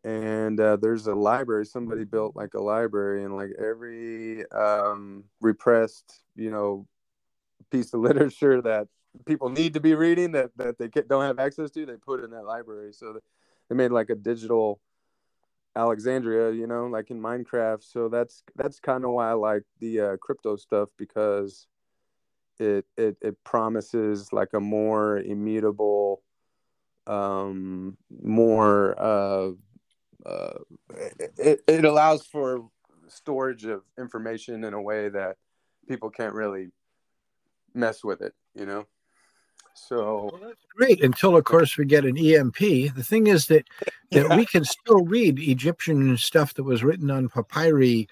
And 0.04 0.60
uh, 0.60 0.78
there's 0.78 1.06
a 1.08 1.14
library. 1.14 1.66
Somebody 1.66 2.06
built 2.06 2.36
like 2.36 2.56
a 2.56 2.62
library, 2.62 3.24
and 3.24 3.36
like 3.36 3.52
every 3.60 4.50
um, 4.52 5.26
repressed, 5.42 6.24
you 6.36 6.50
know, 6.50 6.88
piece 7.70 7.94
of 7.94 8.00
literature 8.08 8.62
that 8.64 8.88
people 9.26 9.50
need 9.50 9.74
to 9.74 9.80
be 9.80 9.94
reading 9.94 10.32
that 10.32 10.52
that 10.58 10.80
they 10.80 10.88
don't 10.88 11.24
have 11.24 11.40
access 11.40 11.70
to, 11.72 11.86
they 11.86 11.98
put 11.98 12.24
in 12.24 12.32
that 12.32 12.46
library. 12.46 12.94
So 12.94 13.20
they 13.70 13.76
made 13.76 13.92
like 13.92 14.10
a 14.10 14.16
digital 14.16 14.80
Alexandria, 15.76 16.52
you 16.52 16.68
know, 16.68 16.88
like 16.88 17.12
in 17.12 17.22
Minecraft. 17.22 17.84
So 17.84 18.10
that's 18.10 18.44
that's 18.56 18.80
kind 18.80 19.06
of 19.06 19.12
why 19.12 19.30
I 19.30 19.34
like 19.34 19.64
the 19.80 20.02
uh, 20.02 20.18
crypto 20.18 20.56
stuff 20.56 20.90
because 20.98 21.68
it 22.60 22.86
it 22.98 23.18
it 23.22 23.44
promises 23.44 24.32
like 24.34 24.50
a 24.54 24.60
more 24.60 25.20
immutable, 25.20 26.24
um, 27.08 27.98
more 28.24 29.00
uh, 29.00 29.52
uh, 30.26 30.54
it 31.38 31.62
it 31.68 31.86
allows 31.86 32.26
for 32.26 32.70
storage 33.08 33.66
of 33.66 33.82
information 33.98 34.64
in 34.64 34.74
a 34.74 34.82
way 34.82 35.10
that 35.10 35.38
people 35.88 36.10
can't 36.10 36.34
really 36.34 36.70
mess 37.74 38.04
with 38.04 38.22
it, 38.22 38.34
you 38.56 38.66
know. 38.66 38.86
So 39.74 40.30
well, 40.32 40.42
that's 40.50 40.66
great 40.76 41.04
until, 41.04 41.38
of 41.38 41.44
course, 41.46 41.78
we 41.78 41.86
get 41.86 42.06
an 42.06 42.18
EMP. 42.18 42.58
The 42.58 43.04
thing 43.04 43.28
is 43.28 43.48
that 43.48 43.66
that 44.12 44.28
yeah. 44.30 44.36
we 44.36 44.46
can 44.46 44.66
still 44.66 45.06
read 45.06 45.40
Egyptian 45.40 46.18
stuff 46.18 46.54
that 46.56 46.64
was 46.64 46.84
written 46.84 47.10
on 47.10 47.30
papyri, 47.30 48.08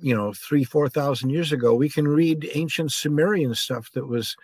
you 0.00 0.14
know, 0.14 0.32
three 0.32 0.64
four 0.64 0.88
thousand 0.88 1.30
years 1.30 1.52
ago. 1.52 1.74
We 1.74 1.88
can 1.88 2.08
read 2.08 2.50
ancient 2.54 2.92
Sumerian 2.92 3.54
stuff 3.54 3.92
that 3.92 4.06
was 4.06 4.36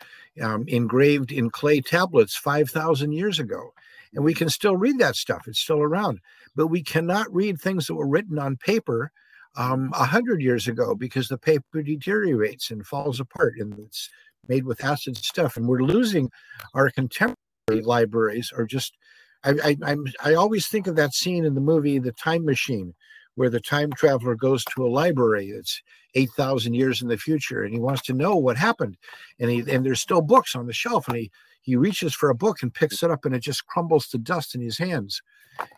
um, 0.42 0.64
engraved 0.68 1.32
in 1.32 1.50
clay 1.50 1.80
tablets 1.80 2.36
five 2.36 2.70
thousand 2.70 3.12
years 3.12 3.38
ago, 3.38 3.72
and 4.14 4.24
we 4.24 4.34
can 4.34 4.48
still 4.48 4.76
read 4.76 4.98
that 4.98 5.16
stuff. 5.16 5.46
It's 5.46 5.60
still 5.60 5.80
around, 5.80 6.20
but 6.56 6.68
we 6.68 6.82
cannot 6.82 7.32
read 7.32 7.60
things 7.60 7.86
that 7.86 7.94
were 7.94 8.08
written 8.08 8.38
on 8.38 8.56
paper 8.56 9.12
um, 9.56 9.90
a 9.94 10.02
um, 10.02 10.08
hundred 10.08 10.40
years 10.40 10.68
ago 10.68 10.94
because 10.94 11.28
the 11.28 11.38
paper 11.38 11.82
deteriorates 11.82 12.70
and 12.70 12.86
falls 12.86 13.18
apart, 13.20 13.54
and 13.58 13.78
it's 13.78 14.08
made 14.46 14.64
with 14.64 14.84
acid 14.84 15.16
stuff, 15.16 15.56
and 15.56 15.66
we're 15.66 15.80
losing 15.80 16.30
our 16.74 16.90
contemporary 16.90 17.36
libraries. 17.82 18.52
Or 18.56 18.66
just, 18.66 18.96
I, 19.44 19.54
I, 19.64 19.76
I'm, 19.84 20.06
I 20.24 20.34
always 20.34 20.68
think 20.68 20.86
of 20.86 20.96
that 20.96 21.14
scene 21.14 21.44
in 21.44 21.54
the 21.54 21.60
movie 21.60 21.98
The 21.98 22.12
Time 22.12 22.44
Machine, 22.44 22.94
where 23.34 23.50
the 23.50 23.60
time 23.60 23.92
traveler 23.92 24.34
goes 24.34 24.64
to 24.64 24.84
a 24.84 24.88
library 24.90 25.52
that's 25.52 25.80
8,000 26.14 26.74
years 26.74 27.02
in 27.02 27.08
the 27.08 27.16
future, 27.16 27.62
and 27.62 27.72
he 27.72 27.80
wants 27.80 28.02
to 28.02 28.12
know 28.12 28.36
what 28.36 28.56
happened, 28.56 28.96
and 29.38 29.50
he 29.50 29.58
and 29.70 29.84
there's 29.84 30.00
still 30.00 30.22
books 30.22 30.54
on 30.54 30.66
the 30.66 30.72
shelf, 30.72 31.08
and 31.08 31.16
he 31.16 31.30
he 31.68 31.76
reaches 31.76 32.14
for 32.14 32.30
a 32.30 32.34
book 32.34 32.62
and 32.62 32.72
picks 32.72 33.02
it 33.02 33.10
up, 33.10 33.26
and 33.26 33.34
it 33.34 33.40
just 33.40 33.66
crumbles 33.66 34.08
to 34.08 34.16
dust 34.16 34.54
in 34.54 34.62
his 34.62 34.78
hands, 34.78 35.20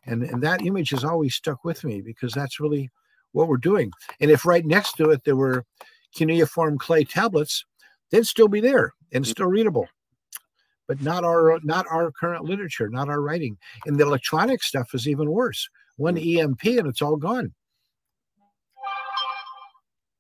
and 0.07 0.22
and 0.22 0.41
that 0.41 0.64
image 0.64 0.91
has 0.91 1.03
always 1.03 1.34
stuck 1.34 1.64
with 1.64 1.82
me 1.82 2.01
because 2.01 2.32
that's 2.32 2.61
really 2.61 2.91
what 3.32 3.49
we're 3.49 3.57
doing. 3.57 3.91
And 4.20 4.30
if 4.30 4.47
right 4.47 4.64
next 4.64 4.93
to 4.99 5.11
it 5.11 5.24
there 5.24 5.34
were 5.34 5.64
cuneiform 6.14 6.78
clay 6.78 7.03
tablets, 7.03 7.64
they'd 8.12 8.24
still 8.24 8.47
be 8.47 8.61
there 8.61 8.95
and 9.12 9.24
mm. 9.24 9.28
still 9.28 9.47
readable 9.47 9.88
but 10.86 11.01
not 11.03 11.24
our 11.24 11.59
not 11.64 11.86
our 11.91 12.12
current 12.12 12.45
literature 12.45 12.88
not 12.88 13.09
our 13.09 13.20
writing 13.20 13.57
and 13.86 13.99
the 13.99 14.05
electronic 14.05 14.61
stuff 14.61 14.93
is 14.93 15.07
even 15.07 15.30
worse 15.30 15.68
one 15.97 16.16
mm. 16.16 16.38
emp 16.38 16.64
and 16.64 16.88
it's 16.88 17.03
all 17.03 17.16
gone 17.16 17.53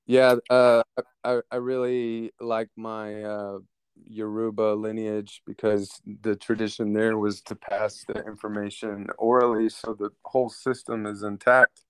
yeah 0.06 0.36
uh, 0.48 0.82
I, 1.24 1.40
I 1.50 1.56
really 1.56 2.32
like 2.40 2.68
my 2.76 3.22
uh, 3.22 3.58
yoruba 4.06 4.74
lineage 4.74 5.42
because 5.46 6.00
the 6.22 6.36
tradition 6.36 6.92
there 6.92 7.18
was 7.18 7.40
to 7.40 7.54
pass 7.54 8.04
the 8.08 8.24
information 8.26 9.06
orally 9.18 9.68
so 9.68 9.94
the 9.94 10.10
whole 10.24 10.50
system 10.50 11.06
is 11.06 11.22
intact 11.22 11.82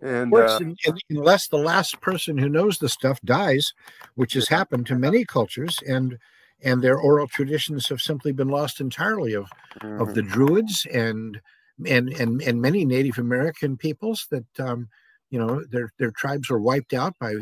and, 0.00 0.34
uh, 0.34 0.60
unless 1.08 1.48
the 1.48 1.56
last 1.56 2.00
person 2.00 2.36
who 2.36 2.48
knows 2.48 2.78
the 2.78 2.90
stuff 2.90 3.18
dies, 3.24 3.72
which 4.16 4.34
has 4.34 4.48
happened 4.48 4.86
to 4.86 4.96
many 4.96 5.24
cultures, 5.24 5.78
and 5.86 6.18
and 6.62 6.82
their 6.82 6.98
oral 6.98 7.26
traditions 7.26 7.88
have 7.88 8.00
simply 8.00 8.32
been 8.32 8.48
lost 8.48 8.80
entirely 8.80 9.32
of 9.34 9.48
mm-hmm. 9.80 10.00
of 10.00 10.14
the 10.14 10.20
mm-hmm. 10.20 10.32
Druids 10.32 10.86
and 10.92 11.40
and 11.86 12.08
and 12.10 12.42
and 12.42 12.60
many 12.60 12.84
Native 12.84 13.18
American 13.18 13.76
peoples 13.76 14.26
that 14.30 14.60
um, 14.60 14.88
you 15.30 15.38
know 15.38 15.64
their 15.70 15.90
their 15.98 16.10
tribes 16.10 16.50
were 16.50 16.60
wiped 16.60 16.92
out 16.92 17.18
by 17.18 17.34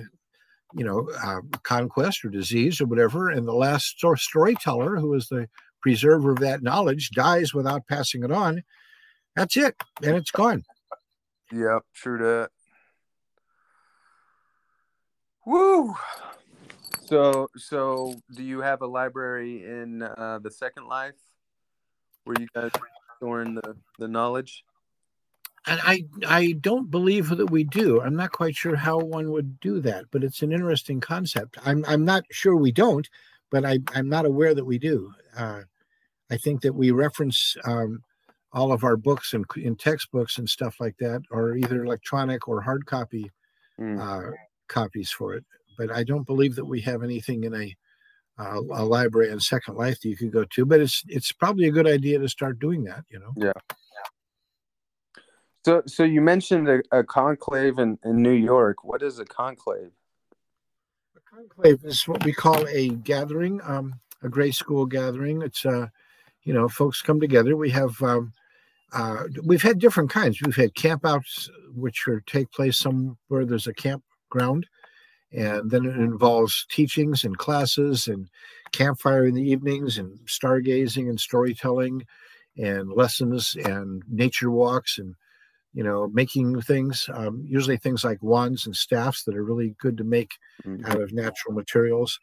you 0.74 0.84
know 0.84 1.08
uh, 1.22 1.40
conquest 1.62 2.24
or 2.24 2.28
disease 2.28 2.80
or 2.80 2.86
whatever, 2.86 3.30
and 3.30 3.46
the 3.46 3.54
last 3.54 3.98
storyteller, 4.16 4.96
who 4.96 5.14
is 5.14 5.28
the 5.28 5.48
preserver 5.80 6.32
of 6.32 6.40
that 6.40 6.62
knowledge, 6.62 7.10
dies 7.10 7.52
without 7.52 7.86
passing 7.88 8.24
it 8.24 8.32
on. 8.32 8.62
That's 9.36 9.56
it, 9.56 9.74
and 10.02 10.16
it's 10.16 10.30
gone. 10.30 10.64
Yep, 11.50 11.82
true 11.94 12.18
that. 12.18 12.50
Woo! 15.44 15.94
So, 17.06 17.48
so 17.56 18.14
do 18.34 18.42
you 18.42 18.60
have 18.60 18.80
a 18.80 18.86
library 18.86 19.64
in 19.64 20.02
uh, 20.02 20.38
the 20.42 20.50
Second 20.50 20.86
Life 20.86 21.16
where 22.24 22.36
you 22.38 22.46
guys 22.54 22.70
storing 23.16 23.54
the 23.54 23.76
the 23.98 24.08
knowledge? 24.08 24.64
And 25.66 25.80
I 25.84 26.04
I 26.26 26.52
don't 26.60 26.90
believe 26.90 27.28
that 27.28 27.50
we 27.50 27.62
do. 27.64 28.00
I'm 28.00 28.16
not 28.16 28.32
quite 28.32 28.56
sure 28.56 28.74
how 28.74 28.98
one 28.98 29.30
would 29.30 29.60
do 29.60 29.80
that, 29.80 30.06
but 30.10 30.24
it's 30.24 30.42
an 30.42 30.52
interesting 30.52 31.00
concept. 31.00 31.56
I'm 31.64 31.84
I'm 31.86 32.04
not 32.04 32.24
sure 32.30 32.56
we 32.56 32.72
don't, 32.72 33.08
but 33.50 33.64
I 33.64 33.78
I'm 33.94 34.08
not 34.08 34.26
aware 34.26 34.54
that 34.54 34.64
we 34.64 34.78
do. 34.78 35.12
Uh, 35.36 35.62
I 36.30 36.36
think 36.36 36.62
that 36.62 36.74
we 36.74 36.90
reference 36.90 37.56
um, 37.64 38.02
all 38.52 38.72
of 38.72 38.82
our 38.82 38.96
books 38.96 39.34
and 39.34 39.44
in 39.56 39.76
textbooks 39.76 40.38
and 40.38 40.48
stuff 40.48 40.76
like 40.80 40.96
that 40.98 41.22
are 41.30 41.56
either 41.56 41.84
electronic 41.84 42.48
or 42.48 42.60
hard 42.60 42.86
copy 42.86 43.30
mm. 43.78 44.00
uh, 44.00 44.32
copies 44.68 45.10
for 45.10 45.34
it. 45.34 45.44
But 45.78 45.90
I 45.90 46.04
don't 46.04 46.26
believe 46.26 46.56
that 46.56 46.64
we 46.64 46.80
have 46.82 47.02
anything 47.02 47.44
in 47.44 47.54
a 47.54 47.76
uh, 48.38 48.60
a 48.72 48.84
library 48.84 49.30
in 49.30 49.38
Second 49.38 49.76
Life 49.76 50.00
that 50.00 50.08
you 50.08 50.16
could 50.16 50.32
go 50.32 50.44
to. 50.44 50.66
But 50.66 50.80
it's 50.80 51.04
it's 51.06 51.30
probably 51.30 51.68
a 51.68 51.72
good 51.72 51.86
idea 51.86 52.18
to 52.18 52.28
start 52.28 52.58
doing 52.58 52.82
that. 52.84 53.04
You 53.10 53.20
know. 53.20 53.32
Yeah. 53.36 53.74
So 55.64 55.82
so 55.86 56.02
you 56.02 56.20
mentioned 56.20 56.68
a, 56.68 56.82
a 56.90 57.04
conclave 57.04 57.78
in, 57.78 57.98
in 58.04 58.22
New 58.22 58.32
York. 58.32 58.84
What 58.84 59.02
is 59.02 59.18
a 59.18 59.24
conclave? 59.24 59.92
A 61.16 61.36
conclave 61.36 61.84
is 61.84 62.08
what 62.08 62.24
we 62.24 62.32
call 62.32 62.66
a 62.66 62.88
gathering, 62.88 63.60
um, 63.62 63.94
a 64.22 64.28
Grey 64.28 64.50
School 64.50 64.86
gathering. 64.86 65.42
It's 65.42 65.64
uh, 65.64 65.86
you 66.42 66.52
know, 66.52 66.68
folks 66.68 67.00
come 67.00 67.20
together. 67.20 67.56
We 67.56 67.70
have 67.70 68.00
um, 68.02 68.32
uh, 68.92 69.24
we've 69.44 69.62
had 69.62 69.78
different 69.78 70.10
kinds. 70.10 70.42
We've 70.42 70.56
had 70.56 70.74
campouts, 70.74 71.48
which 71.74 72.06
are, 72.08 72.20
take 72.26 72.50
place 72.50 72.76
somewhere 72.76 73.46
there's 73.46 73.68
a 73.68 73.74
campground, 73.74 74.66
and 75.32 75.70
then 75.70 75.86
it 75.86 75.96
involves 75.96 76.66
teachings 76.70 77.22
and 77.22 77.38
classes 77.38 78.08
and 78.08 78.28
campfire 78.72 79.26
in 79.26 79.34
the 79.34 79.48
evenings 79.48 79.98
and 79.98 80.18
stargazing 80.26 81.08
and 81.08 81.20
storytelling 81.20 82.04
and 82.58 82.90
lessons 82.92 83.56
and 83.64 84.02
nature 84.08 84.50
walks 84.50 84.98
and 84.98 85.14
you 85.72 85.82
know 85.82 86.08
making 86.12 86.60
things 86.62 87.08
um, 87.14 87.44
usually 87.46 87.76
things 87.76 88.04
like 88.04 88.22
wands 88.22 88.66
and 88.66 88.76
staffs 88.76 89.24
that 89.24 89.36
are 89.36 89.44
really 89.44 89.74
good 89.78 89.96
to 89.96 90.04
make 90.04 90.32
mm-hmm. 90.66 90.84
out 90.86 91.00
of 91.00 91.12
natural 91.12 91.54
materials 91.54 92.18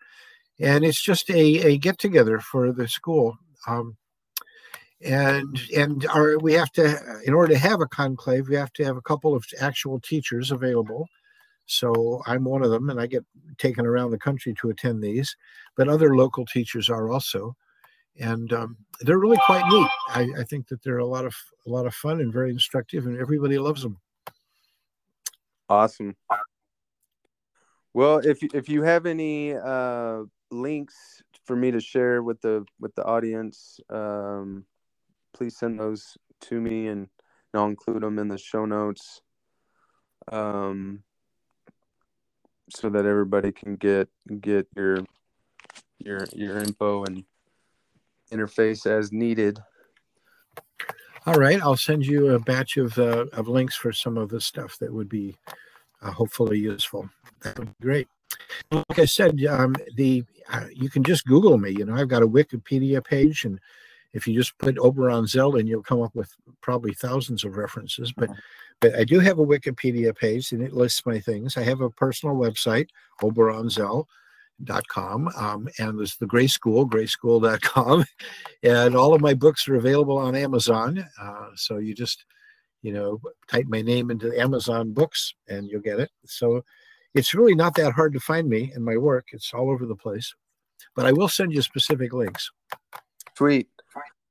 and 0.60 0.84
it's 0.84 1.02
just 1.02 1.30
a, 1.30 1.40
a 1.66 1.78
get 1.78 1.98
together 1.98 2.40
for 2.40 2.72
the 2.72 2.88
school. 2.88 3.38
Um, 3.68 3.98
and 5.02 5.58
and 5.76 6.06
our, 6.08 6.38
we 6.40 6.54
have 6.54 6.72
to, 6.74 7.00
in 7.26 7.34
order 7.34 7.54
to 7.54 7.60
have 7.60 7.80
a 7.80 7.88
conclave, 7.88 8.50
we 8.50 8.56
have 8.56 8.74
to 8.74 8.84
have 8.84 8.98
a 8.98 9.02
couple 9.02 9.34
of 9.34 9.46
actual 9.62 10.00
teachers 10.02 10.52
available. 10.52 11.08
So 11.68 12.22
I'm 12.26 12.44
one 12.44 12.64
of 12.64 12.72
them, 12.72 12.90
and 12.90 13.00
I 13.00 13.08
get 13.08 13.24
taken 13.58 13.86
around 13.86 14.12
the 14.12 14.18
country 14.18 14.54
to 14.60 14.70
attend 14.70 15.02
these. 15.02 15.36
But 15.78 15.88
other 15.88 16.16
local 16.16 16.46
teachers 16.46 16.90
are 16.90 17.10
also, 17.10 17.56
and 18.20 18.52
um, 18.54 18.78
they're 19.02 19.20
really 19.20 19.40
quite 19.46 19.66
neat. 19.68 19.88
I, 20.10 20.42
I 20.42 20.44
think 20.44 20.68
that 20.68 20.84
they're 20.84 21.00
a 21.00 21.06
lot 21.06 21.26
of 21.26 21.36
a 21.66 21.70
lot 21.70 21.86
of 21.86 21.96
fun 21.96 22.20
and 22.20 22.34
very 22.34 22.52
instructive, 22.52 23.06
and 23.06 23.20
everybody 23.20 23.58
loves 23.58 23.82
them. 23.82 23.98
Awesome. 25.70 26.16
Well, 27.94 28.20
if 28.20 28.44
if 28.54 28.70
you 28.70 28.84
have 28.84 29.06
any 29.06 29.56
uh, 29.56 30.24
links 30.52 31.24
for 31.46 31.56
me 31.56 31.72
to 31.72 31.80
share 31.80 32.22
with 32.22 32.42
the 32.42 32.66
with 32.80 32.94
the 32.96 33.04
audience, 33.04 33.80
um, 33.90 34.66
please 35.34 35.58
send 35.58 35.80
those 35.80 36.18
to 36.42 36.60
me, 36.60 36.88
and 36.88 37.08
I'll 37.54 37.68
include 37.68 38.04
them 38.04 38.20
in 38.20 38.28
the 38.28 38.38
show 38.38 38.66
notes, 38.66 39.22
um, 40.32 41.04
so 42.70 42.90
that 42.90 43.06
everybody 43.06 43.52
can 43.52 43.76
get 43.76 44.10
get 44.42 44.68
your 44.76 45.00
your 46.00 46.26
your 46.34 46.58
info 46.60 47.04
and 47.06 47.24
interface 48.32 48.86
as 48.86 49.12
needed. 49.12 49.60
All 51.26 51.36
right, 51.36 51.62
I'll 51.62 51.78
send 51.78 52.06
you 52.06 52.34
a 52.34 52.40
batch 52.40 52.78
of 52.78 52.98
uh, 52.98 53.26
of 53.34 53.48
links 53.48 53.76
for 53.76 53.92
some 53.92 54.18
of 54.18 54.30
the 54.30 54.42
stuff 54.42 54.78
that 54.80 54.92
would 54.92 55.10
be 55.10 55.36
uh, 56.02 56.12
hopefully 56.12 56.58
useful. 56.58 57.10
That 57.44 57.60
would 57.60 57.78
be 57.78 57.84
great. 57.84 58.08
Like 58.72 59.00
I 59.00 59.06
said, 59.06 59.44
um, 59.46 59.76
the 59.96 60.24
uh, 60.52 60.66
you 60.74 60.90
can 60.90 61.04
just 61.04 61.26
Google 61.26 61.58
me. 61.58 61.72
You 61.72 61.86
know, 61.86 61.96
I've 61.96 62.08
got 62.08 62.24
a 62.24 62.28
Wikipedia 62.28 63.04
page, 63.04 63.46
and 63.46 63.60
if 64.14 64.28
you 64.28 64.34
just 64.34 64.58
put 64.58 64.80
Oberon 64.80 65.28
Zell 65.28 65.56
in, 65.58 65.68
you'll 65.68 65.84
come 65.84 66.02
up 66.02 66.16
with 66.16 66.34
probably 66.62 66.94
thousands 66.94 67.44
of 67.44 67.58
references. 67.58 68.12
But 68.12 68.30
but 68.80 68.96
I 68.96 69.04
do 69.04 69.20
have 69.20 69.40
a 69.40 69.46
Wikipedia 69.46 70.18
page, 70.18 70.52
and 70.52 70.64
it 70.64 70.74
lists 70.74 71.06
my 71.06 71.20
things. 71.20 71.58
I 71.58 71.64
have 71.64 71.82
a 71.82 71.90
personal 71.90 72.36
website, 72.36 72.90
oberonzell.com, 74.60 75.30
um, 75.36 75.68
and 75.80 76.00
there's 76.00 76.16
the 76.18 76.26
Grey 76.26 76.48
School, 76.48 76.88
greyschool.com, 76.88 78.06
and 78.64 78.96
all 78.96 79.14
of 79.14 79.22
my 79.22 79.34
books 79.34 79.68
are 79.68 79.76
available 79.76 80.18
on 80.18 80.36
Amazon. 80.36 81.06
Uh, 81.20 81.50
so 81.56 81.78
you 81.78 81.94
just 81.94 82.26
you 82.82 82.94
know 82.94 83.20
type 83.50 83.66
my 83.68 83.82
name 83.82 84.12
into 84.12 84.38
Amazon 84.40 84.94
books, 84.94 85.34
and 85.48 85.68
you'll 85.70 85.82
get 85.82 86.00
it. 86.00 86.10
So 86.26 86.64
it's 87.14 87.34
really 87.34 87.56
not 87.56 87.76
that 87.76 87.94
hard 87.94 88.14
to 88.14 88.20
find 88.20 88.48
me 88.48 88.72
and 88.74 88.84
my 88.84 88.98
work. 88.98 89.28
It's 89.32 89.54
all 89.54 89.70
over 89.70 89.86
the 89.86 89.96
place. 89.96 90.34
But 90.96 91.06
I 91.06 91.12
will 91.12 91.28
send 91.28 91.54
you 91.54 91.62
specific 91.62 92.14
links. 92.14 92.52
Sweet. 93.38 93.68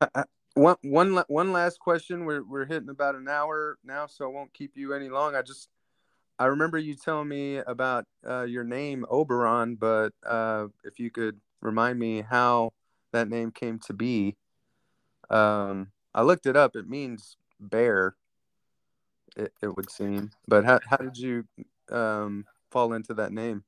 Uh, 0.00 0.06
uh, 0.14 0.24
one 0.54 0.76
one 0.82 1.24
one 1.28 1.52
last 1.52 1.78
question. 1.78 2.24
We're 2.24 2.42
we're 2.42 2.66
hitting 2.66 2.88
about 2.88 3.14
an 3.14 3.28
hour 3.28 3.78
now, 3.84 4.06
so 4.06 4.24
I 4.24 4.28
won't 4.28 4.52
keep 4.54 4.72
you 4.76 4.92
any 4.94 5.08
long. 5.08 5.34
I 5.34 5.42
just 5.42 5.68
I 6.38 6.46
remember 6.46 6.78
you 6.78 6.94
telling 6.94 7.28
me 7.28 7.56
about 7.56 8.04
uh, 8.26 8.42
your 8.42 8.64
name 8.64 9.04
Oberon, 9.10 9.74
but 9.74 10.12
uh, 10.24 10.66
if 10.84 11.00
you 11.00 11.10
could 11.10 11.40
remind 11.60 11.98
me 11.98 12.22
how 12.22 12.72
that 13.12 13.28
name 13.28 13.50
came 13.50 13.78
to 13.80 13.92
be. 13.92 14.36
Um, 15.30 15.88
I 16.14 16.22
looked 16.22 16.46
it 16.46 16.56
up. 16.56 16.76
It 16.76 16.88
means 16.88 17.36
bear. 17.60 18.14
It, 19.36 19.52
it 19.62 19.76
would 19.76 19.90
seem, 19.90 20.30
but 20.48 20.64
how 20.64 20.80
how 20.88 20.96
did 20.96 21.16
you 21.16 21.44
um, 21.90 22.44
fall 22.70 22.92
into 22.92 23.14
that 23.14 23.32
name? 23.32 23.64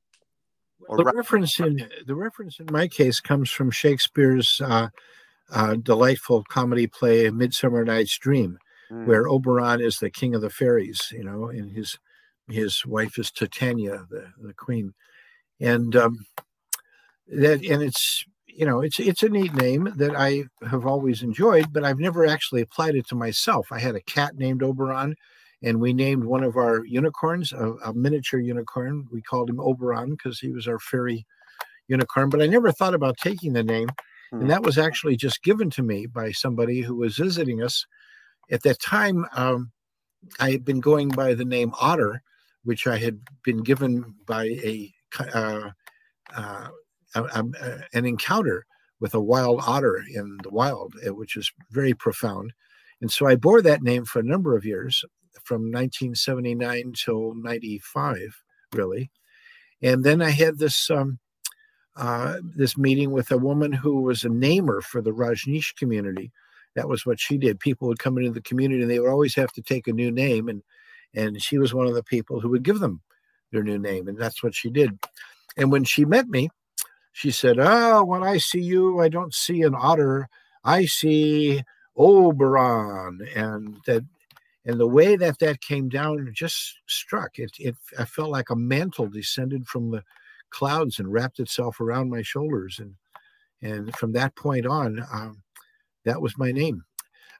the 0.89 1.11
reference 1.15 1.59
in 1.59 1.87
the 2.07 2.15
reference 2.15 2.59
in 2.59 2.65
my 2.71 2.87
case 2.87 3.19
comes 3.19 3.51
from 3.51 3.69
Shakespeare's 3.71 4.59
uh, 4.61 4.89
uh, 5.51 5.75
delightful 5.75 6.43
comedy 6.43 6.87
play 6.87 7.29
*Midsummer 7.29 7.85
Night's 7.85 8.17
Dream*, 8.17 8.57
mm. 8.91 9.05
where 9.05 9.29
Oberon 9.29 9.79
is 9.79 9.99
the 9.99 10.09
king 10.09 10.33
of 10.35 10.41
the 10.41 10.49
fairies, 10.49 11.09
you 11.11 11.23
know, 11.23 11.49
and 11.49 11.71
his 11.71 11.97
his 12.49 12.85
wife 12.85 13.17
is 13.17 13.31
Titania, 13.31 14.05
the 14.09 14.31
the 14.41 14.53
queen, 14.53 14.93
and 15.59 15.95
um, 15.95 16.25
that 17.27 17.63
and 17.65 17.81
it's 17.81 18.25
you 18.45 18.65
know 18.65 18.81
it's 18.81 18.99
it's 18.99 19.23
a 19.23 19.29
neat 19.29 19.53
name 19.53 19.91
that 19.97 20.15
I 20.15 20.45
have 20.69 20.85
always 20.85 21.23
enjoyed, 21.23 21.71
but 21.71 21.83
I've 21.83 21.99
never 21.99 22.25
actually 22.25 22.61
applied 22.61 22.95
it 22.95 23.07
to 23.07 23.15
myself. 23.15 23.67
I 23.71 23.79
had 23.79 23.95
a 23.95 24.01
cat 24.01 24.35
named 24.35 24.63
Oberon 24.63 25.15
and 25.63 25.79
we 25.79 25.93
named 25.93 26.23
one 26.23 26.43
of 26.43 26.57
our 26.57 26.83
unicorns 26.85 27.53
a, 27.53 27.73
a 27.85 27.93
miniature 27.93 28.39
unicorn. 28.39 29.07
We 29.11 29.21
called 29.21 29.49
him 29.49 29.59
Oberon 29.59 30.11
because 30.11 30.39
he 30.39 30.51
was 30.51 30.67
our 30.67 30.79
fairy 30.79 31.25
unicorn. 31.87 32.29
But 32.29 32.41
I 32.41 32.47
never 32.47 32.71
thought 32.71 32.95
about 32.95 33.17
taking 33.17 33.53
the 33.53 33.63
name, 33.63 33.89
and 34.31 34.43
hmm. 34.43 34.47
that 34.47 34.63
was 34.63 34.77
actually 34.77 35.17
just 35.17 35.43
given 35.43 35.69
to 35.71 35.83
me 35.83 36.07
by 36.07 36.31
somebody 36.31 36.81
who 36.81 36.95
was 36.95 37.17
visiting 37.17 37.61
us. 37.61 37.85
At 38.49 38.63
that 38.63 38.79
time, 38.79 39.25
um, 39.33 39.71
I 40.39 40.51
had 40.51 40.65
been 40.65 40.79
going 40.79 41.09
by 41.09 41.35
the 41.35 41.45
name 41.45 41.73
Otter, 41.79 42.21
which 42.63 42.87
I 42.87 42.97
had 42.97 43.19
been 43.43 43.63
given 43.63 44.15
by 44.25 44.45
a, 44.45 44.93
uh, 45.33 45.71
uh, 46.35 46.67
a, 47.15 47.23
a, 47.23 47.79
an 47.93 48.05
encounter 48.05 48.65
with 48.99 49.13
a 49.13 49.21
wild 49.21 49.61
otter 49.65 50.03
in 50.13 50.37
the 50.43 50.49
wild, 50.49 50.93
uh, 51.05 51.13
which 51.13 51.35
is 51.35 51.51
very 51.71 51.93
profound. 51.93 52.53
And 53.01 53.11
so 53.11 53.27
I 53.27 53.35
bore 53.35 53.61
that 53.63 53.81
name 53.81 54.05
for 54.05 54.19
a 54.19 54.23
number 54.23 54.55
of 54.55 54.63
years 54.63 55.03
from 55.43 55.71
1979 55.71 56.93
till 56.93 57.33
95, 57.35 58.17
really. 58.73 59.09
And 59.81 60.03
then 60.03 60.21
I 60.21 60.29
had 60.29 60.59
this 60.59 60.89
um, 60.91 61.19
uh, 61.97 62.37
this 62.55 62.77
meeting 62.77 63.11
with 63.11 63.31
a 63.31 63.37
woman 63.37 63.73
who 63.73 64.01
was 64.01 64.23
a 64.23 64.29
namer 64.29 64.81
for 64.81 65.01
the 65.01 65.11
Rajneesh 65.11 65.75
community. 65.75 66.31
That 66.75 66.87
was 66.87 67.05
what 67.05 67.19
she 67.19 67.37
did. 67.37 67.59
People 67.59 67.89
would 67.89 67.99
come 67.99 68.17
into 68.17 68.31
the 68.31 68.41
community 68.41 68.81
and 68.81 68.89
they 68.89 68.99
would 68.99 69.09
always 69.09 69.35
have 69.35 69.51
to 69.53 69.61
take 69.61 69.87
a 69.87 69.93
new 69.93 70.11
name, 70.11 70.47
and 70.47 70.61
and 71.15 71.41
she 71.41 71.57
was 71.57 71.73
one 71.73 71.87
of 71.87 71.93
the 71.93 72.03
people 72.03 72.39
who 72.39 72.49
would 72.49 72.63
give 72.63 72.79
them 72.79 73.01
their 73.51 73.63
new 73.63 73.77
name, 73.77 74.07
and 74.07 74.17
that's 74.17 74.43
what 74.43 74.55
she 74.55 74.69
did. 74.69 74.97
And 75.57 75.71
when 75.71 75.83
she 75.83 76.05
met 76.05 76.27
me, 76.27 76.49
she 77.13 77.31
said, 77.31 77.57
"Oh, 77.59 78.03
when 78.03 78.23
I 78.23 78.37
see 78.37 78.61
you, 78.61 78.99
I 78.99 79.09
don't 79.09 79.33
see 79.33 79.61
an 79.63 79.75
otter. 79.75 80.29
I 80.63 80.85
see 80.85 81.63
Oberon," 81.97 83.27
and 83.35 83.77
that 83.85 84.03
and 84.65 84.79
the 84.79 84.87
way 84.87 85.15
that 85.15 85.39
that 85.39 85.61
came 85.61 85.89
down 85.89 86.31
just 86.33 86.79
struck. 86.87 87.39
It 87.39 87.51
it 87.59 87.75
i 87.97 88.05
felt 88.05 88.29
like 88.29 88.49
a 88.49 88.55
mantle 88.55 89.07
descended 89.07 89.67
from 89.67 89.91
the 89.91 90.03
clouds 90.51 90.99
and 90.99 91.11
wrapped 91.11 91.39
itself 91.39 91.81
around 91.81 92.09
my 92.09 92.21
shoulders. 92.21 92.79
And 92.79 92.95
and 93.61 93.95
from 93.95 94.13
that 94.13 94.35
point 94.35 94.65
on 94.65 95.05
um, 95.11 95.43
that 96.05 96.21
was 96.21 96.37
my 96.37 96.51
name. 96.51 96.83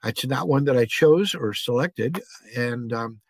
It's 0.03 0.25
not 0.25 0.47
one 0.47 0.65
that 0.65 0.77
i 0.77 0.85
chose 0.85 1.35
or 1.35 1.53
selected. 1.53 2.21
And 2.55 2.91
um, 2.91 3.21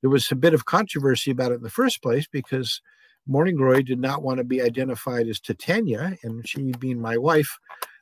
there 0.00 0.10
was 0.10 0.30
a 0.30 0.36
bit 0.36 0.54
of 0.54 0.64
controversy 0.64 1.30
about 1.30 1.52
it 1.52 1.56
in 1.56 1.62
the 1.62 1.70
first 1.70 2.02
place 2.02 2.26
because 2.30 2.80
morning 3.26 3.56
glory 3.56 3.82
did 3.82 4.00
not 4.00 4.22
want 4.22 4.38
to 4.38 4.44
be 4.44 4.62
identified 4.62 5.28
as 5.28 5.40
titania 5.40 6.16
and 6.22 6.48
she 6.48 6.72
being 6.78 7.00
my 7.00 7.16
wife 7.16 7.58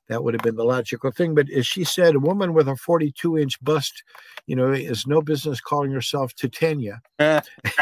that 0.08 0.22
would 0.22 0.34
have 0.34 0.42
been 0.42 0.56
the 0.56 0.64
logical 0.64 1.10
thing. 1.10 1.34
But 1.34 1.50
as 1.50 1.66
she 1.66 1.84
said, 1.84 2.14
a 2.14 2.20
woman 2.20 2.54
with 2.54 2.68
a 2.68 2.76
42 2.76 3.38
inch 3.38 3.62
bust, 3.62 4.02
you 4.46 4.56
know, 4.56 4.70
is 4.72 5.06
no 5.06 5.20
business 5.20 5.60
calling 5.60 5.90
herself 5.90 6.34
Titania. 6.34 7.00
Eh. 7.18 7.40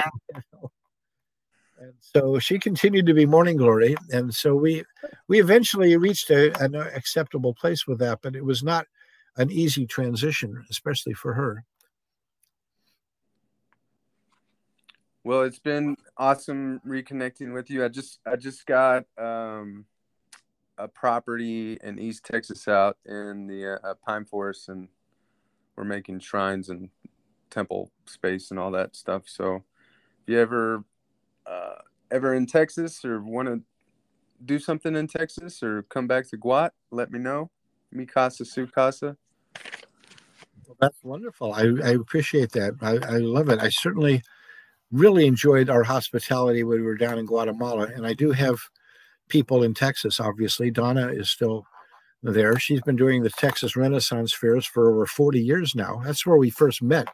and 1.79 1.93
so 2.01 2.39
she 2.39 2.59
continued 2.59 3.07
to 3.07 3.15
be 3.15 3.27
morning 3.27 3.57
glory. 3.57 3.97
And 4.11 4.35
so 4.35 4.55
we 4.55 4.85
we 5.29 5.41
eventually 5.41 5.97
reached 5.97 6.31
a, 6.31 6.59
an 6.63 6.75
acceptable 6.75 7.55
place 7.55 7.87
with 7.87 7.99
that, 7.99 8.21
but 8.23 8.37
it 8.37 8.45
was 8.45 8.63
not 8.63 8.87
an 9.37 9.51
easy 9.51 9.87
transition, 9.87 10.65
especially 10.71 11.13
for 11.13 11.35
her. 11.35 11.65
Well, 15.27 15.41
it's 15.43 15.59
been 15.59 15.97
awesome 16.19 16.83
reconnecting 16.87 17.55
with 17.55 17.71
you. 17.71 17.83
I 17.83 17.89
just 17.89 18.19
I 18.27 18.37
just 18.37 18.67
got 18.67 19.05
um 19.17 19.87
a 20.77 20.87
property 20.87 21.79
in 21.83 21.99
East 21.99 22.25
Texas 22.25 22.69
out 22.69 22.99
in 23.07 23.47
the 23.47 23.81
uh, 23.83 23.95
pine 24.07 24.27
forest, 24.27 24.69
and 24.69 24.89
we're 25.77 25.85
making 25.85 26.21
shrines 26.21 26.69
and 26.69 26.91
temple 27.49 27.91
space 28.05 28.51
and 28.51 28.61
all 28.61 28.71
that 28.73 28.95
stuff. 28.95 29.23
So, 29.27 29.65
if 30.23 30.29
you 30.29 30.39
ever 30.39 30.85
uh, 31.47 31.77
ever 32.11 32.35
in 32.35 32.45
Texas 32.45 33.03
or 33.03 33.23
want 33.23 33.49
to 33.49 33.63
do 34.45 34.59
something 34.59 34.95
in 34.95 35.07
Texas 35.07 35.63
or 35.63 35.85
come 35.85 36.07
back 36.07 36.29
to 36.29 36.37
Guat, 36.37 36.71
let 36.91 37.11
me 37.11 37.19
know. 37.19 37.51
Mi 37.91 38.05
casa, 38.05 38.45
su 38.45 38.67
casa. 38.67 39.17
Well, 40.67 40.77
that's 40.81 41.03
wonderful. 41.03 41.55
I, 41.55 41.63
I 41.83 41.91
appreciate 41.93 42.53
that. 42.53 42.75
I, 42.83 42.97
I 43.15 43.19
love 43.19 43.49
it. 43.49 43.61
I 43.61 43.71
certainly 43.71 44.23
really 44.95 45.27
enjoyed 45.27 45.69
our 45.69 45.83
hospitality 45.83 46.63
when 46.63 46.79
we 46.79 46.87
were 46.87 46.97
down 46.97 47.19
in 47.19 47.27
Guatemala, 47.27 47.89
and 47.95 48.07
I 48.07 48.15
do 48.15 48.31
have 48.31 48.59
people 49.29 49.65
in 49.65 49.75
Texas, 49.75 50.21
obviously. 50.21 50.71
Donna 50.71 51.09
is 51.09 51.29
still 51.29 51.67
there. 52.23 52.59
She's 52.59 52.81
been 52.81 52.97
doing 52.97 53.23
the 53.23 53.31
Texas 53.31 53.77
Renaissance 53.77 54.33
fairs 54.33 54.65
for 54.65 54.91
over 54.91 55.05
40 55.05 55.41
years 55.41 55.75
now. 55.75 56.01
That's 56.05 56.25
where 56.25 56.37
we 56.37 56.49
first 56.49 56.81
met 56.81 57.09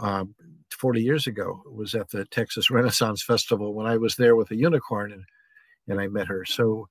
um, 0.00 0.34
40 0.70 1.02
years 1.02 1.26
ago. 1.26 1.60
It 1.66 1.74
was 1.74 1.94
at 1.94 2.10
the 2.10 2.24
Texas 2.26 2.70
Renaissance 2.70 3.22
Festival 3.22 3.74
when 3.74 3.86
I 3.86 3.96
was 3.96 4.14
there 4.14 4.36
with 4.36 4.50
a 4.52 4.56
unicorn 4.56 5.12
and, 5.12 5.24
and 5.88 6.00
I 6.00 6.06
met 6.06 6.28
her. 6.28 6.44
So 6.44 6.88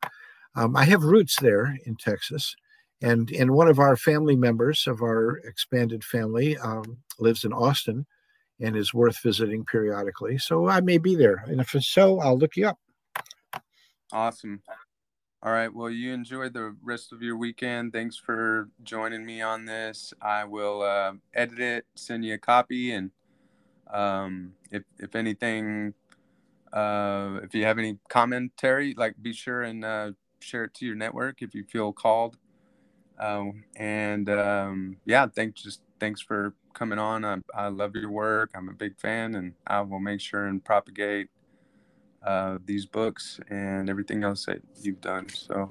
um, 0.55 0.75
I 0.75 0.83
have 0.83 1.03
roots 1.03 1.39
there 1.39 1.77
in 1.85 1.95
Texas, 1.95 2.55
and 3.01 3.31
and 3.31 3.51
one 3.51 3.69
of 3.69 3.79
our 3.79 3.95
family 3.95 4.35
members 4.35 4.87
of 4.87 5.01
our 5.01 5.37
expanded 5.45 6.03
family 6.03 6.57
um, 6.57 6.97
lives 7.19 7.45
in 7.45 7.53
Austin, 7.53 8.05
and 8.59 8.75
is 8.75 8.93
worth 8.93 9.21
visiting 9.21 9.65
periodically. 9.65 10.37
So 10.37 10.67
I 10.67 10.81
may 10.81 10.97
be 10.97 11.15
there, 11.15 11.43
and 11.47 11.61
if 11.61 11.69
so, 11.81 12.19
I'll 12.19 12.37
look 12.37 12.55
you 12.55 12.67
up. 12.67 12.79
Awesome. 14.11 14.61
All 15.41 15.53
right. 15.53 15.73
Well, 15.73 15.89
you 15.89 16.11
enjoy 16.11 16.49
the 16.49 16.75
rest 16.83 17.13
of 17.13 17.21
your 17.21 17.37
weekend. 17.37 17.93
Thanks 17.93 18.17
for 18.17 18.69
joining 18.83 19.25
me 19.25 19.41
on 19.41 19.63
this. 19.63 20.13
I 20.21 20.43
will 20.43 20.81
uh, 20.81 21.13
edit 21.33 21.59
it, 21.59 21.85
send 21.95 22.25
you 22.25 22.33
a 22.33 22.37
copy, 22.37 22.91
and 22.91 23.11
um, 23.93 24.53
if 24.71 24.83
if 24.97 25.15
anything, 25.15 25.93
uh, 26.73 27.39
if 27.41 27.55
you 27.55 27.63
have 27.63 27.79
any 27.79 27.99
commentary, 28.09 28.93
like 28.95 29.15
be 29.21 29.31
sure 29.31 29.61
and 29.61 29.85
uh, 29.85 30.11
share 30.41 30.65
it 30.65 30.73
to 30.75 30.85
your 30.85 30.95
network 30.95 31.41
if 31.41 31.55
you 31.55 31.63
feel 31.63 31.93
called. 31.93 32.37
Um, 33.17 33.63
and 33.75 34.29
um, 34.29 34.97
yeah, 35.05 35.27
thanks. 35.27 35.61
Just 35.61 35.81
thanks 35.99 36.21
for 36.21 36.53
coming 36.73 36.99
on. 36.99 37.25
I, 37.25 37.37
I 37.53 37.67
love 37.67 37.95
your 37.95 38.11
work. 38.11 38.51
I'm 38.55 38.69
a 38.69 38.73
big 38.73 38.97
fan, 38.97 39.35
and 39.35 39.53
I 39.67 39.81
will 39.81 39.99
make 39.99 40.21
sure 40.21 40.45
and 40.45 40.63
propagate 40.63 41.27
uh, 42.23 42.57
these 42.65 42.85
books 42.85 43.39
and 43.49 43.89
everything 43.89 44.23
else 44.23 44.45
that 44.45 44.61
you've 44.81 45.01
done. 45.01 45.29
So. 45.29 45.69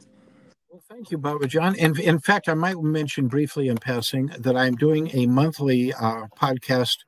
Well, 0.71 0.83
thank 0.89 1.11
you, 1.11 1.19
Baba 1.19 1.47
John. 1.47 1.77
And 1.79 1.99
in 1.99 2.19
fact, 2.19 2.49
I 2.49 2.55
might 2.55 2.79
mention 2.79 3.27
briefly 3.27 3.69
in 3.69 3.79
passing 3.79 4.27
that 4.39 4.57
I'm 4.57 4.77
doing 4.77 5.11
a 5.15 5.27
monthly 5.27 5.95
uh, 5.95 6.27
podcast 6.39 6.99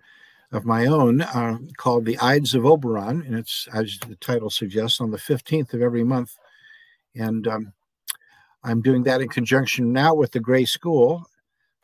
of 0.52 0.64
my 0.64 0.86
own 0.86 1.20
uh, 1.20 1.58
called 1.76 2.06
The 2.06 2.18
Ides 2.18 2.54
of 2.54 2.64
Oberon. 2.64 3.22
And 3.22 3.36
it's, 3.36 3.68
as 3.72 3.98
the 4.06 4.16
title 4.16 4.50
suggests, 4.50 5.00
on 5.00 5.10
the 5.10 5.18
15th 5.18 5.74
of 5.74 5.82
every 5.82 6.04
month. 6.04 6.36
And 7.14 7.46
um, 7.46 7.72
I'm 8.64 8.82
doing 8.82 9.02
that 9.04 9.20
in 9.20 9.28
conjunction 9.28 9.92
now 9.92 10.14
with 10.14 10.32
the 10.32 10.40
Grey 10.40 10.64
School. 10.64 11.26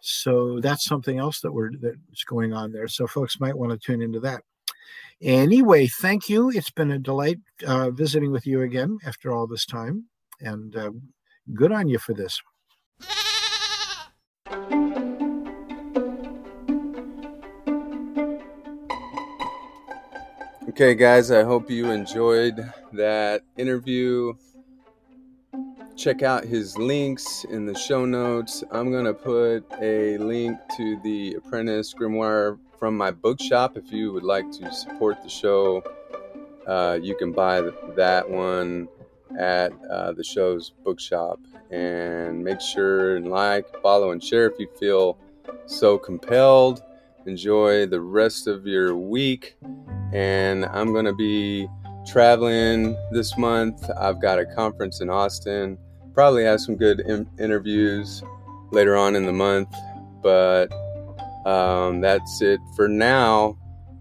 So 0.08 0.60
that's 0.60 0.84
something 0.84 1.18
else 1.18 1.40
that 1.40 1.50
we're 1.50 1.70
that's 1.80 2.22
going 2.24 2.52
on 2.52 2.70
there. 2.70 2.86
So 2.86 3.08
folks 3.08 3.40
might 3.40 3.58
want 3.58 3.72
to 3.72 3.78
tune 3.78 4.00
into 4.00 4.20
that. 4.20 4.42
Anyway, 5.20 5.88
thank 5.88 6.28
you. 6.28 6.50
It's 6.50 6.70
been 6.70 6.92
a 6.92 6.98
delight 6.98 7.38
uh, 7.66 7.90
visiting 7.90 8.30
with 8.30 8.46
you 8.46 8.62
again 8.62 8.98
after 9.04 9.32
all 9.32 9.48
this 9.48 9.66
time, 9.66 10.04
and 10.40 10.76
uh, 10.76 10.92
good 11.54 11.72
on 11.72 11.88
you 11.88 11.98
for 11.98 12.14
this. 12.14 12.40
Okay, 20.68 20.94
guys, 20.94 21.32
I 21.32 21.42
hope 21.42 21.68
you 21.68 21.90
enjoyed 21.90 22.60
that 22.92 23.42
interview 23.56 24.34
check 25.96 26.22
out 26.22 26.44
his 26.44 26.76
links 26.76 27.44
in 27.44 27.64
the 27.64 27.74
show 27.74 28.04
notes. 28.04 28.62
I'm 28.70 28.90
going 28.90 29.06
to 29.06 29.14
put 29.14 29.64
a 29.80 30.18
link 30.18 30.58
to 30.76 31.00
the 31.02 31.34
Apprentice 31.34 31.94
Grimoire 31.94 32.58
from 32.78 32.96
my 32.96 33.10
bookshop. 33.10 33.78
If 33.78 33.90
you 33.90 34.12
would 34.12 34.22
like 34.22 34.50
to 34.52 34.70
support 34.72 35.22
the 35.22 35.28
show, 35.30 35.82
uh, 36.66 36.98
you 37.00 37.16
can 37.16 37.32
buy 37.32 37.62
that 37.96 38.28
one 38.28 38.88
at 39.38 39.72
uh, 39.90 40.12
the 40.12 40.22
show's 40.22 40.70
bookshop. 40.84 41.40
And 41.70 42.44
make 42.44 42.60
sure 42.60 43.16
and 43.16 43.28
like, 43.28 43.66
follow, 43.80 44.10
and 44.10 44.22
share 44.22 44.46
if 44.46 44.58
you 44.58 44.68
feel 44.78 45.18
so 45.64 45.96
compelled. 45.96 46.82
Enjoy 47.24 47.86
the 47.86 48.00
rest 48.00 48.46
of 48.46 48.66
your 48.66 48.94
week. 48.94 49.56
And 50.12 50.66
I'm 50.66 50.92
going 50.92 51.06
to 51.06 51.14
be 51.14 51.68
traveling 52.06 52.96
this 53.12 53.36
month. 53.38 53.90
I've 53.98 54.20
got 54.20 54.38
a 54.38 54.44
conference 54.44 55.00
in 55.00 55.08
Austin 55.08 55.78
probably 56.16 56.44
have 56.44 56.60
some 56.62 56.76
good 56.76 57.00
in- 57.00 57.28
interviews 57.38 58.22
later 58.70 58.96
on 58.96 59.14
in 59.14 59.26
the 59.26 59.32
month. 59.32 59.68
But 60.22 60.72
um, 61.44 62.00
that's 62.00 62.40
it 62.40 62.58
for 62.74 62.88
now. 62.88 63.58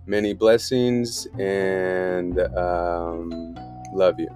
Many 0.08 0.34
blessings 0.34 1.28
and 1.38 2.40
um, 2.58 3.56
love 3.94 4.18
you. 4.18 4.30